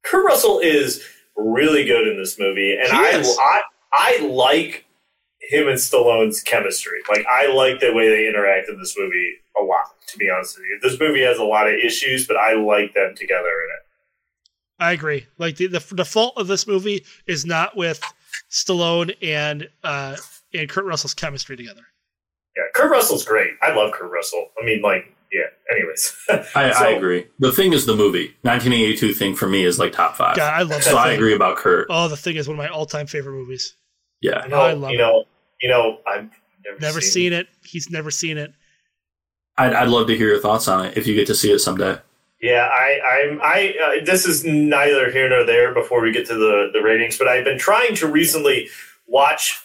[0.04, 1.04] Kurt Russell is
[1.36, 3.22] really good in this movie, and I.
[3.22, 3.62] I
[3.92, 4.86] I like
[5.40, 7.00] him and Stallone's chemistry.
[7.08, 9.84] Like I like the way they interact in this movie a lot.
[10.08, 12.94] To be honest with you, this movie has a lot of issues, but I like
[12.94, 13.82] them together in it.
[14.78, 15.26] I agree.
[15.38, 18.02] Like the, the the fault of this movie is not with
[18.50, 20.16] Stallone and uh,
[20.54, 21.82] and Kurt Russell's chemistry together.
[22.82, 23.50] Yeah, Kurt Russell's great.
[23.62, 24.48] I love Kurt Russell.
[24.60, 25.42] I mean, like, yeah.
[25.74, 26.16] Anyways,
[26.54, 27.26] I, So- I agree.
[27.38, 28.34] The thing is the movie.
[28.42, 30.36] 1982 thing for me is like top five.
[30.36, 31.16] God, I love so that I thing.
[31.18, 31.86] agree about Kurt.
[31.90, 33.74] Oh, the thing is one of my all time favorite movies.
[34.20, 34.42] Yeah.
[34.44, 35.00] you know, I love you it.
[35.02, 35.24] know,
[35.60, 36.30] you know, I've
[36.64, 37.48] never, Never seen it.
[37.64, 38.52] He's never seen it.
[39.58, 41.58] I'd, I'd love to hear your thoughts on it if you get to see it
[41.58, 41.98] someday.
[42.40, 43.40] Yeah, I, I'm.
[43.42, 43.74] I.
[44.00, 45.72] Uh, this is neither here nor there.
[45.72, 48.68] Before we get to the the ratings, but I've been trying to recently
[49.06, 49.60] watch,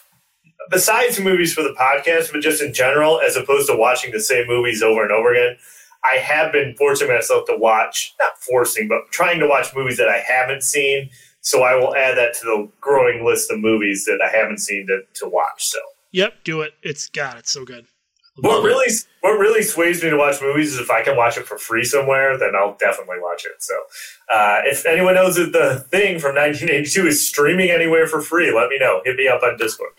[0.70, 4.46] besides movies for the podcast, but just in general, as opposed to watching the same
[4.46, 5.56] movies over and over again.
[6.04, 10.08] I have been forcing myself to watch, not forcing, but trying to watch movies that
[10.08, 11.10] I haven't seen.
[11.40, 14.86] So I will add that to the growing list of movies that I haven't seen
[14.86, 15.66] to, to watch.
[15.66, 15.78] So
[16.12, 16.74] Yep, do it.
[16.82, 17.86] It's God, it's so good.
[18.36, 18.86] what really
[19.20, 21.84] what really sways me to watch movies is if I can watch it for free
[21.84, 23.60] somewhere, then I'll definitely watch it.
[23.62, 23.74] So,
[24.32, 28.68] uh, if anyone knows that the thing from 1982 is streaming anywhere for free, let
[28.68, 29.02] me know.
[29.04, 29.90] Hit me up on Discord.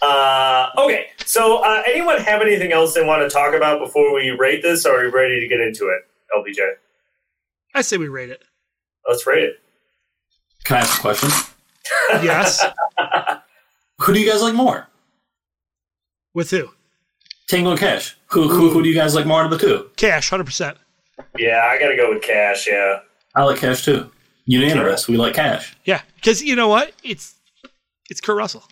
[0.00, 4.30] Uh, okay, so uh, anyone have anything else they want to talk about before we
[4.30, 4.86] rate this?
[4.86, 6.02] Or are we ready to get into it,
[6.36, 6.60] LBJ?
[7.74, 8.42] I say we rate it.
[9.08, 9.60] Let's rate it.
[10.64, 11.30] Can I ask a question?
[12.22, 12.62] Yes.
[14.00, 14.86] Who do you guys like more?
[16.34, 16.68] With who?
[17.48, 18.14] Tango and Cash.
[18.26, 19.90] Who who, who do you guys like more out of the two?
[19.96, 20.76] Cash, hundred percent.
[21.38, 22.68] Yeah, I got to go with Cash.
[22.70, 23.00] Yeah,
[23.34, 24.10] I like Cash too.
[24.44, 25.08] Unanimous.
[25.08, 25.76] We like Cash.
[25.84, 26.92] Yeah, because you know what?
[27.02, 27.36] It's
[28.10, 28.64] it's Kurt Russell.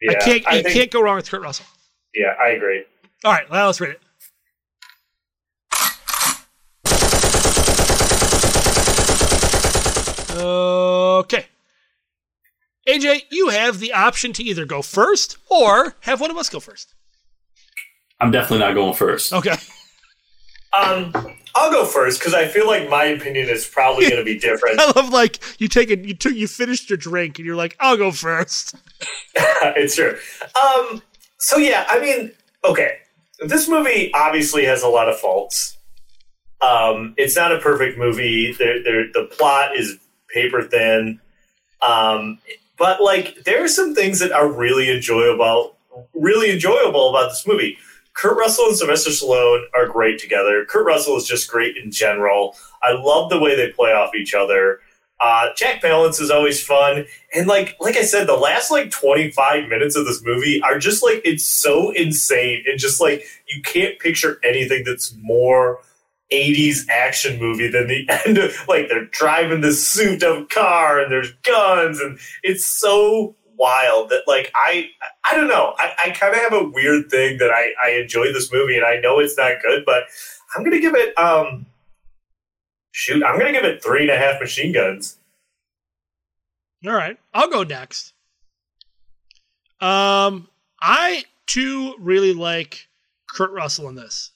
[0.00, 0.12] Yeah.
[0.12, 0.46] I can't.
[0.46, 1.66] I you think- can't go wrong with Kurt Russell.
[2.14, 2.84] Yeah, I agree.
[3.24, 4.00] All right, well, let's read it.
[10.38, 11.46] Okay.
[12.88, 16.60] AJ, you have the option to either go first or have one of us go
[16.60, 16.94] first.
[18.20, 19.32] I'm definitely not going first.
[19.32, 19.56] Okay.
[20.72, 21.12] Um,
[21.54, 24.78] I'll go first because I feel like my opinion is probably going to be different.
[24.78, 27.76] I love like you take it, you took, you finished your drink, and you're like,
[27.80, 28.74] I'll go first.
[29.34, 30.18] it's true.
[30.54, 31.02] Um,
[31.38, 32.32] so yeah, I mean,
[32.64, 32.98] okay,
[33.40, 35.76] this movie obviously has a lot of faults.
[36.60, 38.52] Um, it's not a perfect movie.
[38.52, 39.98] The plot is
[40.32, 41.20] paper thin.
[41.86, 42.38] Um,
[42.78, 45.76] but like, there are some things that are really enjoyable,
[46.14, 47.78] really enjoyable about this movie.
[48.16, 50.64] Kurt Russell and Sylvester Stallone are great together.
[50.64, 52.56] Kurt Russell is just great in general.
[52.82, 54.80] I love the way they play off each other.
[55.20, 59.30] Uh, Jack Palance is always fun, and like like I said, the last like twenty
[59.30, 63.62] five minutes of this movie are just like it's so insane and just like you
[63.62, 65.80] can't picture anything that's more
[66.32, 71.10] 80s action movie than the end of like they're driving this souped up car and
[71.10, 74.90] there's guns and it's so wild that like I
[75.28, 78.32] I don't know I, I kind of have a weird thing that I I enjoy
[78.32, 80.04] this movie and I know it's not good but
[80.54, 81.66] I'm gonna give it um
[82.96, 85.18] shoot, I'm gonna give it three and a half machine guns.
[86.86, 88.14] All right, I'll go next.
[89.80, 90.48] Um,
[90.80, 92.88] I too really like
[93.28, 94.32] Kurt Russell in this,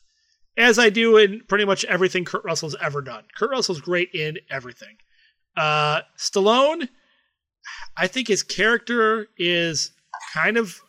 [0.58, 3.24] as I do in pretty much everything Kurt Russell's ever done.
[3.34, 4.96] Kurt Russell's great in everything.
[5.56, 6.88] Uh, Stallone,
[7.96, 9.92] I think his character is
[10.34, 10.80] kind of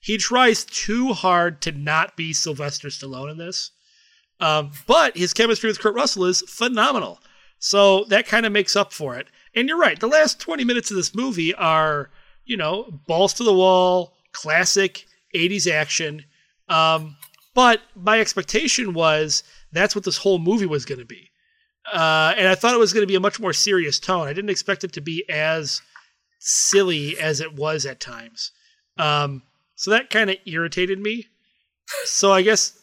[0.00, 3.72] he tries too hard to not be Sylvester Stallone in this.
[4.40, 7.20] Um, but his chemistry with Kurt Russell is phenomenal.
[7.58, 9.26] So that kind of makes up for it.
[9.54, 12.10] And you're right, the last 20 minutes of this movie are,
[12.46, 15.04] you know, balls to the wall, classic
[15.34, 16.24] 80s action.
[16.68, 17.16] Um,
[17.54, 19.42] but my expectation was
[19.72, 21.28] that's what this whole movie was going to be.
[21.92, 24.28] Uh, and I thought it was going to be a much more serious tone.
[24.28, 25.82] I didn't expect it to be as
[26.38, 28.52] silly as it was at times.
[28.96, 29.42] Um,
[29.76, 31.26] so that kind of irritated me.
[32.04, 32.78] So I guess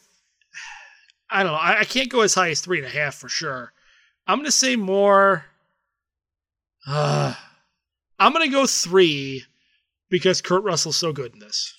[1.30, 1.58] I don't know.
[1.58, 3.72] I, I, can't go as high as three and a half for sure.
[4.26, 5.44] I'm gonna say more.
[6.86, 7.34] Uh,
[8.18, 9.44] I'm gonna go three
[10.08, 11.74] because Kurt Russell's so good in this.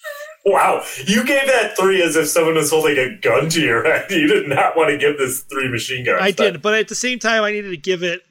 [0.46, 4.06] Wow, you gave that three as if someone was holding a gun to your head.
[4.12, 6.22] You did not want to give this three machine guns.
[6.22, 8.22] I did, but at the same time, I needed to give it.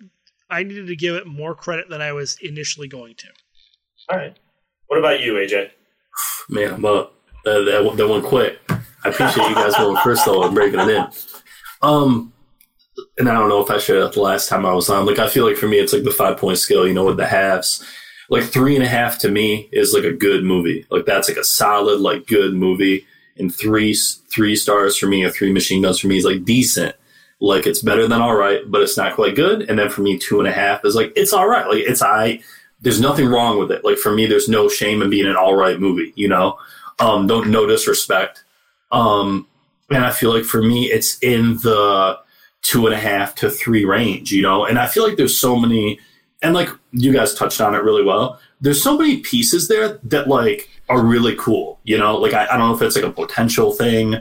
[0.49, 3.29] I needed to give it more credit than I was initially going to.
[4.11, 4.37] All right.
[4.87, 5.71] What about you, AJ?
[6.49, 7.15] Man, I'm up.
[7.45, 8.59] Uh, that, that one quick.
[8.69, 11.07] I appreciate you guys going first though and breaking it in.
[11.83, 12.33] Um,
[13.19, 15.07] and I don't know if I shared that the last time I was on.
[15.07, 17.17] Like, I feel like for me, it's like the five point scale, you know, with
[17.17, 17.85] the halves.
[18.29, 20.87] Like three and a half to me is like a good movie.
[20.91, 23.07] Like that's like a solid, like good movie.
[23.39, 26.97] And three, three stars for me or three machine guns for me is like decent.
[27.41, 29.63] Like it's better than all right, but it's not quite good.
[29.69, 31.69] And then for me, two and a half is like, it's all right.
[31.69, 32.41] Like it's I,
[32.81, 33.85] there's nothing wrong with it.
[33.85, 36.59] Like for me, there's no shame in being an all right movie, you know?
[36.99, 38.43] Um, don't, no disrespect.
[38.91, 39.47] Um,
[39.91, 42.19] and I feel like for me, it's in the
[42.63, 44.65] two and a half to three range, you know?
[44.65, 46.01] And I feel like there's so many,
[46.43, 48.41] and like you guys touched on it really well.
[48.61, 52.17] There's so many pieces there that like are really cool, you know?
[52.17, 54.17] Like, I, I don't know if it's like a potential thing.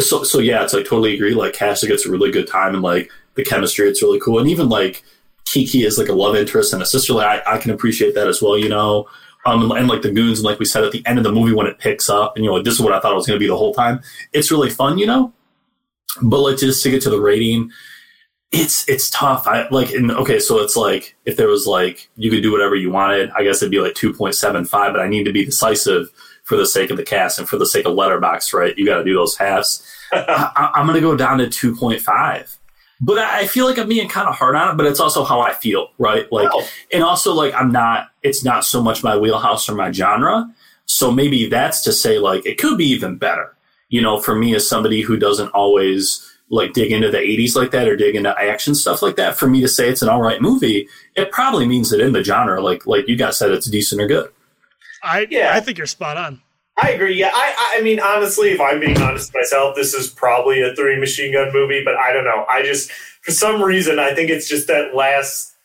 [0.00, 1.34] So, so yeah, it's like totally agree.
[1.34, 4.38] Like, Cassie gets a really good time and like the chemistry, it's really cool.
[4.38, 5.02] And even like
[5.44, 7.14] Kiki is like a love interest and a sister.
[7.14, 9.08] Like, I, I can appreciate that as well, you know?
[9.46, 11.54] Um, and, like the goons, and like we said at the end of the movie
[11.54, 13.26] when it picks up, and you know, like, this is what I thought it was
[13.26, 14.00] going to be the whole time.
[14.32, 15.32] It's really fun, you know.
[16.20, 17.70] But like just to get to the rating,
[18.50, 19.46] it's it's tough.
[19.46, 22.74] I like, and okay, so it's like if there was like you could do whatever
[22.74, 24.92] you wanted, I guess it'd be like two point seven five.
[24.92, 26.10] But I need to be decisive
[26.48, 28.76] for the sake of the cast and for the sake of Letterboxd, right?
[28.76, 29.86] You got to do those halves.
[30.12, 32.58] I, I'm going to go down to two point five
[33.00, 35.40] but I feel like I'm being kind of hard on it, but it's also how
[35.40, 36.30] I feel, right?
[36.32, 36.64] Like, wow.
[36.92, 40.52] and also like I'm not, it's not so much my wheelhouse or my genre.
[40.86, 43.54] So maybe that's to say like it could be even better,
[43.88, 47.70] you know, for me as somebody who doesn't always like dig into the 80s like
[47.72, 49.36] that or dig into action stuff like that.
[49.36, 52.24] For me to say it's an all right movie, it probably means that in the
[52.24, 54.30] genre, like like you guys said, it's decent or good.
[55.02, 56.40] I yeah, I think you're spot on.
[56.80, 57.14] I agree.
[57.18, 60.98] Yeah, I, I mean, honestly, if I'm being honest myself, this is probably a three
[60.98, 61.82] machine gun movie.
[61.84, 62.46] But I don't know.
[62.48, 65.56] I just, for some reason, I think it's just that last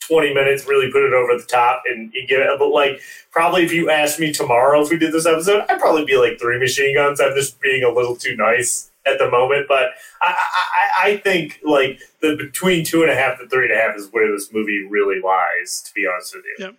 [0.00, 2.58] twenty minutes really put it over the top and you get it.
[2.58, 6.06] But like, probably if you asked me tomorrow if we did this episode, I'd probably
[6.06, 7.20] be like three machine guns.
[7.20, 9.66] I'm just being a little too nice at the moment.
[9.68, 9.90] But
[10.22, 13.80] I, I, I think like the between two and a half to three and a
[13.80, 15.82] half is where this movie really lies.
[15.86, 16.64] To be honest with you.
[16.64, 16.76] Yep.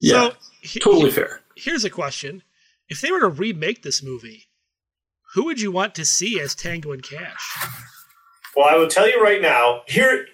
[0.00, 0.30] Yeah.
[0.64, 1.40] So, totally fair.
[1.56, 2.42] Here's a question
[2.88, 4.44] if they were to remake this movie,
[5.34, 7.66] who would you want to see as Tango and Cash?
[8.56, 9.82] Well, I will tell you right now.
[9.86, 10.26] Here,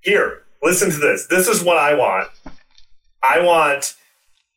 [0.00, 0.44] here.
[0.62, 1.26] Listen to this.
[1.26, 2.28] This is what I want.
[3.22, 3.96] I want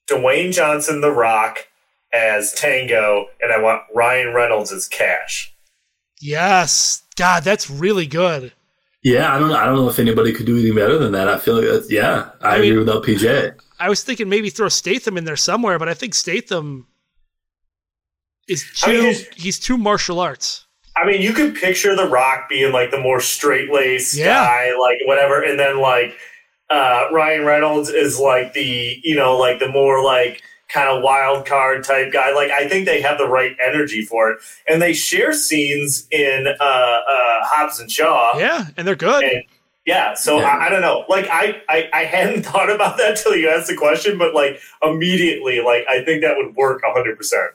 [0.09, 1.67] Dwayne Johnson, The Rock,
[2.13, 5.53] as Tango, and I want Ryan Reynolds as Cash.
[6.21, 8.53] Yes, God, that's really good.
[9.03, 9.51] Yeah, I don't.
[9.51, 11.27] I don't know if anybody could do anything better than that.
[11.27, 13.55] I feel like that's, yeah, I, I mean, agree with LPJ.
[13.83, 16.87] I was thinking maybe throw Statham in there somewhere, but I think Statham
[18.47, 20.65] is too I mean, he's too martial arts.
[20.95, 24.45] I mean, you could picture The Rock being like the more straight laced yeah.
[24.45, 26.15] guy, like whatever, and then like
[26.69, 31.45] uh, Ryan Reynolds is like the you know like the more like kind of wild
[31.45, 32.33] card type guy.
[32.33, 36.47] Like I think they have the right energy for it, and they share scenes in
[36.47, 38.37] uh, uh, Hobbs and Shaw.
[38.37, 39.25] Yeah, and they're good.
[39.25, 39.43] And,
[39.85, 40.47] yeah, so yeah.
[40.47, 41.05] I, I, don't know.
[41.09, 44.59] Like I, I, I hadn't thought about that till you asked the question, but like
[44.81, 47.51] immediately, like I think that would work hundred percent.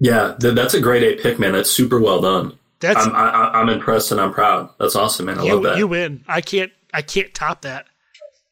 [0.00, 1.52] Yeah, th- that's a great eight pick, man.
[1.52, 2.58] That's super well done.
[2.80, 4.70] That's I'm, I, am impressed and I'm proud.
[4.78, 5.38] That's awesome, man.
[5.38, 5.78] I you, love that.
[5.78, 6.24] You win.
[6.28, 6.72] I can't.
[6.94, 7.86] I can't top that.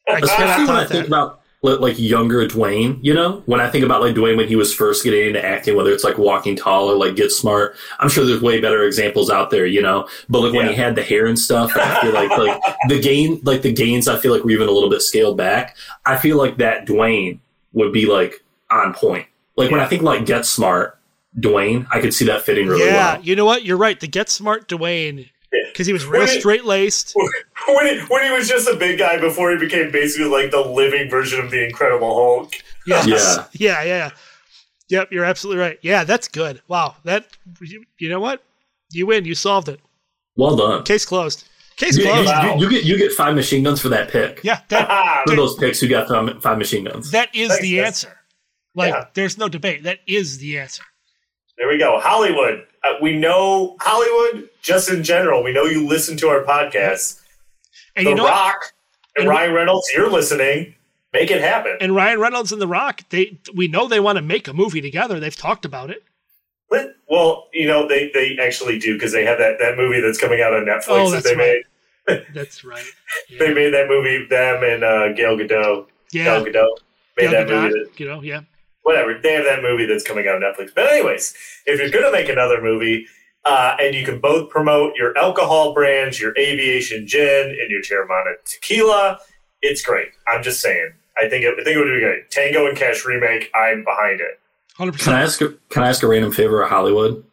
[0.07, 0.89] I Especially when I that.
[0.89, 3.41] think about like, like younger Dwayne, you know?
[3.45, 6.03] When I think about like Dwayne when he was first getting into acting, whether it's
[6.03, 9.65] like Walking Tall or like Get Smart, I'm sure there's way better examples out there,
[9.65, 10.07] you know?
[10.29, 13.41] But like when he had the hair and stuff, I feel like like the gain
[13.43, 15.75] like the gains I feel like were even a little bit scaled back.
[16.05, 17.39] I feel like that Dwayne
[17.73, 19.25] would be like on point.
[19.55, 20.99] Like when I think like Get Smart,
[21.39, 23.15] Dwayne, I could see that fitting really yeah, well.
[23.15, 23.63] Yeah, you know what?
[23.65, 23.99] You're right.
[23.99, 27.13] The Get Smart Dwayne, because he was real straight laced.
[27.67, 30.61] when he, when he was just a big guy before he became basically like the
[30.61, 32.53] living version of the Incredible Hulk.
[32.85, 33.07] Yes.
[33.07, 33.45] Yeah.
[33.53, 34.09] yeah, yeah.
[34.89, 35.77] Yep, you're absolutely right.
[35.81, 36.61] Yeah, that's good.
[36.69, 37.25] Wow, that
[37.61, 38.41] you, you know what?
[38.91, 39.25] You win.
[39.25, 39.81] You solved it.
[40.37, 40.83] Well done.
[40.83, 41.43] Case closed.
[41.75, 42.27] Case You, you- closed.
[42.29, 42.55] Wow.
[42.55, 44.39] you- you get you get five machine guns for that pick.
[44.43, 47.11] Yeah, that Ah, For those picks who got five five machine guns.
[47.11, 48.17] that is Thanks, the answer.
[48.75, 49.05] Like, Yeah.
[49.13, 49.83] there's no debate.
[49.83, 50.83] That is the answer.
[51.57, 51.99] There we go.
[51.99, 52.65] Hollywood.
[52.83, 55.43] Uh, we know Hollywood just in general.
[55.43, 57.21] We know you listen to our podcast.
[57.95, 58.31] And the you know what?
[58.31, 58.73] Rock
[59.15, 60.75] and, And- Ryan Reynolds, you're listening.
[61.13, 61.77] Make it happen.
[61.81, 64.81] And Ryan Reynolds and The Rock, they we know they want to make a movie
[64.81, 65.19] together.
[65.19, 66.03] They've talked about it.
[66.69, 70.19] But- well, you know, they, they actually do because they have that, that movie that's
[70.19, 71.63] coming out on Netflix Oh, that they right.
[72.07, 72.25] made.
[72.33, 72.83] That's right.
[73.39, 75.87] They made that movie, them and uh, Gal Gadot.
[76.11, 76.23] Yeah.
[76.25, 76.77] Gal Gadot
[77.17, 77.83] made Gal that Gadot, movie.
[77.85, 78.41] That, you know, yeah.
[78.87, 79.19] Whatever.
[79.21, 80.69] They have that movie that's coming out on Netflix.
[80.73, 81.33] But anyways,
[81.65, 83.05] if you're gonna make another movie,
[83.43, 88.35] uh, and you can both promote your alcohol brands, your aviation gin, and your Teremana
[88.45, 89.19] tequila,
[89.61, 90.07] it's great.
[90.29, 90.93] I'm just saying.
[91.21, 92.31] I think it, I think it would be great.
[92.31, 93.51] Tango and Cash remake.
[93.53, 94.39] I'm behind it.
[94.77, 95.51] Hundred Can I percent.
[95.51, 97.25] ask can I ask a random favor of Hollywood?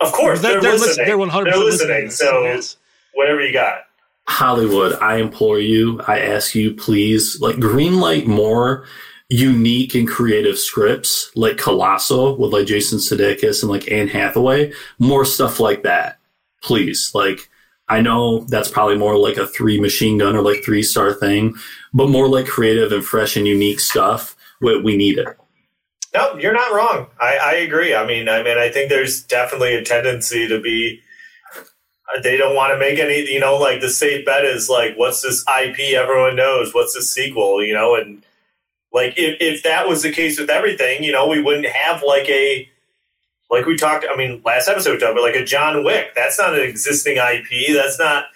[0.00, 0.88] Of course, They're, they're, they're, listening.
[0.88, 1.06] listening.
[1.06, 2.04] They're one hundred They're percent listening.
[2.08, 2.30] listening.
[2.30, 2.76] So yes.
[3.14, 3.84] whatever you got.
[4.28, 8.84] Hollywood, I implore you, I ask you, please, like greenlight more
[9.28, 15.24] unique and creative scripts like Colossal with like Jason Sudeikis and like Anne Hathaway, more
[15.24, 16.18] stuff like that,
[16.62, 17.12] please.
[17.14, 17.50] Like,
[17.88, 21.54] I know that's probably more like a three machine gun or like three star thing,
[21.92, 24.34] but more like creative and fresh and unique stuff.
[24.60, 25.36] We, we need it.
[26.14, 27.06] No, you're not wrong.
[27.20, 27.94] I, I agree.
[27.94, 31.02] I mean, I mean, I think there's definitely a tendency to be.
[32.22, 35.20] They don't want to make any, you know, like the safe bet is like, what's
[35.20, 36.72] this IP everyone knows?
[36.72, 37.94] What's the sequel, you know?
[37.94, 38.24] And
[38.92, 42.28] like, if, if that was the case with everything, you know, we wouldn't have like
[42.28, 42.68] a,
[43.50, 46.14] like we talked, I mean, last episode we talked about like a John Wick.
[46.14, 47.74] That's not an existing IP.
[47.74, 48.26] That's not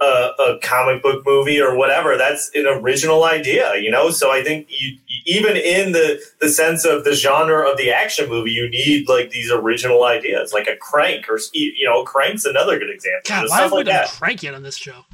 [0.00, 2.16] a, a comic book movie or whatever.
[2.16, 4.10] That's an original idea, you know?
[4.10, 8.28] So I think you, even in the, the sense of the genre of the action
[8.28, 12.78] movie, you need like these original ideas, like a crank or, you know, crank's another
[12.78, 13.22] good example.
[13.26, 15.04] God, why we like done crank yet on this show?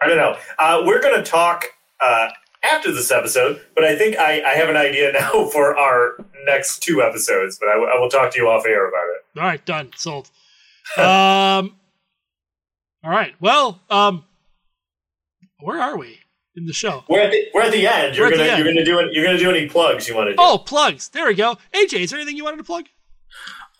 [0.00, 0.36] I don't know.
[0.58, 1.64] Uh, we're going to talk
[2.04, 2.28] uh,
[2.64, 6.16] after this episode, but I think I, I have an idea now for our
[6.46, 9.38] next two episodes, but I, w- I will talk to you off air about it.
[9.40, 10.30] All right, done, sold.
[10.98, 11.76] um,
[13.02, 13.34] all right.
[13.40, 14.24] Well, um,
[15.60, 16.18] where are we
[16.56, 17.04] in the show?
[17.08, 18.16] We're at the, we're at the end.
[18.16, 19.12] You're We're gonna you're gonna do it.
[19.12, 20.36] You're gonna do any plugs you want to do?
[20.38, 21.08] Oh, plugs.
[21.08, 21.56] There we go.
[21.72, 22.86] AJ, is there anything you wanted to plug?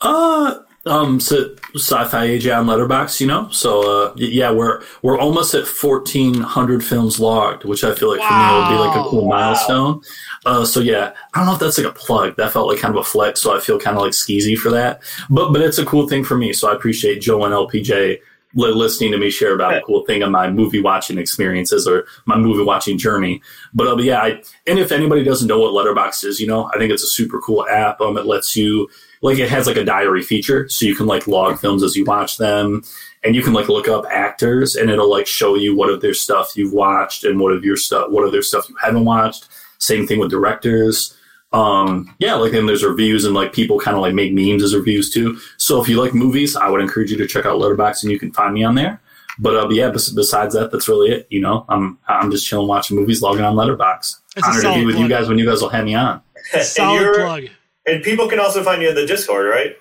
[0.00, 3.48] Uh, um, so sci-fi AJ on Letterboxd, you know.
[3.50, 8.20] So, uh, yeah, we're we're almost at fourteen hundred films logged, which I feel like
[8.20, 9.38] for me would be like a cool Wow.
[9.38, 10.02] milestone.
[10.44, 12.36] Uh, so yeah, I don't know if that's like a plug.
[12.36, 14.70] That felt like kind of a flex, so I feel kind of like skeezy for
[14.70, 15.02] that.
[15.30, 18.18] But but it's a cool thing for me, so I appreciate Joe and LPJ
[18.56, 22.06] li- listening to me share about a cool thing of my movie watching experiences or
[22.26, 23.40] my movie watching journey.
[23.72, 26.70] But uh, but yeah, I, and if anybody doesn't know what Letterboxd is, you know,
[26.74, 28.00] I think it's a super cool app.
[28.00, 28.88] Um, it lets you
[29.24, 32.04] like it has like a diary feature, so you can like log films as you
[32.04, 32.82] watch them,
[33.22, 36.12] and you can like look up actors, and it'll like show you what of their
[36.12, 39.48] stuff you've watched and what of your stuff, what of their stuff you haven't watched.
[39.78, 41.16] Same thing with directors.
[41.54, 44.74] Um, yeah, like then there's reviews and like people kind of like make memes as
[44.74, 45.38] reviews too.
[45.56, 48.18] So if you like movies, I would encourage you to check out Letterboxd, and you
[48.18, 49.00] can find me on there.
[49.38, 51.26] But uh, but yeah, besides that, that's really it.
[51.30, 54.18] You know, I'm I'm just chilling, watching movies, logging on Letterboxd.
[54.34, 55.94] That's a Honored to be solid with you guys when you guys will have me
[55.94, 56.20] on.
[56.60, 57.44] Solid plug.
[57.86, 59.76] And people can also find you in the Discord, right?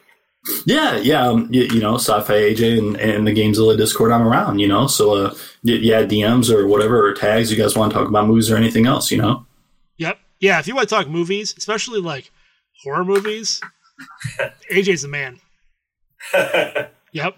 [0.66, 4.60] Yeah, yeah, um, you, you know, Sci-Fi AJ and, and the Gamezilla Discord, I'm around,
[4.60, 5.30] you know, so uh,
[5.64, 8.58] y- yeah, DMs or whatever or tags you guys want to talk about movies or
[8.58, 9.46] anything else, you know.
[9.98, 10.18] Yep.
[10.42, 12.30] Yeah, if you want to talk movies, especially like
[12.84, 13.62] horror movies,
[14.72, 15.40] AJ's the man.
[17.14, 17.36] Yep.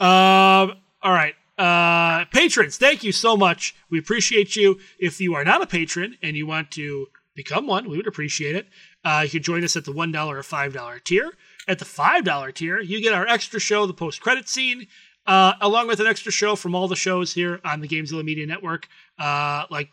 [0.00, 1.34] Um, all right.
[1.56, 3.72] Uh, patrons, thank you so much.
[3.88, 4.80] We appreciate you.
[4.98, 7.06] If you are not a patron and you want to
[7.36, 8.66] become one, we would appreciate it.
[9.04, 11.32] Uh, you can join us at the $1 or $5 tier.
[11.68, 14.86] At the $5 tier, you get our extra show, the post credit scene,
[15.26, 18.46] uh, along with an extra show from all the shows here on the Gamezilla Media
[18.46, 18.88] Network,
[19.18, 19.88] uh, like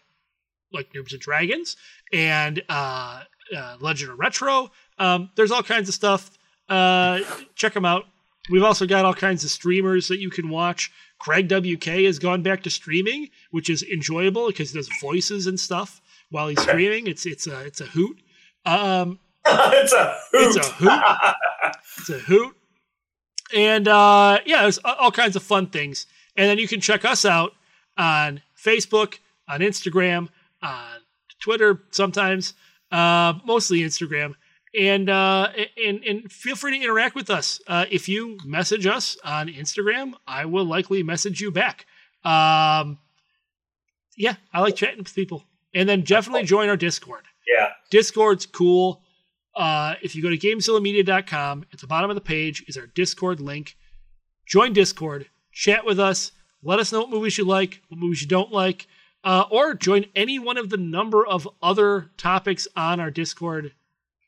[0.72, 1.76] like Noobs and Dragons
[2.14, 3.24] and uh,
[3.56, 4.72] uh, Legend of Retro.
[5.00, 6.38] Um, there's all kinds of stuff.
[6.68, 7.22] Uh,
[7.56, 8.06] check them out.
[8.50, 10.92] We've also got all kinds of streamers that you can watch.
[11.20, 15.60] Craig WK has gone back to streaming, which is enjoyable because he does voices and
[15.60, 16.02] stuff.
[16.30, 17.08] while he's streaming.
[17.08, 18.20] It's it's a it's a hoot.
[18.70, 20.56] Um, it's a hoot.
[20.56, 21.02] It's a hoot.
[21.98, 22.56] it's a hoot.
[23.56, 26.06] And uh, yeah, there's all kinds of fun things.
[26.36, 27.54] And then you can check us out
[27.98, 29.18] on Facebook,
[29.48, 30.30] on Instagram,
[30.62, 31.00] on
[31.40, 32.54] Twitter sometimes,
[32.92, 34.34] uh, mostly Instagram.
[34.80, 35.50] And, uh,
[35.84, 37.60] and and feel free to interact with us.
[37.66, 41.88] Uh, if you message us on Instagram, I will likely message you back.
[42.24, 43.00] Um,
[44.16, 45.44] yeah, I like chatting with people.
[45.74, 47.24] And then definitely join our Discord.
[47.48, 47.70] yeah.
[47.90, 49.02] Discord's cool.
[49.56, 53.40] Uh, if you go to GameZillaMedia.com, at the bottom of the page is our Discord
[53.40, 53.76] link.
[54.46, 56.32] Join Discord, chat with us,
[56.64, 58.88] let us know what movies you like, what movies you don't like,
[59.24, 63.74] uh, or join any one of the number of other topics on our Discord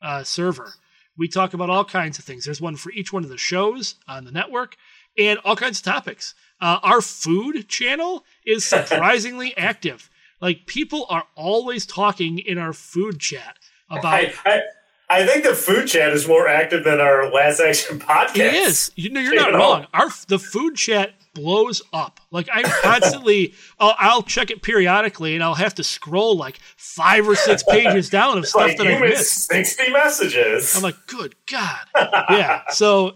[0.00, 0.74] uh, server.
[1.16, 2.44] We talk about all kinds of things.
[2.44, 4.76] There's one for each one of the shows on the network
[5.18, 6.34] and all kinds of topics.
[6.60, 10.08] Uh, our food channel is surprisingly active.
[10.42, 13.58] Like people are always talking in our food chat
[13.88, 14.60] about I, I,
[15.08, 18.36] I think the food chat is more active than our last action podcast.
[18.36, 18.90] It is.
[18.96, 19.86] You know, you're You not wrong.
[19.94, 22.20] Our the food chat blows up.
[22.32, 27.28] Like I'm constantly, I'll, I'll check it periodically, and I'll have to scroll like five
[27.28, 29.76] or six pages down of stuff like that I missed missed.
[29.76, 30.76] 60 messages.
[30.76, 32.62] I'm like, good God, yeah.
[32.70, 33.14] So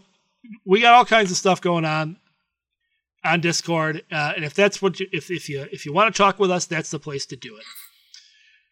[0.65, 2.19] we got all kinds of stuff going on
[3.27, 6.16] on Discord, uh, and if that's what you, if if you if you want to
[6.16, 7.65] talk with us, that's the place to do it.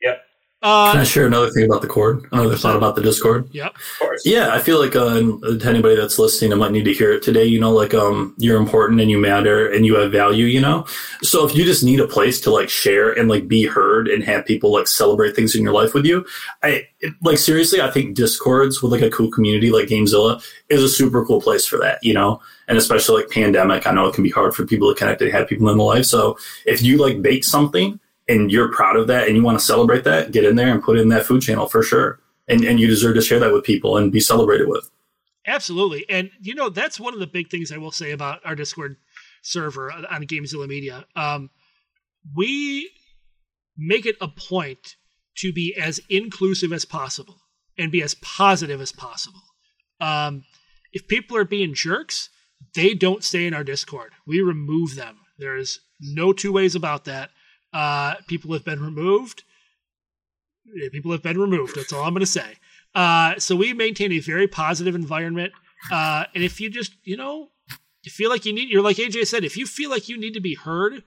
[0.03, 0.21] Yep.
[0.63, 2.25] Can I Uh, share another thing about the cord?
[2.33, 3.47] Another thought about the Discord?
[3.53, 3.75] yep.
[3.75, 4.23] of course.
[4.25, 7.23] Yeah, I feel like uh, to anybody that's listening, that might need to hear it
[7.23, 7.45] today.
[7.45, 10.47] You know, like um, you're important and you matter and you have value.
[10.47, 10.87] You know,
[11.23, 14.25] so if you just need a place to like share and like be heard and
[14.25, 16.25] have people like celebrate things in your life with you,
[16.63, 20.83] I it, like seriously, I think Discords with like a cool community like Gamezilla is
[20.83, 21.99] a super cool place for that.
[22.03, 24.99] You know, and especially like pandemic, I know it can be hard for people to
[24.99, 26.05] connect and have people in their life.
[26.07, 29.65] So if you like bake something and you're proud of that and you want to
[29.65, 32.21] celebrate that, get in there and put in that food channel for sure.
[32.49, 34.91] And, and you deserve to share that with people and be celebrated with.
[35.47, 36.07] Absolutely.
[36.09, 38.97] And you know, that's one of the big things I will say about our Discord
[39.43, 41.05] server on Gamezilla Media.
[41.17, 41.51] Um,
[42.35, 42.91] we
[43.77, 44.97] make it a point
[45.37, 47.41] to be as inclusive as possible
[47.77, 49.43] and be as positive as possible.
[50.01, 50.45] Um,
[50.93, 52.31] if people are being jerks,
[52.75, 54.13] they don't stay in our Discord.
[54.27, 55.19] We remove them.
[55.39, 57.31] There's no two ways about that.
[57.73, 59.43] Uh, people have been removed.
[60.93, 61.77] People have been removed.
[61.77, 62.55] That's all I'm going to say.
[62.95, 65.53] Uh, so we maintain a very positive environment.
[65.91, 67.51] Uh, and if you just, you know,
[68.03, 70.35] you feel like you need, you're like AJ said, if you feel like you need
[70.35, 71.03] to be heard,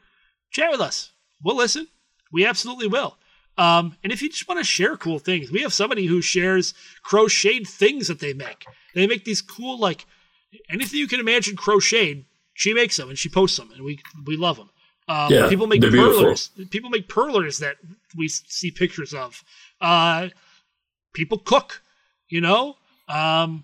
[0.51, 1.11] chat with us.
[1.43, 1.87] We'll listen.
[2.31, 3.17] We absolutely will.
[3.57, 6.73] Um, and if you just want to share cool things, we have somebody who shares
[7.03, 8.65] crocheted things that they make.
[8.93, 10.05] They make these cool, like
[10.69, 12.25] anything you can imagine crocheted.
[12.53, 14.69] She makes them and she posts them, and we we love them.
[15.07, 16.23] Um, Yeah, people make they're beautiful.
[16.23, 16.49] perlers.
[16.69, 17.77] People make perlers that
[18.15, 19.43] we see pictures of.
[19.79, 20.29] Uh,
[21.13, 21.81] people cook.
[22.29, 23.63] You know, um,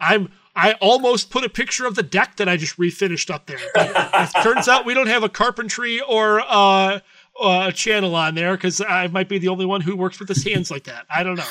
[0.00, 0.30] I'm.
[0.54, 3.56] I almost put a picture of the deck that I just refinished up there.
[3.74, 7.00] It turns out we don't have a carpentry or uh,
[7.40, 10.28] uh, a channel on there because I might be the only one who works with
[10.28, 11.06] his hands like that.
[11.14, 11.44] I don't know.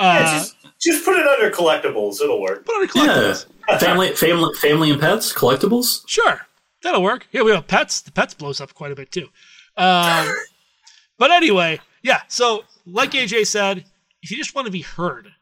[0.00, 2.20] Yeah, Uh, just, just put it under collectibles.
[2.22, 2.64] It'll work.
[2.64, 3.34] put on a
[3.68, 3.78] Yeah.
[3.78, 6.02] family, family, family and pets, collectibles.
[6.08, 6.46] Sure,
[6.82, 7.26] that'll work.
[7.32, 8.00] Yeah, we have pets.
[8.00, 9.28] The pets blows up quite a bit too.
[9.76, 10.34] Um,
[11.18, 12.22] but anyway, yeah.
[12.28, 13.84] So, like AJ said,
[14.22, 15.32] if you just want to be heard,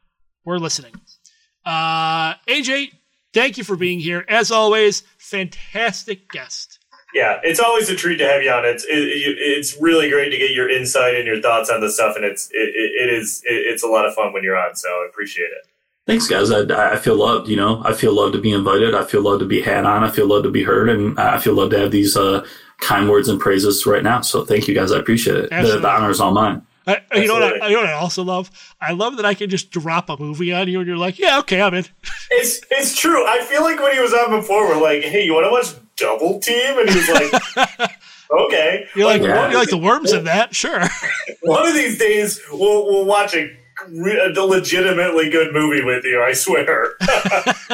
[0.44, 0.94] we're listening.
[1.64, 2.92] Uh, AJ,
[3.32, 4.24] thank you for being here.
[4.28, 6.77] As always, fantastic guest.
[7.14, 8.64] Yeah, it's always a treat to have you on.
[8.66, 11.90] It's it, it, it's really great to get your insight and your thoughts on the
[11.90, 14.58] stuff, and it's it, it, it is it, it's a lot of fun when you're
[14.58, 14.76] on.
[14.76, 15.66] So I appreciate it.
[16.06, 16.50] Thanks, guys.
[16.50, 17.48] I, I feel loved.
[17.48, 18.94] You know, I feel loved to be invited.
[18.94, 20.04] I feel loved to be had on.
[20.04, 22.46] I feel loved to be heard, and I feel loved to have these uh,
[22.78, 24.20] kind words and praises right now.
[24.20, 24.92] So thank you, guys.
[24.92, 25.50] I appreciate it.
[25.50, 26.62] The, the honor is all mine.
[26.86, 27.62] I, you know what?
[27.62, 28.50] I, you know what I also love?
[28.80, 31.38] I love that I can just drop a movie on you, and you're like, "Yeah,
[31.40, 31.84] okay, I'm in."
[32.30, 33.26] It's it's true.
[33.26, 35.87] I feel like when he was on before, we're like, "Hey, you want to watch
[35.98, 37.92] Double Team?" And he was like,
[38.30, 39.50] "Okay." You're like, Yeah.
[39.50, 40.80] "You're like the worms in that." Sure.
[41.42, 43.54] one of these days we'll we'll watch a,
[43.90, 46.22] re- a legitimately good movie with you.
[46.22, 46.94] I swear.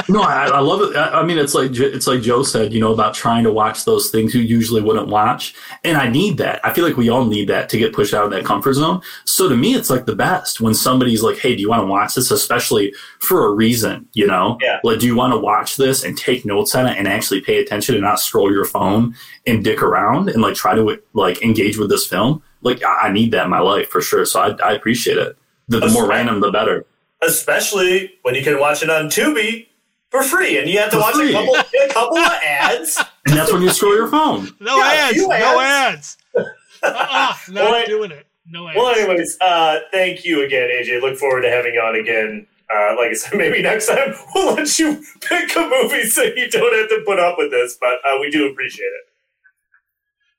[0.09, 0.97] No, I, I love it.
[0.97, 3.85] I, I mean, it's like it's like Joe said, you know, about trying to watch
[3.85, 5.55] those things you usually wouldn't watch,
[5.85, 6.60] and I need that.
[6.64, 9.01] I feel like we all need that to get pushed out of that comfort zone.
[9.24, 11.86] So to me, it's like the best when somebody's like, "Hey, do you want to
[11.86, 14.81] watch this?" Especially for a reason, you know, Yeah.
[14.82, 17.59] like, do you want to watch this and take notes on it and actually pay
[17.62, 19.14] attention and not scroll your phone
[19.47, 22.43] and dick around and like try to like engage with this film?
[22.62, 24.26] Like, I, I need that in my life for sure.
[24.26, 25.36] So I, I appreciate it.
[25.69, 26.85] The, the more random, the better.
[27.23, 29.66] Especially when you can watch it on Tubi
[30.11, 31.31] for free, and you have to For watch free.
[31.31, 33.03] a couple a couple of ads.
[33.27, 34.51] And that's when you scroll your phone.
[34.61, 35.16] No Yeah, a ads.
[35.27, 36.16] No ads.
[36.36, 36.47] ads.
[36.82, 38.27] uh-uh, not Well, doing it.
[38.47, 38.77] No ads.
[38.77, 41.01] Well, anyways, uh, thank you again, AJ.
[41.01, 42.47] Look forward to having you on again.
[42.70, 46.51] Uh, like I said, maybe next time we'll let you pick a movie so you
[46.51, 49.07] don't have to put up with this, but uh, we do appreciate it.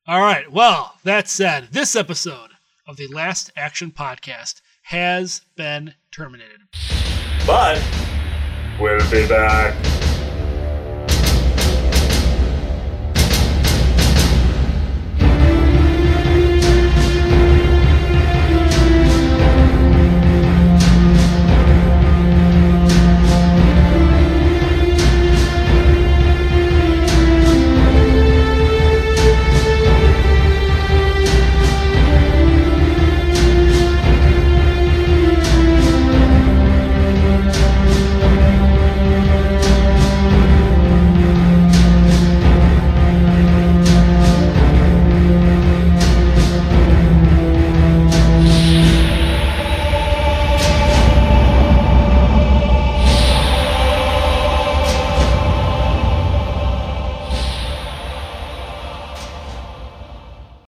[0.07, 0.51] All right.
[0.51, 2.51] Well, that said, this episode
[2.87, 6.61] of the Last Action Podcast has been terminated.
[7.47, 7.83] But
[8.79, 9.75] we'll be back.